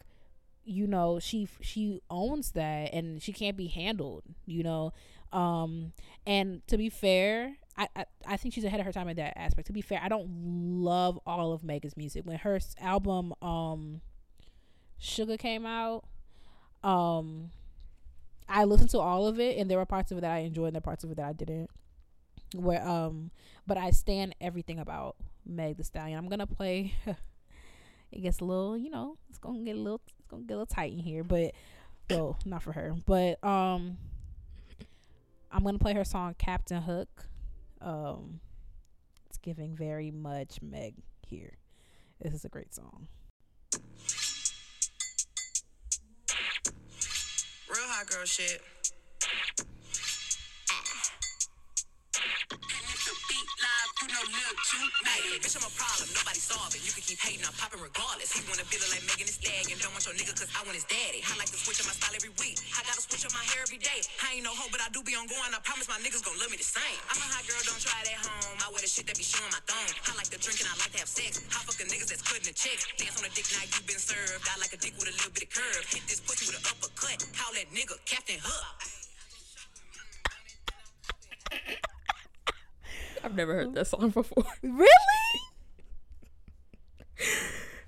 [0.64, 4.94] you know she she owns that and she can't be handled you know?
[5.32, 5.94] Um
[6.26, 9.38] and to be fair I, I i think she's ahead of her time in that
[9.38, 9.68] aspect.
[9.68, 12.26] To be fair i don't love all of megan's music.
[12.26, 14.02] When her album um
[15.02, 16.06] Suga came out
[16.84, 17.52] um
[18.48, 20.68] i listened to all of it and there were parts of it that i enjoyed
[20.68, 21.70] and there were parts of it that i didn't.
[22.56, 23.32] Where um
[23.68, 25.16] but i stand everything about
[25.46, 26.18] Meg Thee Stallion.
[26.18, 26.94] I'm gonna play
[28.12, 30.58] it gets a little you know it's gonna get a little it's gonna get a
[30.58, 31.54] little tight in here but
[32.10, 33.98] well not for her but um
[35.52, 37.28] i'm gonna play her song captain hook.
[37.82, 38.40] Um
[39.28, 40.96] it's giving very much meg
[41.28, 41.58] here.
[42.20, 43.08] This is a great song.
[47.70, 48.62] Real hot girl shit.
[54.10, 56.10] Hey, bitch, I'm a problem.
[56.18, 56.82] Nobody solving.
[56.82, 57.46] You can keep hating.
[57.46, 58.34] I'm popping regardless.
[58.34, 59.78] He wanna feel it like Megan Thee Stallion.
[59.78, 61.22] Don't want your nigga cause I want his daddy.
[61.30, 62.58] I like to switch up my style every week.
[62.74, 64.02] I gotta switch up my hair every day.
[64.26, 65.54] I ain't no hoe, but I do be on going.
[65.54, 66.98] I promise my niggas gon' love me the same.
[67.14, 68.58] I'm a hot girl, don't try it at home.
[68.66, 69.94] I wear the shit that be showing my thong.
[70.10, 71.46] I like to drink and I like to have sex.
[71.54, 72.90] I fuck the niggas that's cutting the checks.
[72.98, 74.42] Dance on a dick now you been served.
[74.50, 75.86] I like a dick with a little bit of curve.
[75.86, 77.22] Hit this pussy with an uppercut.
[77.38, 78.74] Call that nigga Captain Hook.
[83.24, 84.46] I've never heard that song before.
[84.64, 84.88] really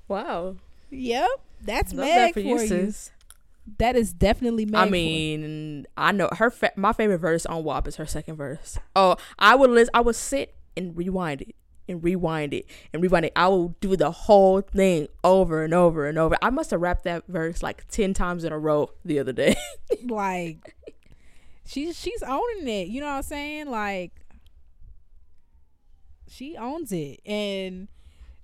[0.07, 0.57] Wow.
[0.89, 1.29] yep
[1.63, 3.11] that's Love meg that for, for you, sis.
[3.77, 6.49] that is definitely meg I for- mean, I know her.
[6.49, 8.79] Fa- my favorite verse on WAP is her second verse.
[8.95, 9.91] Oh, I would list.
[9.93, 11.55] I would sit and rewind it
[11.87, 13.31] and rewind it and rewind it.
[13.35, 16.35] I will do the whole thing over and over and over.
[16.41, 19.55] I must have rapped that verse like ten times in a row the other day.
[20.09, 20.75] like
[21.63, 24.11] she's she's owning it you know what i'm saying like
[26.31, 27.87] she owns it and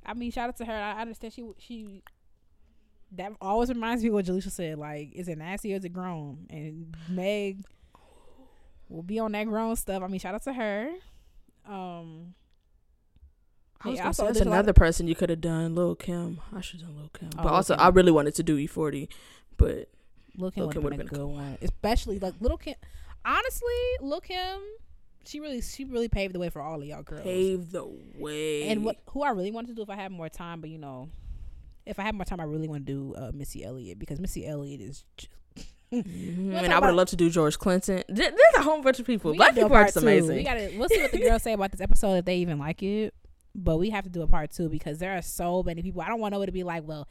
[0.06, 2.04] i mean shout out to her i understand she she
[3.12, 5.94] that always reminds me of what Jaleisha said like is it nasty or is it
[5.94, 7.64] grown and meg
[8.90, 10.90] will be on that grown stuff i mean shout out to her
[11.68, 12.34] um
[13.80, 15.94] I was yeah, gonna say, also, that's there's another person you could have done, Lil
[15.96, 16.42] Kim.
[16.52, 17.86] I should have done Lil Kim, Oh, but also Kim.
[17.86, 19.08] I really wanted to do E40,
[19.58, 19.88] but
[20.36, 21.34] Lil Kim Lil' would Kim have been a would've good cool.
[21.34, 22.74] one, especially like Little Kim.
[23.24, 23.68] Honestly,
[24.02, 24.62] Lil Kim,
[25.28, 27.24] she really she really paved the way for all of y'all girls.
[27.24, 27.86] Paved the
[28.18, 28.68] way.
[28.70, 30.78] And what who I really want to do if I had more time, but you
[30.78, 31.10] know,
[31.86, 34.46] if I had more time, I really want to do uh, Missy Elliott because Missy
[34.48, 35.04] Elliott is.
[35.18, 35.32] Just,
[35.94, 38.04] Mhm, and I would have loved to do George Clinton.
[38.10, 39.34] There's a whole bunch of people.
[39.34, 40.36] Black people are just amazing.
[40.36, 42.84] We gotta we'll see what the girls say about this episode if they even like
[42.84, 43.14] it.
[43.56, 46.02] But we have to do a part two because there are so many people.
[46.02, 47.08] I don't want nobody to be like, well,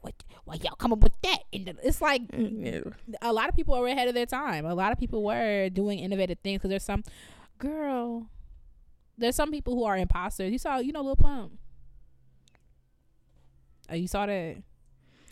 [0.00, 0.14] what?
[0.44, 1.38] Why y'all come up with that?
[1.52, 3.16] And it's like Mm, yeah.
[3.22, 4.66] a lot of people were ahead of their time.
[4.66, 7.04] A lot of people were doing innovative things because there's some
[7.58, 8.28] girl.
[9.16, 10.52] There's some people who are imposters.
[10.52, 11.52] You saw, you know, Lil Pump.
[13.90, 14.56] Oh, you saw that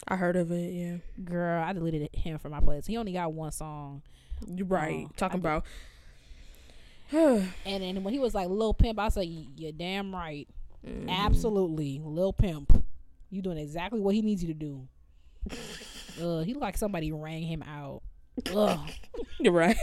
[0.08, 0.72] I heard of it.
[0.72, 1.62] Yeah, girl?
[1.62, 2.86] I deleted him from my playlist.
[2.86, 4.02] He only got one song,
[4.46, 5.06] you're right.
[5.08, 5.64] Oh, Talking about.
[7.12, 9.26] and then when he was like Lil Pimp, I said,
[9.56, 10.48] "You're damn right,
[10.86, 11.08] Mm-hmm.
[11.08, 12.84] absolutely, Lil Pimp.
[13.30, 14.88] You doing exactly what he needs you to do."
[16.20, 18.02] uh, he looked like somebody rang him out.
[18.54, 18.78] Ugh.
[19.48, 19.76] Right.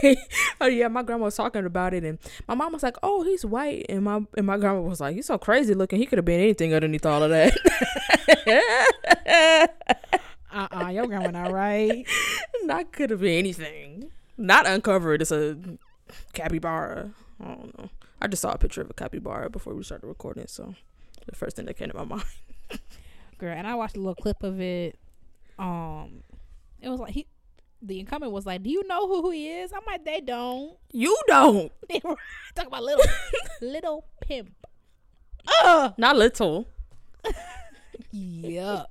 [0.60, 3.44] oh yeah, my grandma was talking about it, and my mom was like, "Oh, he's
[3.44, 5.98] white," and my and my grandma was like, "He's so crazy looking.
[5.98, 7.56] He could have been anything underneath all of that."
[10.52, 12.06] Uh uh your grandma not right.
[12.66, 14.10] that could have been anything.
[14.36, 15.20] Not uncovered.
[15.22, 15.56] It's a
[16.32, 17.10] capybara.
[17.40, 17.90] I don't know.
[18.22, 20.74] I just saw a picture of a capybara before we started recording, so
[21.26, 22.24] the first thing that came to my mind.
[23.38, 23.52] girl.
[23.56, 24.96] And I watched a little clip of it.
[25.58, 26.22] Um,
[26.80, 27.26] it was like he,
[27.86, 31.16] the incumbent was like, "Do you know who he is?" I'm like, "They don't." You
[31.26, 31.72] don't.
[32.54, 33.04] Talk about little,
[33.60, 34.54] little pimp.
[35.64, 35.94] Ugh.
[35.98, 36.66] Not little.
[38.14, 38.86] Yuck.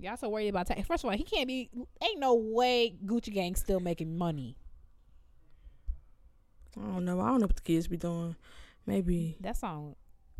[0.00, 0.86] Y'all so worried about tax.
[0.86, 1.70] First of all, he can't be.
[2.02, 4.56] Ain't no way Gucci Gang still making money.
[6.76, 7.20] I don't know.
[7.20, 8.36] I don't know what the kids be doing.
[8.86, 9.96] Maybe That song.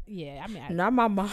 [0.06, 1.30] Yeah, I mean, I, not my mom.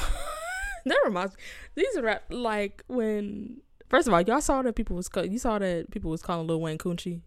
[0.85, 1.41] that reminds me.
[1.75, 3.61] These are rap- like when.
[3.89, 6.61] First of all, y'all saw that people was you saw that people was calling Lil
[6.61, 7.21] Wayne Coochie.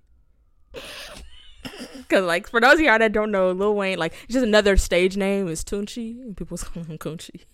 [2.09, 5.17] Cause like for those of y'all that don't know, Lil Wayne like just another stage
[5.17, 7.45] name is Tunechi, and people was calling him Coochie.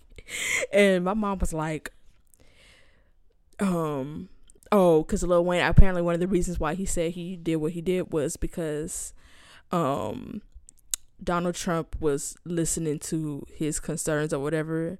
[0.73, 1.91] And my mom was like,
[3.59, 4.29] um,
[4.71, 7.73] oh, cause Lil Wayne apparently one of the reasons why he said he did what
[7.73, 9.13] he did was because,
[9.71, 10.41] um,
[11.23, 14.99] Donald Trump was listening to his concerns or whatever,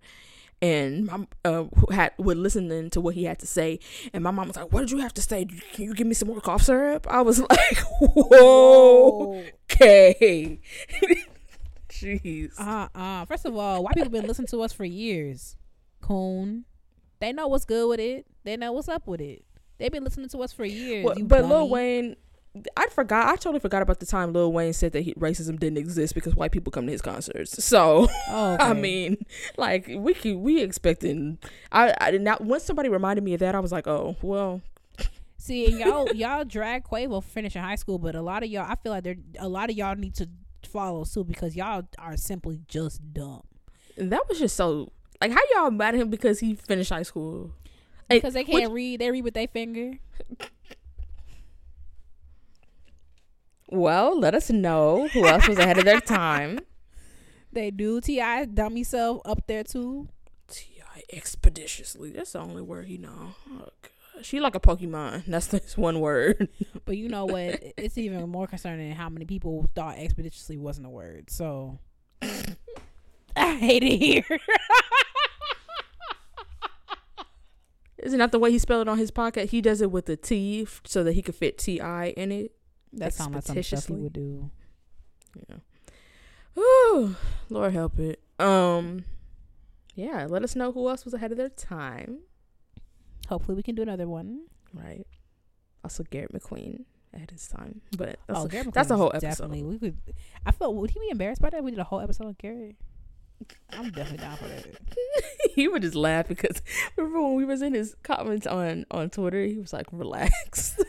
[0.62, 3.80] and my uh who had was listening to what he had to say,
[4.14, 5.46] and my mom was like, "What did you have to say?
[5.74, 10.60] Can you give me some more cough syrup?" I was like, "Whoa, okay."
[11.90, 12.52] Jeez.
[12.60, 13.26] uh, uh.
[13.26, 15.56] First of all, white people been listening to us for years.
[16.02, 16.66] Coon,
[17.20, 18.26] they know what's good with it.
[18.44, 19.44] They know what's up with it.
[19.78, 21.06] They've been listening to us for years.
[21.06, 21.70] Well, but Lil.
[21.70, 22.16] Wayne,
[22.78, 23.28] I forgot.
[23.28, 26.36] I totally forgot about the time Lil Wayne said that he, racism didn't exist because
[26.36, 27.56] white people come to his concerts.
[27.66, 29.18] So Oh, I mean,
[29.58, 31.40] like we keep, we expecting.
[31.72, 32.42] I, I did not.
[32.42, 34.62] Once somebody reminded me of that, I was like, oh well.
[35.38, 38.76] See, y'all y'all drag Quavo for finishing high school, but a lot of y'all, I
[38.76, 40.30] feel like there a lot of y'all need to
[40.66, 43.44] follow suit because y'all are simply just dumb.
[43.98, 44.92] That was just so
[45.22, 47.52] like how y'all mad at him because he finished high school.
[48.10, 49.94] Like, Because they can't read, they read with their finger.
[53.68, 56.60] well, let us know who else was ahead of their time.
[57.52, 58.02] They do.
[58.02, 58.46] T.I.
[58.46, 60.10] dummy self up there too.
[60.50, 61.04] T.I.
[61.14, 62.12] expeditiously.
[62.12, 63.36] That's the only word he know.
[63.50, 63.70] Oh
[64.14, 65.24] gosh, he like a Pokemon.
[65.28, 66.50] That's this one word.
[66.84, 67.64] But you know what?
[67.78, 71.30] it's even more concerning how many people thought expeditiously wasn't a word.
[71.30, 71.80] So
[72.22, 74.40] I hate it here.
[77.98, 79.52] Isn't that the way he spelled it on his pocket?
[79.52, 82.08] He does it with a T so that he could fit T.I.
[82.18, 82.52] in it.
[82.96, 84.50] That sounds like some stuff he would do.
[85.50, 85.58] Yeah.
[86.54, 87.16] Whew,
[87.50, 88.22] Lord help it.
[88.40, 89.04] Um.
[89.96, 92.20] Yeah, let us know who else was ahead of their time.
[93.30, 94.42] Hopefully, we can do another one.
[94.74, 95.06] Right.
[95.84, 99.28] Also, Garrett McQueen at his time, but that's, oh, a, that's a whole episode.
[99.28, 99.98] Definitely, we could.
[100.46, 101.64] I felt would he be embarrassed by that?
[101.64, 102.76] We did a whole episode on Garrett.
[103.74, 104.66] I'm definitely down for that.
[105.56, 106.62] he would just laugh because
[106.96, 110.80] remember when we was in his comments on on Twitter, he was like, "Relax."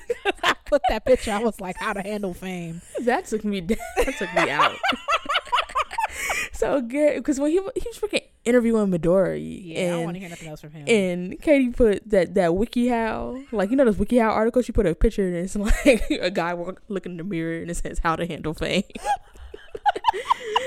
[0.43, 1.33] I put that picture.
[1.33, 2.83] I was like, how to handle fame.
[3.03, 3.79] that took me down.
[3.97, 4.77] That took me out.
[6.53, 10.21] so Garrett, because when he he was freaking interviewing Midori, Yeah, I want and to
[10.21, 10.85] hear nothing else from him.
[10.89, 14.65] and Katie put that that WikiHow, like you know those WikiHow articles.
[14.65, 15.57] She put a picture and it's
[15.87, 18.85] like a guy walk, looking in the mirror and it says how to handle fame.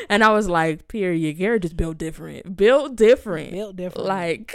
[0.10, 1.38] And I was like, period.
[1.38, 4.08] Garrett just built different, built different, Built different.
[4.08, 4.54] like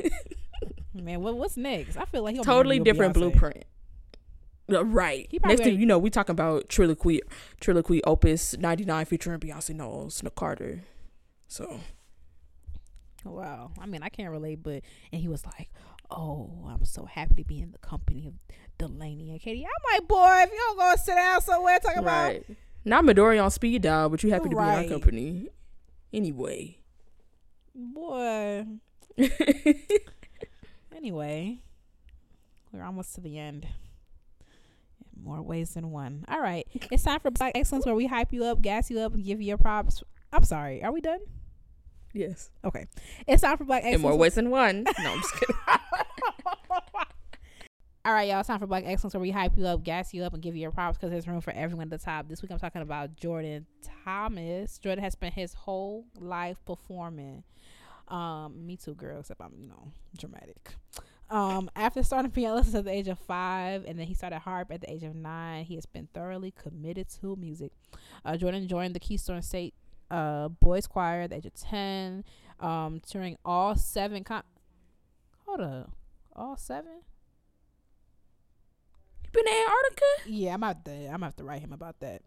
[0.94, 1.96] man, what, what's next?
[1.96, 3.64] I feel like he totally different blueprint.
[4.70, 5.28] Uh, Right.
[5.46, 7.20] Next thing you know, we talking about Triloquy,
[7.60, 10.82] Triloquy Opus ninety nine featuring Beyonce Knowles, Nick Carter.
[11.46, 11.80] So
[13.24, 13.72] Wow.
[13.80, 14.82] I mean, I can't relate, but
[15.12, 15.70] and he was like,
[16.10, 18.34] "Oh, I'm so happy to be in the company of
[18.78, 22.26] Delaney and Katie." I'm like, boy, if you don't go sit down somewhere, talk about
[22.28, 22.44] right.
[22.88, 25.48] Not Midori on speed dial, but you happy to be in our company.
[26.12, 26.78] Anyway.
[27.74, 28.66] boy.
[30.98, 31.60] Anyway,
[32.72, 33.68] we're almost to the end.
[35.16, 36.24] In more ways than one.
[36.26, 39.14] All right, it's time for Black Excellence, where we hype you up, gas you up,
[39.14, 40.02] and give you your props.
[40.32, 40.82] I'm sorry.
[40.82, 41.20] Are we done?
[42.12, 42.50] yes.
[42.64, 42.86] Okay.
[43.28, 43.94] It's time for Black Excellence.
[43.94, 44.82] In more ways than one.
[44.82, 45.56] No, I'm just kidding.
[48.08, 48.40] All right, y'all.
[48.40, 50.56] It's time for Black Excellence, where we hype you up, gas you up, and give
[50.56, 52.26] you your props because there's room for everyone at the top.
[52.26, 53.66] This week, I'm talking about Jordan
[54.02, 54.78] Thomas.
[54.78, 57.44] Jordan has spent his whole life performing.
[58.08, 59.20] Um, me too, girl.
[59.20, 60.72] Except I'm, you know, dramatic.
[61.28, 64.72] Um, after starting piano lessons at the age of five, and then he started harp
[64.72, 67.72] at the age of nine, he has been thoroughly committed to music.
[68.24, 69.74] Uh, Jordan joined the Keystone State
[70.10, 72.24] uh, Boys Choir at the age of ten,
[72.58, 74.24] um, touring all seven.
[74.24, 74.44] Con-
[75.44, 75.90] Hold up,
[76.34, 77.02] all seven?
[79.28, 80.04] You been to Antarctica?
[80.26, 81.06] Yeah, I'm out there.
[81.06, 82.22] I'm gonna have to write him about that.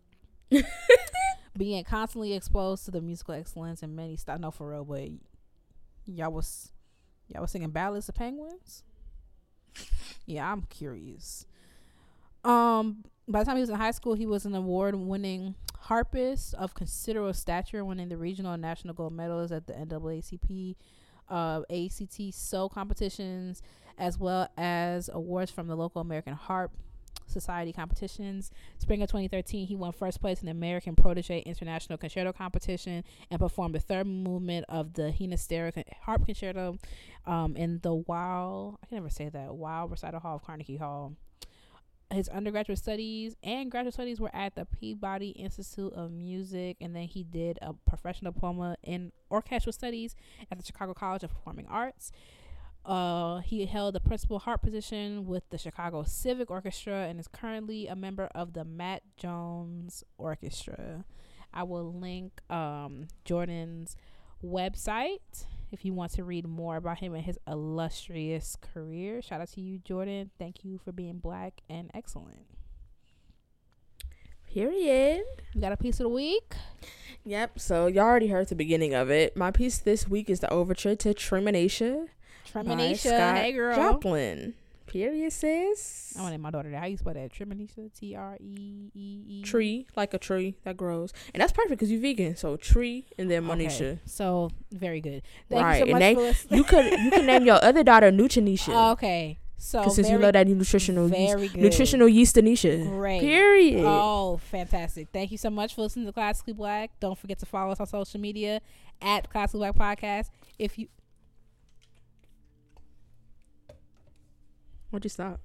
[1.57, 4.39] Being constantly exposed to the musical excellence and many styles.
[4.39, 5.09] No, for real, but
[6.05, 6.71] y'all was
[7.27, 8.83] y'all was singing ballads of penguins.
[10.25, 11.45] Yeah, I'm curious.
[12.43, 16.73] Um, by the time he was in high school, he was an award-winning harpist of
[16.73, 20.75] considerable stature, winning the regional and national gold medals at the NAACP,
[21.29, 23.61] uh, ACT-SO competitions,
[23.97, 26.71] as well as awards from the local American Harp
[27.31, 28.51] Society competitions.
[28.77, 33.39] Spring of 2013, he won first place in the American Protege International Concerto Competition and
[33.39, 36.77] performed the third movement of the Ginastera Harp Concerto
[37.25, 41.13] um, in the Wow, I can never say that, Wow Recital Hall of Carnegie Hall.
[42.11, 47.03] His undergraduate studies and graduate studies were at the Peabody Institute of Music, and then
[47.03, 50.15] he did a professional diploma in orchestral studies
[50.51, 52.11] at the Chicago College of Performing Arts.
[52.85, 57.87] Uh, he held the principal harp position with the Chicago Civic Orchestra and is currently
[57.87, 61.05] a member of the Matt Jones Orchestra.
[61.53, 63.95] I will link um, Jordan's
[64.43, 69.21] website if you want to read more about him and his illustrious career.
[69.21, 70.31] Shout out to you, Jordan.
[70.39, 72.47] Thank you for being black and excellent.
[74.51, 75.23] Period.
[75.55, 76.55] We got a piece of the week.
[77.23, 77.59] Yep.
[77.59, 79.37] So y'all already heard the beginning of it.
[79.37, 82.07] My piece this week is the overture to Treemonisha
[82.45, 83.75] Scott Hey, girl.
[83.75, 84.53] Joplin.
[84.87, 86.13] Period, sis.
[86.17, 86.79] I want to name my daughter that.
[86.79, 87.31] How you spell that?
[87.31, 87.93] Treemonisha.
[87.97, 89.41] T R E E E.
[89.41, 92.35] Tree, like a tree that grows, and that's perfect because you're vegan.
[92.35, 93.65] So tree and then Okay.
[93.67, 93.99] Monisha.
[94.05, 95.21] So very good.
[95.49, 97.83] Thank right, you so and much they, for you could you can name your other
[97.83, 98.73] daughter Nutrinisha.
[98.73, 99.39] Oh, okay.
[99.57, 101.55] So since you love that nutritional yeast, good.
[101.55, 102.83] nutritional yeast Anisha.
[102.83, 103.21] Great.
[103.21, 103.85] Period.
[103.85, 105.09] Oh, fantastic.
[105.13, 106.91] Thank you so much for listening to Classically Black.
[106.99, 108.59] Don't forget to follow us on social media
[109.01, 110.31] at Classically Black Podcast.
[110.57, 110.87] If you
[114.91, 115.41] Why'd you stop?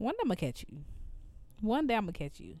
[0.00, 0.78] one day I'm gonna catch you.
[1.60, 2.56] One day I'm gonna catch you.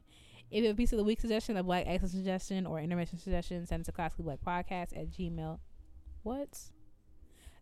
[0.50, 3.18] If you have a piece of the week suggestion, a black accent suggestion, or intervention
[3.18, 5.58] suggestion, send it to classically black podcast at gmail.
[6.22, 6.58] What?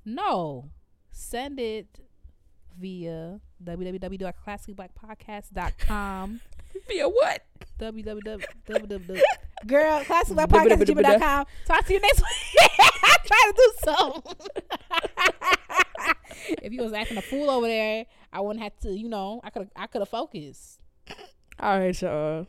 [0.05, 0.71] No.
[1.13, 2.01] Send it
[2.79, 6.41] via www.classicallyblackpodcast.com.
[6.87, 7.43] Via what?
[7.81, 9.21] www.
[9.67, 11.47] Girl, classicalpodcast.gmail.com.
[11.67, 12.71] Talk to you next week.
[13.23, 14.35] I'm trying to do something.
[16.63, 19.51] if you was acting a fool over there, I wouldn't have to, you know, I
[19.51, 20.81] could I could have focused.
[21.61, 22.47] All right, y'all.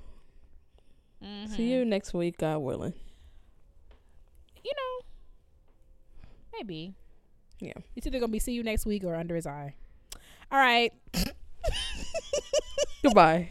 [1.24, 1.54] Mm-hmm.
[1.54, 2.94] See you next week, God willing.
[4.64, 5.06] You know,
[6.54, 6.94] maybe.
[7.60, 7.74] Yeah.
[7.96, 9.76] It's either gonna be see you next week or under his eye.
[10.52, 10.94] All right.
[13.04, 13.50] Goodbye.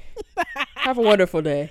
[0.77, 1.71] Have a wonderful day.